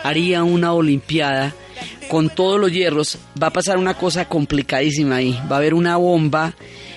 haría 0.02 0.42
una 0.42 0.72
Olimpiada 0.72 1.54
con 2.08 2.30
todos 2.30 2.58
los 2.58 2.72
hierros. 2.72 3.16
Va 3.40 3.46
a 3.46 3.52
pasar 3.52 3.78
una 3.78 3.94
cosa 3.94 4.28
complicadísima 4.28 5.16
ahí. 5.16 5.38
Va 5.48 5.54
a 5.54 5.58
haber 5.58 5.74
una 5.74 5.96
bomba 5.98 6.56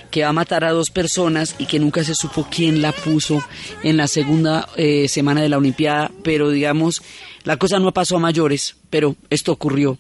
que 0.10 0.24
va 0.24 0.30
a 0.30 0.34
matar 0.34 0.64
a 0.64 0.72
dos 0.72 0.90
personas 0.90 1.54
y 1.60 1.68
que 1.68 1.78
nunca 1.78 2.04
se 2.04 2.16
supo 2.16 2.48
quién 2.50 2.82
la 2.82 2.92
puso 2.92 3.44
en 3.84 3.98
la 3.98 4.08
segunda 4.08 4.68
eh, 4.78 5.08
semana 5.08 5.44
de 5.44 5.50
la 5.50 5.60
Olimpiada, 5.60 6.10
pero 6.24 6.50
digamos, 6.50 7.04
la 7.44 7.58
cosa 7.58 7.78
no 7.78 7.94
pasó 7.94 8.16
a 8.16 8.20
mayores, 8.20 8.78
pero 8.90 9.16
esto 9.30 9.52
ocurrió. 9.52 10.00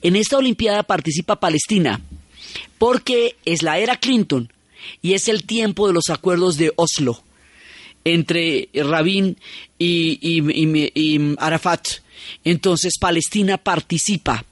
En 0.00 0.14
esta 0.14 0.38
Olimpiada 0.38 0.84
participa 0.84 1.40
Palestina, 1.40 2.00
porque 2.78 3.34
es 3.44 3.64
la 3.64 3.78
era 3.78 3.96
Clinton 3.96 4.52
y 5.02 5.14
es 5.14 5.26
el 5.26 5.42
tiempo 5.42 5.88
de 5.88 5.92
los 5.92 6.08
acuerdos 6.08 6.56
de 6.56 6.72
Oslo 6.76 7.20
entre 8.04 8.68
Rabin 8.74 9.36
y, 9.78 11.34
Arafat. 11.38 11.88
Entonces 12.44 12.94
Palestina 12.98 13.58
participa. 13.58 14.44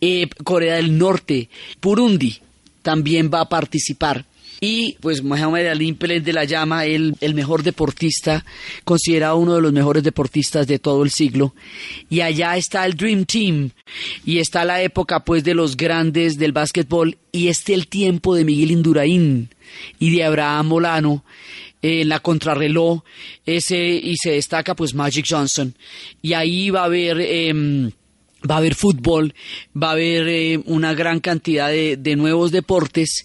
Eh, 0.00 0.28
Corea 0.42 0.76
del 0.76 0.98
Norte, 0.98 1.48
Burundi 1.80 2.38
también 2.82 3.30
va 3.32 3.42
a 3.42 3.48
participar. 3.48 4.24
Y 4.62 4.96
pues 5.00 5.22
Mohamed 5.22 5.68
Ali 5.68 5.92
de 5.92 6.32
la 6.34 6.44
llama 6.44 6.84
el, 6.84 7.14
el 7.22 7.34
mejor 7.34 7.62
deportista, 7.62 8.44
considerado 8.84 9.38
uno 9.38 9.54
de 9.54 9.62
los 9.62 9.72
mejores 9.72 10.02
deportistas 10.02 10.66
de 10.66 10.78
todo 10.78 11.02
el 11.02 11.10
siglo. 11.10 11.54
Y 12.10 12.20
allá 12.20 12.58
está 12.58 12.84
el 12.84 12.94
Dream 12.94 13.24
Team. 13.24 13.70
Y 14.26 14.38
está 14.38 14.66
la 14.66 14.82
época 14.82 15.24
pues 15.24 15.44
de 15.44 15.54
los 15.54 15.78
grandes 15.78 16.36
del 16.36 16.52
básquetbol. 16.52 17.16
Y 17.32 17.48
este 17.48 17.72
el 17.72 17.88
tiempo 17.88 18.34
de 18.34 18.44
Miguel 18.44 18.72
Indurain 18.72 19.48
y 19.98 20.10
de 20.14 20.24
Abraham 20.24 20.66
Molano 20.66 21.24
en 21.82 22.08
la 22.08 22.20
contrarreloj 22.20 23.02
ese 23.46 23.88
y 23.88 24.16
se 24.16 24.32
destaca 24.32 24.74
pues 24.74 24.94
Magic 24.94 25.26
Johnson. 25.28 25.74
Y 26.22 26.32
ahí 26.34 26.70
va 26.70 26.82
a 26.82 26.84
haber 26.84 27.20
em, 27.20 27.90
va 28.48 28.56
a 28.56 28.58
haber 28.58 28.74
fútbol 28.74 29.34
va 29.80 29.88
a 29.88 29.92
haber 29.92 30.28
eh, 30.28 30.60
una 30.66 30.94
gran 30.94 31.20
cantidad 31.20 31.68
de, 31.68 31.96
de, 31.96 32.16
nuevos 32.16 32.50
deportes 32.50 33.24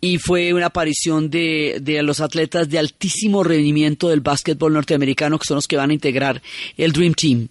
y 0.00 0.18
fue 0.18 0.52
una 0.52 0.66
aparición 0.66 1.30
de, 1.30 1.78
de 1.80 2.02
los 2.02 2.20
atletas 2.20 2.68
de 2.68 2.78
altísimo 2.78 3.42
rendimiento 3.42 4.08
del 4.08 4.20
básquetbol 4.20 4.72
norteamericano 4.72 5.38
que 5.38 5.46
son 5.46 5.56
los 5.56 5.66
que 5.66 5.76
van 5.76 5.90
a 5.90 5.94
integrar 5.94 6.42
el 6.76 6.92
Dream 6.92 7.14
Team. 7.14 7.48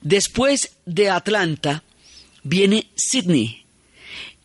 Después 0.00 0.76
de 0.86 1.10
Atlanta 1.10 1.82
viene 2.42 2.86
Sydney 2.94 3.64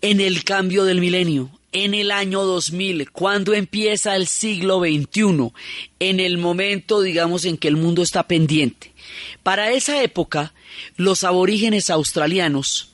en 0.02 0.20
el 0.20 0.44
cambio 0.44 0.84
del 0.86 1.00
milenio 1.00 1.50
en 1.74 1.96
el 1.96 2.12
año 2.12 2.44
2000, 2.44 3.12
cuando 3.12 3.54
empieza 3.54 4.16
el 4.16 4.28
siglo 4.28 4.80
XXI, 4.80 5.52
en 6.00 6.20
el 6.20 6.38
momento, 6.38 7.02
digamos, 7.02 7.46
en 7.46 7.58
que 7.58 7.68
el 7.68 7.76
mundo 7.76 8.04
está 8.04 8.28
pendiente. 8.28 8.94
Para 9.42 9.72
esa 9.72 10.02
época, 10.02 10.54
los 10.96 11.24
aborígenes 11.24 11.90
australianos, 11.90 12.92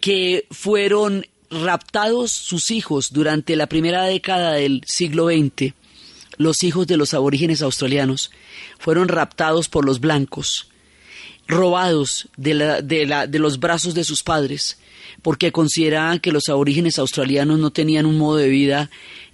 que 0.00 0.46
fueron 0.50 1.26
raptados 1.50 2.32
sus 2.32 2.70
hijos 2.70 3.12
durante 3.12 3.56
la 3.56 3.68
primera 3.68 4.04
década 4.04 4.52
del 4.52 4.82
siglo 4.86 5.28
XX, 5.28 5.74
los 6.36 6.64
hijos 6.64 6.86
de 6.86 6.96
los 6.96 7.14
aborígenes 7.14 7.62
australianos, 7.62 8.30
fueron 8.78 9.08
raptados 9.08 9.68
por 9.68 9.84
los 9.84 10.00
blancos, 10.00 10.68
robados 11.46 12.28
de, 12.36 12.82
de 12.82 13.38
los 13.38 13.60
brazos 13.60 13.94
de 13.94 14.04
sus 14.04 14.22
padres, 14.22 14.78
porque 15.22 15.52
consideraban 15.52 16.18
que 16.18 16.32
los 16.32 16.48
aborígenes 16.48 16.98
australianos 16.98 17.58
no 17.58 17.70
tenían 17.70 18.06
un 18.06 18.18
modo 18.18 18.36
de 18.36 18.48
vida 18.48 18.90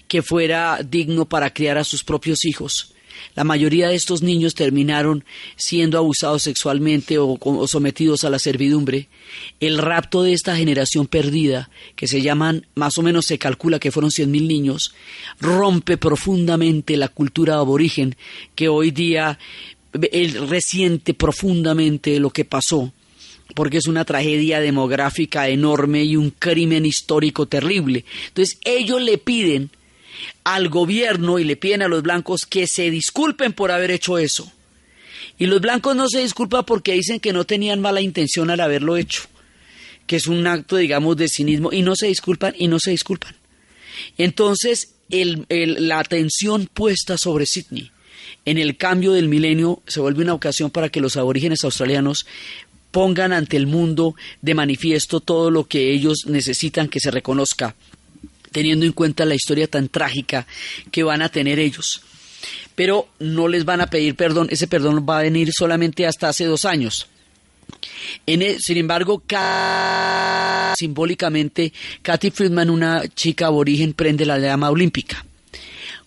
que 0.08 0.22
fuera 0.22 0.80
digno 0.88 1.26
para 1.26 1.52
criar 1.52 1.78
a 1.78 1.84
sus 1.84 2.04
propios 2.04 2.44
hijos. 2.44 2.92
La 3.34 3.44
mayoría 3.44 3.88
de 3.88 3.94
estos 3.94 4.22
niños 4.22 4.54
terminaron 4.54 5.24
siendo 5.56 5.98
abusados 5.98 6.42
sexualmente 6.42 7.18
o, 7.18 7.38
sometidos 7.66 8.24
a 8.24 8.30
la 8.30 8.38
servidumbre. 8.38 9.08
El 9.60 9.78
rapto 9.78 10.22
de 10.22 10.32
esta 10.32 10.56
generación 10.56 11.06
perdida, 11.06 11.70
que 11.96 12.08
se 12.08 12.22
llaman, 12.22 12.66
más 12.74 12.98
o 12.98 13.02
menos 13.02 13.26
se 13.26 13.38
calcula 13.38 13.78
que 13.78 13.90
fueron 13.90 14.10
cien 14.10 14.30
mil 14.30 14.48
niños, 14.48 14.94
rompe 15.40 15.96
profundamente 15.96 16.96
la 16.96 17.08
cultura 17.08 17.56
aborigen 17.56 18.16
que 18.54 18.68
hoy 18.68 18.90
día 18.90 19.38
resiente 19.92 21.14
profundamente 21.14 22.20
lo 22.20 22.30
que 22.30 22.44
pasó 22.44 22.92
porque 23.54 23.78
es 23.78 23.86
una 23.86 24.04
tragedia 24.04 24.60
demográfica 24.60 25.48
enorme 25.48 26.04
y 26.04 26.16
un 26.16 26.30
crimen 26.30 26.84
histórico 26.84 27.46
terrible. 27.46 28.04
Entonces 28.28 28.58
ellos 28.64 29.00
le 29.00 29.18
piden 29.18 29.70
al 30.44 30.68
gobierno 30.68 31.38
y 31.38 31.44
le 31.44 31.56
piden 31.56 31.82
a 31.82 31.88
los 31.88 32.02
blancos 32.02 32.46
que 32.46 32.66
se 32.66 32.90
disculpen 32.90 33.52
por 33.52 33.70
haber 33.70 33.90
hecho 33.90 34.18
eso. 34.18 34.50
Y 35.38 35.46
los 35.46 35.60
blancos 35.60 35.94
no 35.96 36.08
se 36.08 36.20
disculpan 36.20 36.64
porque 36.64 36.92
dicen 36.92 37.20
que 37.20 37.32
no 37.32 37.44
tenían 37.44 37.80
mala 37.80 38.00
intención 38.00 38.50
al 38.50 38.60
haberlo 38.60 38.96
hecho, 38.96 39.22
que 40.06 40.16
es 40.16 40.26
un 40.26 40.46
acto, 40.46 40.76
digamos, 40.76 41.16
de 41.16 41.28
cinismo, 41.28 41.72
y 41.72 41.82
no 41.82 41.94
se 41.94 42.06
disculpan 42.06 42.54
y 42.56 42.68
no 42.68 42.78
se 42.80 42.90
disculpan. 42.90 43.36
Entonces, 44.18 44.94
la 45.08 45.98
atención 45.98 46.68
puesta 46.72 47.18
sobre 47.18 47.46
Sydney 47.46 47.90
en 48.44 48.58
el 48.58 48.76
cambio 48.76 49.12
del 49.12 49.28
milenio 49.28 49.82
se 49.86 50.00
vuelve 50.00 50.22
una 50.22 50.34
ocasión 50.34 50.70
para 50.70 50.88
que 50.88 51.00
los 51.00 51.16
aborígenes 51.16 51.64
australianos 51.64 52.26
pongan 52.96 53.34
ante 53.34 53.58
el 53.58 53.66
mundo 53.66 54.14
de 54.40 54.54
manifiesto 54.54 55.20
todo 55.20 55.50
lo 55.50 55.64
que 55.64 55.92
ellos 55.92 56.24
necesitan 56.24 56.88
que 56.88 56.98
se 56.98 57.10
reconozca, 57.10 57.74
teniendo 58.52 58.86
en 58.86 58.92
cuenta 58.92 59.26
la 59.26 59.34
historia 59.34 59.66
tan 59.66 59.90
trágica 59.90 60.46
que 60.90 61.02
van 61.02 61.20
a 61.20 61.28
tener 61.28 61.58
ellos. 61.58 62.00
Pero 62.74 63.06
no 63.18 63.48
les 63.48 63.66
van 63.66 63.82
a 63.82 63.88
pedir 63.88 64.14
perdón, 64.14 64.48
ese 64.50 64.66
perdón 64.66 65.04
va 65.06 65.18
a 65.18 65.24
venir 65.24 65.50
solamente 65.52 66.06
hasta 66.06 66.30
hace 66.30 66.46
dos 66.46 66.64
años. 66.64 67.06
E, 68.26 68.56
sin 68.60 68.78
embargo, 68.78 69.22
simbólicamente, 70.78 71.74
Kathy 72.00 72.30
Friedman, 72.30 72.70
una 72.70 73.06
chica 73.08 73.48
aborigen, 73.48 73.92
prende 73.92 74.24
la 74.24 74.38
llama 74.38 74.70
olímpica. 74.70 75.22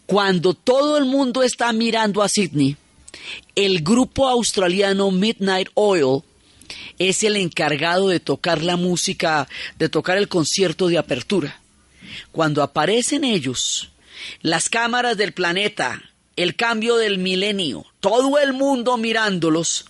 Cuando 0.07 0.55
todo 0.55 0.97
el 0.97 1.05
mundo 1.05 1.43
está 1.43 1.71
mirando 1.71 2.23
a 2.23 2.29
Sydney, 2.29 2.75
el 3.53 3.83
grupo 3.83 4.27
australiano 4.27 5.11
Midnight 5.11 5.69
Oil 5.75 6.23
es 6.99 7.23
el 7.23 7.37
encargado 7.37 8.09
de 8.09 8.19
tocar 8.19 8.61
la 8.61 8.75
música, 8.75 9.47
de 9.77 9.89
tocar 9.89 10.17
el 10.17 10.27
concierto 10.27 10.87
de 10.87 10.97
apertura. 10.97 11.59
Cuando 12.31 12.61
aparecen 12.61 13.23
ellos, 13.23 13.89
las 14.41 14.69
cámaras 14.69 15.17
del 15.17 15.33
planeta, 15.33 16.03
el 16.35 16.55
cambio 16.55 16.97
del 16.97 17.17
milenio, 17.17 17.85
todo 17.99 18.37
el 18.37 18.53
mundo 18.53 18.97
mirándolos, 18.97 19.85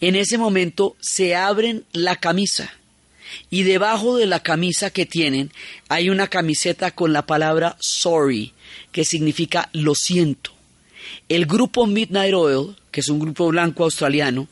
en 0.00 0.16
ese 0.16 0.36
momento 0.36 0.96
se 1.00 1.34
abren 1.34 1.84
la 1.92 2.16
camisa 2.16 2.74
y 3.50 3.62
debajo 3.62 4.16
de 4.16 4.26
la 4.26 4.40
camisa 4.40 4.90
que 4.90 5.06
tienen 5.06 5.50
hay 5.88 6.10
una 6.10 6.28
camiseta 6.28 6.90
con 6.90 7.12
la 7.12 7.26
palabra 7.26 7.76
sorry, 7.80 8.52
que 8.92 9.04
significa 9.04 9.70
lo 9.72 9.94
siento. 9.94 10.50
El 11.28 11.46
grupo 11.46 11.86
Midnight 11.86 12.34
Oil, 12.34 12.76
que 12.90 13.00
es 13.00 13.08
un 13.08 13.18
grupo 13.18 13.48
blanco 13.48 13.84
australiano, 13.84 14.48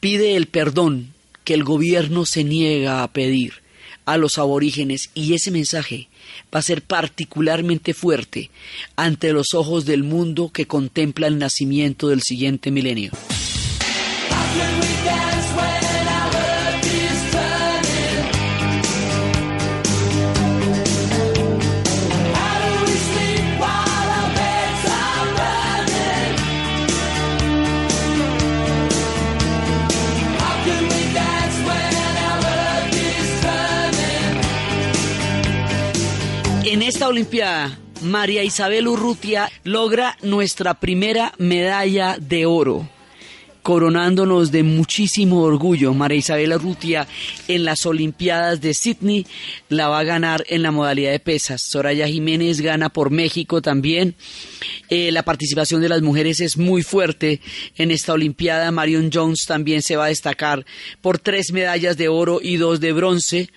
pide 0.00 0.36
el 0.36 0.46
perdón 0.46 1.12
que 1.44 1.54
el 1.54 1.64
gobierno 1.64 2.26
se 2.26 2.44
niega 2.44 3.02
a 3.02 3.12
pedir 3.12 3.54
a 4.04 4.16
los 4.16 4.38
aborígenes 4.38 5.10
y 5.14 5.34
ese 5.34 5.50
mensaje 5.50 6.08
va 6.54 6.60
a 6.60 6.62
ser 6.62 6.82
particularmente 6.82 7.92
fuerte 7.92 8.50
ante 8.94 9.32
los 9.32 9.54
ojos 9.54 9.84
del 9.84 10.04
mundo 10.04 10.50
que 10.52 10.66
contempla 10.66 11.26
el 11.26 11.38
nacimiento 11.38 12.08
del 12.08 12.22
siguiente 12.22 12.70
milenio. 12.70 13.12
En 36.76 36.82
esta 36.82 37.08
Olimpiada, 37.08 37.78
María 38.02 38.44
Isabel 38.44 38.86
Urrutia 38.86 39.50
logra 39.64 40.18
nuestra 40.20 40.74
primera 40.74 41.32
medalla 41.38 42.18
de 42.20 42.44
oro, 42.44 42.86
coronándonos 43.62 44.52
de 44.52 44.62
muchísimo 44.62 45.40
orgullo. 45.40 45.94
María 45.94 46.18
Isabel 46.18 46.52
Urrutia 46.52 47.08
en 47.48 47.64
las 47.64 47.86
Olimpiadas 47.86 48.60
de 48.60 48.74
Sydney 48.74 49.26
la 49.70 49.88
va 49.88 50.00
a 50.00 50.04
ganar 50.04 50.44
en 50.50 50.62
la 50.62 50.70
modalidad 50.70 51.12
de 51.12 51.18
pesas. 51.18 51.62
Soraya 51.62 52.06
Jiménez 52.06 52.60
gana 52.60 52.90
por 52.90 53.10
México 53.10 53.62
también. 53.62 54.14
Eh, 54.90 55.10
la 55.12 55.22
participación 55.22 55.80
de 55.80 55.88
las 55.88 56.02
mujeres 56.02 56.42
es 56.42 56.58
muy 56.58 56.82
fuerte 56.82 57.40
en 57.76 57.90
esta 57.90 58.12
Olimpiada. 58.12 58.70
Marion 58.70 59.08
Jones 59.10 59.46
también 59.46 59.80
se 59.80 59.96
va 59.96 60.04
a 60.04 60.08
destacar 60.08 60.66
por 61.00 61.18
tres 61.18 61.52
medallas 61.52 61.96
de 61.96 62.08
oro 62.08 62.38
y 62.42 62.58
dos 62.58 62.80
de 62.80 62.92
bronce 62.92 63.48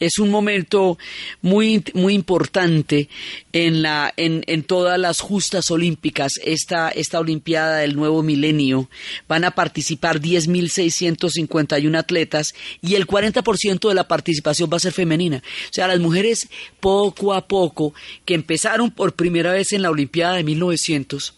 es 0.00 0.18
un 0.18 0.30
momento 0.30 0.98
muy, 1.42 1.82
muy 1.94 2.14
importante 2.14 3.08
en, 3.52 3.82
la, 3.82 4.12
en, 4.16 4.44
en 4.46 4.62
todas 4.62 4.98
las 4.98 5.20
justas 5.20 5.70
olímpicas, 5.70 6.32
esta, 6.42 6.88
esta 6.90 7.20
Olimpiada 7.20 7.78
del 7.78 7.96
nuevo 7.96 8.22
milenio. 8.22 8.88
Van 9.28 9.44
a 9.44 9.52
participar 9.52 10.20
10.651 10.20 11.98
atletas 11.98 12.54
y 12.82 12.94
el 12.94 13.06
40% 13.06 13.88
de 13.88 13.94
la 13.94 14.08
participación 14.08 14.70
va 14.72 14.76
a 14.76 14.80
ser 14.80 14.92
femenina. 14.92 15.38
O 15.38 15.72
sea, 15.72 15.88
las 15.88 16.00
mujeres 16.00 16.48
poco 16.80 17.34
a 17.34 17.46
poco, 17.46 17.94
que 18.24 18.34
empezaron 18.34 18.90
por 18.90 19.14
primera 19.14 19.52
vez 19.52 19.72
en 19.72 19.82
la 19.82 19.90
Olimpiada 19.90 20.34
de 20.34 20.44
1900, 20.44 21.34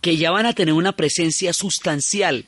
que 0.00 0.16
ya 0.16 0.30
van 0.30 0.46
a 0.46 0.54
tener 0.54 0.74
una 0.74 0.92
presencia 0.96 1.52
sustancial 1.52 2.46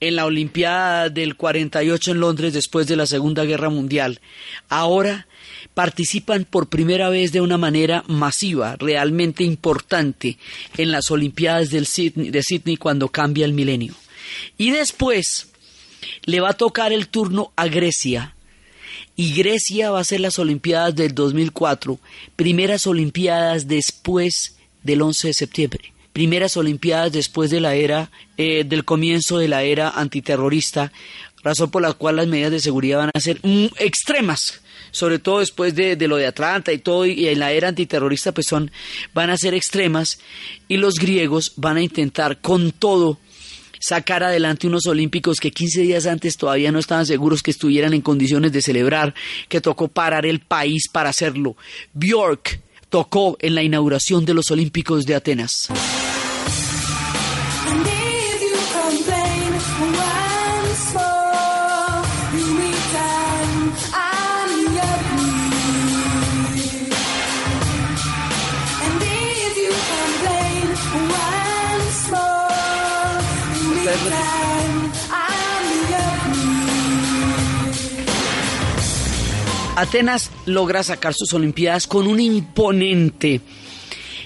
en 0.00 0.16
la 0.16 0.26
Olimpiada 0.26 1.08
del 1.08 1.36
48 1.36 2.12
en 2.12 2.20
Londres 2.20 2.52
después 2.52 2.86
de 2.86 2.96
la 2.96 3.06
Segunda 3.06 3.44
Guerra 3.44 3.68
Mundial, 3.68 4.20
ahora 4.68 5.26
participan 5.74 6.44
por 6.44 6.68
primera 6.68 7.08
vez 7.08 7.32
de 7.32 7.40
una 7.40 7.58
manera 7.58 8.04
masiva, 8.06 8.76
realmente 8.76 9.44
importante, 9.44 10.38
en 10.76 10.92
las 10.92 11.10
Olimpiadas 11.10 11.70
del 11.70 11.86
de 12.14 12.42
Sydney 12.42 12.76
cuando 12.76 13.08
cambia 13.08 13.44
el 13.44 13.52
milenio. 13.52 13.94
Y 14.56 14.70
después 14.70 15.48
le 16.24 16.40
va 16.40 16.50
a 16.50 16.56
tocar 16.56 16.92
el 16.92 17.08
turno 17.08 17.52
a 17.56 17.66
Grecia. 17.66 18.34
Y 19.16 19.34
Grecia 19.34 19.90
va 19.90 20.00
a 20.00 20.04
ser 20.04 20.20
las 20.20 20.38
Olimpiadas 20.38 20.94
del 20.94 21.14
2004, 21.14 21.98
primeras 22.36 22.86
Olimpiadas 22.86 23.66
después 23.66 24.56
del 24.82 25.02
11 25.02 25.28
de 25.28 25.34
septiembre 25.34 25.92
primeras 26.18 26.56
Olimpiadas 26.56 27.12
después 27.12 27.48
de 27.48 27.60
la 27.60 27.76
era, 27.76 28.10
eh, 28.36 28.64
del 28.64 28.84
comienzo 28.84 29.38
de 29.38 29.46
la 29.46 29.62
era 29.62 29.90
antiterrorista, 29.90 30.90
razón 31.44 31.70
por 31.70 31.80
la 31.80 31.92
cual 31.92 32.16
las 32.16 32.26
medidas 32.26 32.50
de 32.50 32.58
seguridad 32.58 32.98
van 32.98 33.10
a 33.14 33.20
ser 33.20 33.40
extremas, 33.78 34.60
sobre 34.90 35.20
todo 35.20 35.38
después 35.38 35.76
de, 35.76 35.96
lo 36.08 36.16
de 36.16 36.26
Atlanta 36.26 36.72
y 36.72 36.78
todo, 36.78 37.06
y 37.06 37.28
en 37.28 37.38
la 37.38 37.52
era 37.52 37.68
antiterrorista, 37.68 38.32
pues 38.32 38.48
son, 38.48 38.72
van 39.14 39.30
a 39.30 39.36
ser 39.36 39.54
extremas, 39.54 40.18
y 40.66 40.78
los 40.78 40.94
griegos 40.94 41.52
van 41.54 41.76
a 41.76 41.82
intentar 41.82 42.40
con 42.40 42.72
todo 42.72 43.20
sacar 43.78 44.24
adelante 44.24 44.66
unos 44.66 44.88
olímpicos 44.88 45.38
que 45.38 45.52
15 45.52 45.82
días 45.82 46.06
antes 46.06 46.36
todavía 46.36 46.72
no 46.72 46.80
estaban 46.80 47.06
seguros 47.06 47.44
que 47.44 47.52
estuvieran 47.52 47.94
en 47.94 48.00
condiciones 48.00 48.50
de 48.50 48.60
celebrar, 48.60 49.14
que 49.48 49.60
tocó 49.60 49.86
parar 49.86 50.26
el 50.26 50.40
país 50.40 50.88
para 50.92 51.10
hacerlo. 51.10 51.56
Bjork 51.92 52.58
tocó 52.88 53.36
en 53.40 53.54
la 53.54 53.62
inauguración 53.62 54.24
de 54.24 54.34
los 54.34 54.50
Olímpicos 54.50 55.06
de 55.06 55.14
Atenas. 55.14 55.68
Atenas 79.78 80.32
logra 80.44 80.82
sacar 80.82 81.14
sus 81.14 81.32
Olimpiadas 81.34 81.86
con 81.86 82.08
un 82.08 82.18
imponente 82.18 83.40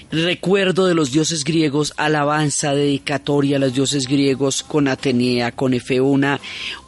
recuerdo 0.09 0.87
de 0.87 0.95
los 0.95 1.11
dioses 1.11 1.43
griegos, 1.43 1.93
alabanza, 1.97 2.73
dedicatoria 2.73 3.57
a 3.57 3.59
los 3.59 3.73
dioses 3.73 4.07
griegos 4.07 4.63
con 4.63 4.87
Atenea, 4.87 5.51
con 5.51 5.75
Efeo, 5.75 6.05
una, 6.05 6.39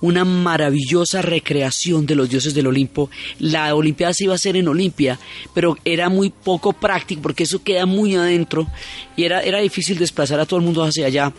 maravillosa 0.01 1.21
recreación 1.21 2.07
de 2.07 2.15
los 2.15 2.27
dioses 2.27 2.55
del 2.55 2.67
Olimpo. 2.67 3.11
La 3.39 3.75
Olimpiada 3.75 4.13
se 4.15 4.23
iba 4.23 4.33
a 4.33 4.35
hacer 4.35 4.55
en 4.57 4.67
Olimpia, 4.67 5.19
pero 5.53 5.77
era 5.85 6.09
muy 6.09 6.31
poco 6.31 6.73
práctico 6.73 7.21
porque 7.21 7.43
eso 7.43 7.63
queda 7.63 7.85
muy 7.85 8.15
adentro 8.15 8.67
y 9.15 9.25
era, 9.25 9.41
era 9.41 9.59
difícil 9.59 9.99
desplazar 9.99 10.39
a 10.39 10.45
todo 10.47 10.59
el 10.59 10.65
mundo 10.65 10.83
hacia 10.83 11.05
allá. 11.05 11.33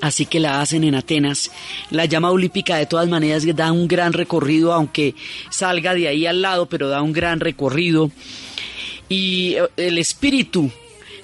Así 0.00 0.26
que 0.26 0.40
la 0.40 0.60
hacen 0.60 0.84
en 0.84 0.94
Atenas. 0.94 1.50
La 1.90 2.04
llama 2.04 2.30
olímpica 2.30 2.76
de 2.76 2.86
todas 2.86 3.08
maneras 3.08 3.44
da 3.56 3.72
un 3.72 3.88
gran 3.88 4.12
recorrido, 4.12 4.72
aunque 4.72 5.14
salga 5.50 5.94
de 5.94 6.08
ahí 6.08 6.26
al 6.26 6.42
lado, 6.42 6.66
pero 6.66 6.88
da 6.88 7.02
un 7.02 7.12
gran 7.12 7.40
recorrido. 7.40 8.10
Y 9.08 9.54
eh, 9.54 9.68
el 9.76 9.98
espíritu 9.98 10.70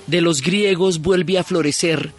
de 0.07 0.21
los 0.21 0.43
griegos 0.43 1.01
vuelve 1.01 1.39
a 1.39 1.45
florecer 1.45 2.13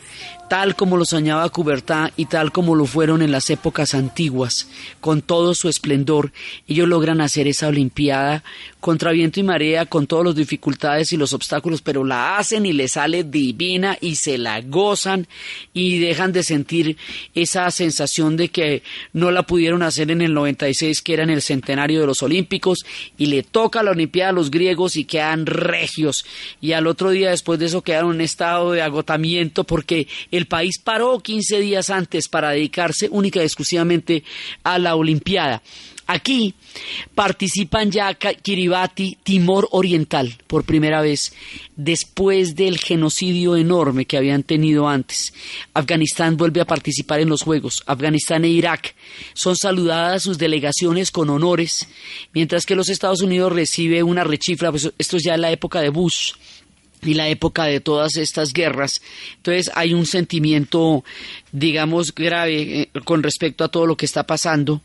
tal 0.54 0.76
como 0.76 0.97
lo 0.97 1.06
soñaba 1.06 1.49
Coubertin 1.49 2.12
y 2.16 2.28
tal 2.28 2.51
como 2.51 2.76
lo 2.76 2.86
fueron 2.86 3.24
en 3.24 3.32
las 3.32 3.49
épocas 3.49 3.95
antiguas, 3.95 4.70
con 5.01 5.24
todo 5.24 5.56
su 5.56 5.68
esplendor, 5.68 6.32
ellos 6.68 6.88
logran 6.88 7.22
hacer 7.22 7.47
esa 7.47 7.70
Olimpiada 7.70 8.43
contra 8.80 9.14
viento 9.14 9.39
y 9.39 9.43
marea, 9.43 9.88
con 9.88 10.06
todas 10.06 10.26
las 10.26 10.36
dificultades 10.36 11.12
y 11.12 11.18
los 11.18 11.34
obstáculos, 11.34 11.82
pero 11.82 12.04
la 12.04 12.38
hacen 12.38 12.68
y 12.68 12.74
le 12.74 12.88
sale 12.88 13.24
divina 13.24 13.97
y 13.99 14.16
se 14.16 14.38
la 14.38 14.62
gozan 14.62 15.26
y 15.74 15.99
dejan 15.99 16.34
de 16.34 16.43
sentir 16.43 16.97
esa 17.34 17.72
sensación 17.72 18.36
de 18.36 18.49
que 18.49 18.84
no 19.14 19.32
la 19.32 19.43
pudieron 19.43 19.82
hacer 19.82 20.12
en 20.12 20.22
el 20.22 20.34
96, 20.34 21.01
que 21.01 21.14
era 21.14 21.24
en 21.24 21.30
el 21.30 21.41
centenario 21.41 22.01
de 22.01 22.08
los 22.08 22.22
Olímpicos, 22.22 22.86
y 23.18 23.28
le 23.28 23.41
toca 23.41 23.82
la 23.82 23.91
Olimpiada 23.91 24.32
a 24.32 24.34
los 24.34 24.51
griegos 24.51 24.97
y 24.97 25.06
quedan 25.06 25.45
regios. 25.45 26.26
Y 26.60 26.74
al 26.74 26.86
otro 26.86 27.10
día 27.10 27.30
después 27.30 27.58
de 27.60 27.68
eso 27.68 27.82
quedaron 27.82 28.16
en 28.16 28.22
estado 28.22 28.74
de 28.74 28.82
agotamiento 28.82 29.64
porque 29.64 30.08
el 30.30 30.43
país 30.46 30.80
paró 30.84 31.20
15 31.20 31.60
días 31.60 31.89
antes 31.89 32.28
para 32.28 32.52
dedicarse 32.52 33.08
única 33.12 33.41
y 33.41 33.44
exclusivamente 33.44 34.24
a 34.64 34.80
la 34.80 34.96
Olimpiada. 34.96 35.62
Aquí 36.06 36.54
participan 37.16 37.89
ya 37.89 38.14
Kiribati, 38.14 39.18
Timor 39.24 39.70
Oriental, 39.72 40.36
por 40.48 40.66
primera 40.66 41.02
vez, 41.02 41.34
después 41.78 42.56
del 42.56 42.78
genocidio 42.78 43.56
enorme 43.56 44.06
que 44.06 44.18
habían 44.18 44.44
tenido 44.44 44.89
antes. 44.89 45.34
Afganistán 45.74 46.36
vuelve 46.36 46.60
a 46.60 46.66
participar 46.66 47.22
en 47.22 47.30
los 47.30 47.44
Juegos. 47.44 47.84
Afganistán 47.86 48.44
e 48.44 48.50
Irak 48.50 48.96
son 49.34 49.56
saludadas 49.56 50.24
sus 50.24 50.38
delegaciones 50.38 51.10
con 51.10 51.30
honores, 51.30 51.88
mientras 52.34 52.66
que 52.66 52.76
los 52.76 52.89
Estados 52.89 53.22
Unidos 53.22 53.54
recibe 53.54 54.04
una 54.04 54.26
rechifla. 54.26 54.72
Pues 54.72 54.91
esto 54.98 55.18
es 55.18 55.24
ya 55.24 55.38
la 55.38 55.52
época 55.52 55.80
de 55.80 55.89
Bush 55.89 56.34
y 57.06 57.14
la 57.14 57.28
época 57.30 57.66
de 57.66 57.80
todas 57.80 58.18
estas 58.18 58.54
guerras. 58.54 59.01
Entonces 59.38 59.72
hay 59.76 59.93
un 59.93 60.06
sentimiento, 60.06 61.04
digamos, 61.51 62.14
grave 62.14 62.82
eh, 62.82 62.89
con 63.04 63.24
respecto 63.24 63.64
a 63.64 63.70
todo 63.70 63.86
lo 63.86 63.97
que 63.97 64.06
está 64.06 64.24
pasando 64.24 64.82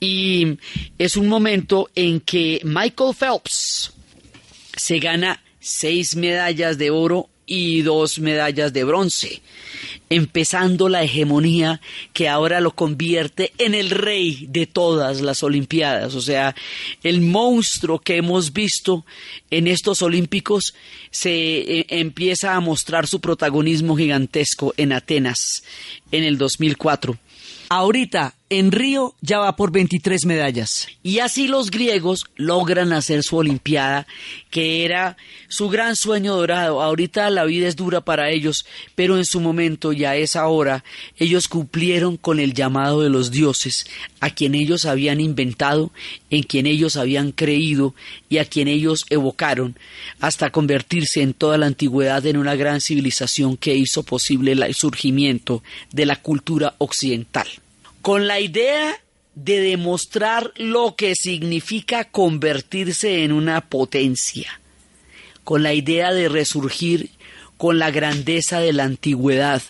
y 0.00 0.58
es 0.98 1.16
un 1.16 1.28
momento 1.28 1.90
en 1.94 2.20
que 2.20 2.60
Michael 2.64 3.14
Phelps 3.14 3.92
se 4.76 4.98
gana 4.98 5.42
seis 5.60 6.14
medallas 6.14 6.78
de 6.78 6.90
oro 6.90 7.28
y 7.48 7.82
dos 7.82 8.20
medallas 8.20 8.72
de 8.72 8.84
bronce, 8.84 9.42
empezando 10.10 10.88
la 10.88 11.02
hegemonía 11.02 11.80
que 12.12 12.28
ahora 12.28 12.60
lo 12.60 12.72
convierte 12.72 13.52
en 13.58 13.74
el 13.74 13.90
rey 13.90 14.46
de 14.48 14.66
todas 14.66 15.22
las 15.22 15.42
Olimpiadas. 15.42 16.14
O 16.14 16.20
sea, 16.20 16.54
el 17.02 17.22
monstruo 17.22 17.98
que 17.98 18.18
hemos 18.18 18.52
visto 18.52 19.04
en 19.50 19.66
estos 19.66 20.02
Olímpicos 20.02 20.74
se 21.10 21.30
eh, 21.30 21.86
empieza 21.88 22.54
a 22.54 22.60
mostrar 22.60 23.06
su 23.06 23.20
protagonismo 23.20 23.96
gigantesco 23.96 24.74
en 24.76 24.92
Atenas 24.92 25.64
en 26.12 26.24
el 26.24 26.36
2004. 26.36 27.18
Ahorita 27.70 28.34
en 28.50 28.72
Río 28.72 29.14
ya 29.20 29.38
va 29.38 29.56
por 29.56 29.70
23 29.72 30.24
medallas. 30.24 30.88
Y 31.02 31.18
así 31.18 31.48
los 31.48 31.70
griegos 31.70 32.24
logran 32.36 32.92
hacer 32.92 33.22
su 33.22 33.36
Olimpiada, 33.36 34.06
que 34.50 34.84
era 34.84 35.18
su 35.48 35.68
gran 35.68 35.96
sueño 35.96 36.34
dorado. 36.34 36.80
Ahorita 36.80 37.28
la 37.28 37.44
vida 37.44 37.68
es 37.68 37.76
dura 37.76 38.00
para 38.00 38.30
ellos, 38.30 38.64
pero 38.94 39.18
en 39.18 39.26
su 39.26 39.40
momento 39.40 39.92
y 39.92 40.04
a 40.04 40.16
esa 40.16 40.46
hora 40.48 40.82
ellos 41.18 41.48
cumplieron 41.48 42.16
con 42.16 42.40
el 42.40 42.54
llamado 42.54 43.02
de 43.02 43.10
los 43.10 43.30
dioses, 43.30 43.86
a 44.20 44.30
quien 44.30 44.54
ellos 44.54 44.86
habían 44.86 45.20
inventado, 45.20 45.90
en 46.30 46.42
quien 46.42 46.66
ellos 46.66 46.96
habían 46.96 47.32
creído 47.32 47.94
y 48.30 48.38
a 48.38 48.46
quien 48.46 48.68
ellos 48.68 49.04
evocaron, 49.10 49.76
hasta 50.20 50.50
convertirse 50.50 51.20
en 51.20 51.34
toda 51.34 51.58
la 51.58 51.66
antigüedad 51.66 52.24
en 52.24 52.38
una 52.38 52.54
gran 52.54 52.80
civilización 52.80 53.58
que 53.58 53.74
hizo 53.74 54.04
posible 54.04 54.52
el 54.52 54.74
surgimiento 54.74 55.62
de 55.92 56.06
la 56.06 56.16
cultura 56.16 56.74
occidental 56.78 57.46
con 58.08 58.26
la 58.26 58.40
idea 58.40 58.98
de 59.34 59.60
demostrar 59.60 60.54
lo 60.56 60.96
que 60.96 61.12
significa 61.14 62.04
convertirse 62.04 63.22
en 63.22 63.32
una 63.32 63.68
potencia, 63.68 64.62
con 65.44 65.62
la 65.62 65.74
idea 65.74 66.14
de 66.14 66.30
resurgir 66.30 67.10
con 67.58 67.78
la 67.78 67.90
grandeza 67.90 68.60
de 68.60 68.72
la 68.72 68.84
antigüedad, 68.84 69.60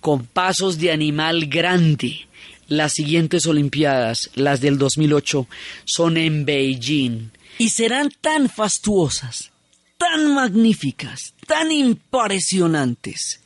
con 0.00 0.24
pasos 0.24 0.78
de 0.78 0.92
animal 0.92 1.44
grande. 1.44 2.26
Las 2.68 2.92
siguientes 2.92 3.44
Olimpiadas, 3.46 4.30
las 4.34 4.62
del 4.62 4.78
2008, 4.78 5.46
son 5.84 6.16
en 6.16 6.46
Beijing 6.46 7.32
y 7.58 7.68
serán 7.68 8.10
tan 8.22 8.48
fastuosas, 8.48 9.50
tan 9.98 10.32
magníficas, 10.32 11.34
tan 11.46 11.70
impresionantes, 11.70 13.42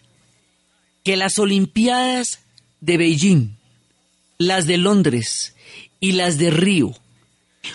que 1.03 1.17
las 1.17 1.41
Olimpiadas 1.41 2.39
de 2.81 2.99
Beijing 2.99 3.57
las 4.39 4.67
de 4.67 4.77
Londres 4.77 5.55
y 6.01 6.13
las 6.13 6.39
de 6.39 6.51
Río, 6.51 6.93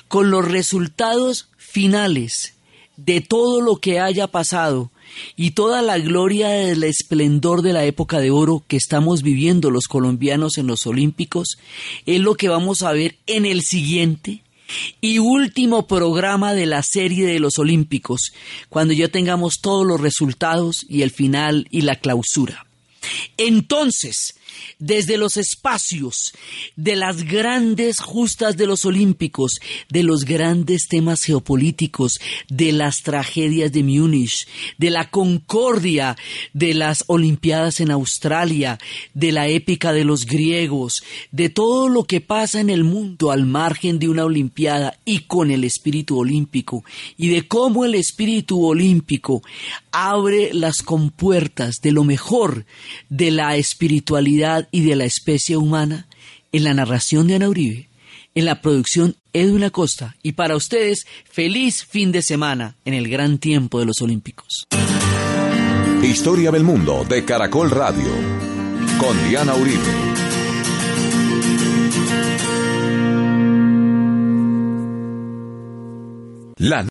con 0.08 0.32
los 0.32 0.48
resultados 0.48 1.48
finales 1.58 2.54
de 2.98 3.22
todo 3.22 3.62
lo 3.62 3.78
que 3.78 4.00
haya 4.00 4.28
pasado 4.28 4.92
y 5.36 5.52
toda 5.52 5.82
la 5.82 5.98
gloria 5.98 6.50
del 6.50 6.84
esplendor 6.84 7.62
de 7.62 7.74
la 7.74 7.86
época 7.86 8.20
de 8.20 8.32
oro 8.32 8.64
que 8.68 8.78
estamos 8.78 9.24
viviendo 9.24 9.72
los 9.72 9.88
colombianos 9.88 10.58
en 10.58 10.68
los 10.68 10.86
Olímpicos, 10.86 11.58
es 12.06 12.20
lo 12.20 12.36
que 12.36 12.50
vamos 12.50 12.84
a 12.84 12.92
ver 12.92 13.18
en 13.28 13.46
el 13.46 13.62
siguiente 13.62 14.44
y 15.02 15.20
último 15.20 15.88
programa 15.88 16.54
de 16.54 16.66
la 16.66 16.82
serie 16.84 17.26
de 17.26 17.40
los 17.40 17.60
Olímpicos, 17.60 18.32
cuando 18.70 18.94
ya 18.94 19.10
tengamos 19.10 19.60
todos 19.62 19.86
los 19.86 20.00
resultados 20.00 20.86
y 20.88 21.02
el 21.02 21.12
final 21.12 21.68
y 21.72 21.82
la 21.82 21.96
clausura. 21.96 22.66
Entonces, 23.38 24.36
desde 24.80 25.18
los 25.18 25.38
espacios 25.38 26.34
de 26.76 26.96
las 26.96 27.24
grandes 27.24 28.00
justas 28.00 28.58
de 28.58 28.68
los 28.68 28.86
Olímpicos, 28.86 29.60
de 29.90 30.04
los 30.04 30.26
grandes 30.26 30.88
temas 30.88 31.24
geopolíticos, 31.24 32.20
de 32.50 32.72
las 32.72 33.04
tragedias 33.04 33.72
de 33.72 33.84
Múnich, 33.84 34.48
de 34.78 34.90
la 34.90 35.10
concordia 35.10 36.16
de 36.54 36.74
las 36.74 37.04
Olimpiadas 37.08 37.80
en 37.80 37.92
Australia, 37.92 38.78
de 39.14 39.32
la 39.32 39.48
épica 39.48 39.94
de 39.94 40.06
los 40.06 40.26
griegos, 40.26 41.04
de 41.32 41.50
todo 41.50 41.90
lo 41.90 42.04
que 42.06 42.22
pasa 42.22 42.60
en 42.60 42.70
el 42.70 42.84
mundo 42.84 43.32
al 43.32 43.46
margen 43.46 44.00
de 44.00 44.10
una 44.10 44.26
Olimpiada 44.26 44.98
y 45.06 45.20
con 45.20 45.52
el 45.52 45.64
espíritu 45.64 46.18
olímpico, 46.18 46.84
y 47.18 47.30
de 47.30 47.48
cómo 47.48 47.86
el 47.86 47.96
espíritu 47.96 48.66
olímpico 48.66 49.42
abre 49.92 50.54
las 50.54 50.82
compuertas 50.82 51.82
de 51.82 51.92
lo 51.92 52.04
mejor 52.04 52.66
de 53.10 53.32
la 53.32 53.56
espiritualidad 53.56 54.51
y 54.72 54.82
de 54.82 54.96
la 54.96 55.06
especie 55.06 55.58
humana 55.58 56.08
en 56.52 56.64
la 56.64 56.74
narración 56.74 57.28
de 57.28 57.36
Ana 57.36 57.50
Uribe, 57.50 57.90
en 58.36 58.46
la 58.46 58.62
producción 58.62 59.16
Edwin 59.34 59.64
Acosta 59.64 60.16
y 60.22 60.34
para 60.34 60.56
ustedes 60.56 61.06
feliz 61.30 61.86
fin 61.86 62.12
de 62.12 62.22
semana 62.22 62.76
en 62.86 62.94
el 62.94 63.10
gran 63.10 63.38
tiempo 63.38 63.80
de 63.80 63.86
los 63.86 64.02
Olímpicos. 64.02 64.68
Historia 66.04 66.52
del 66.52 66.64
mundo 66.64 67.06
de 67.08 67.24
Caracol 67.24 67.70
Radio 67.70 68.12
con 69.00 69.30
Diana 69.30 69.56
Uribe. 69.56 70.12
La 76.58 76.80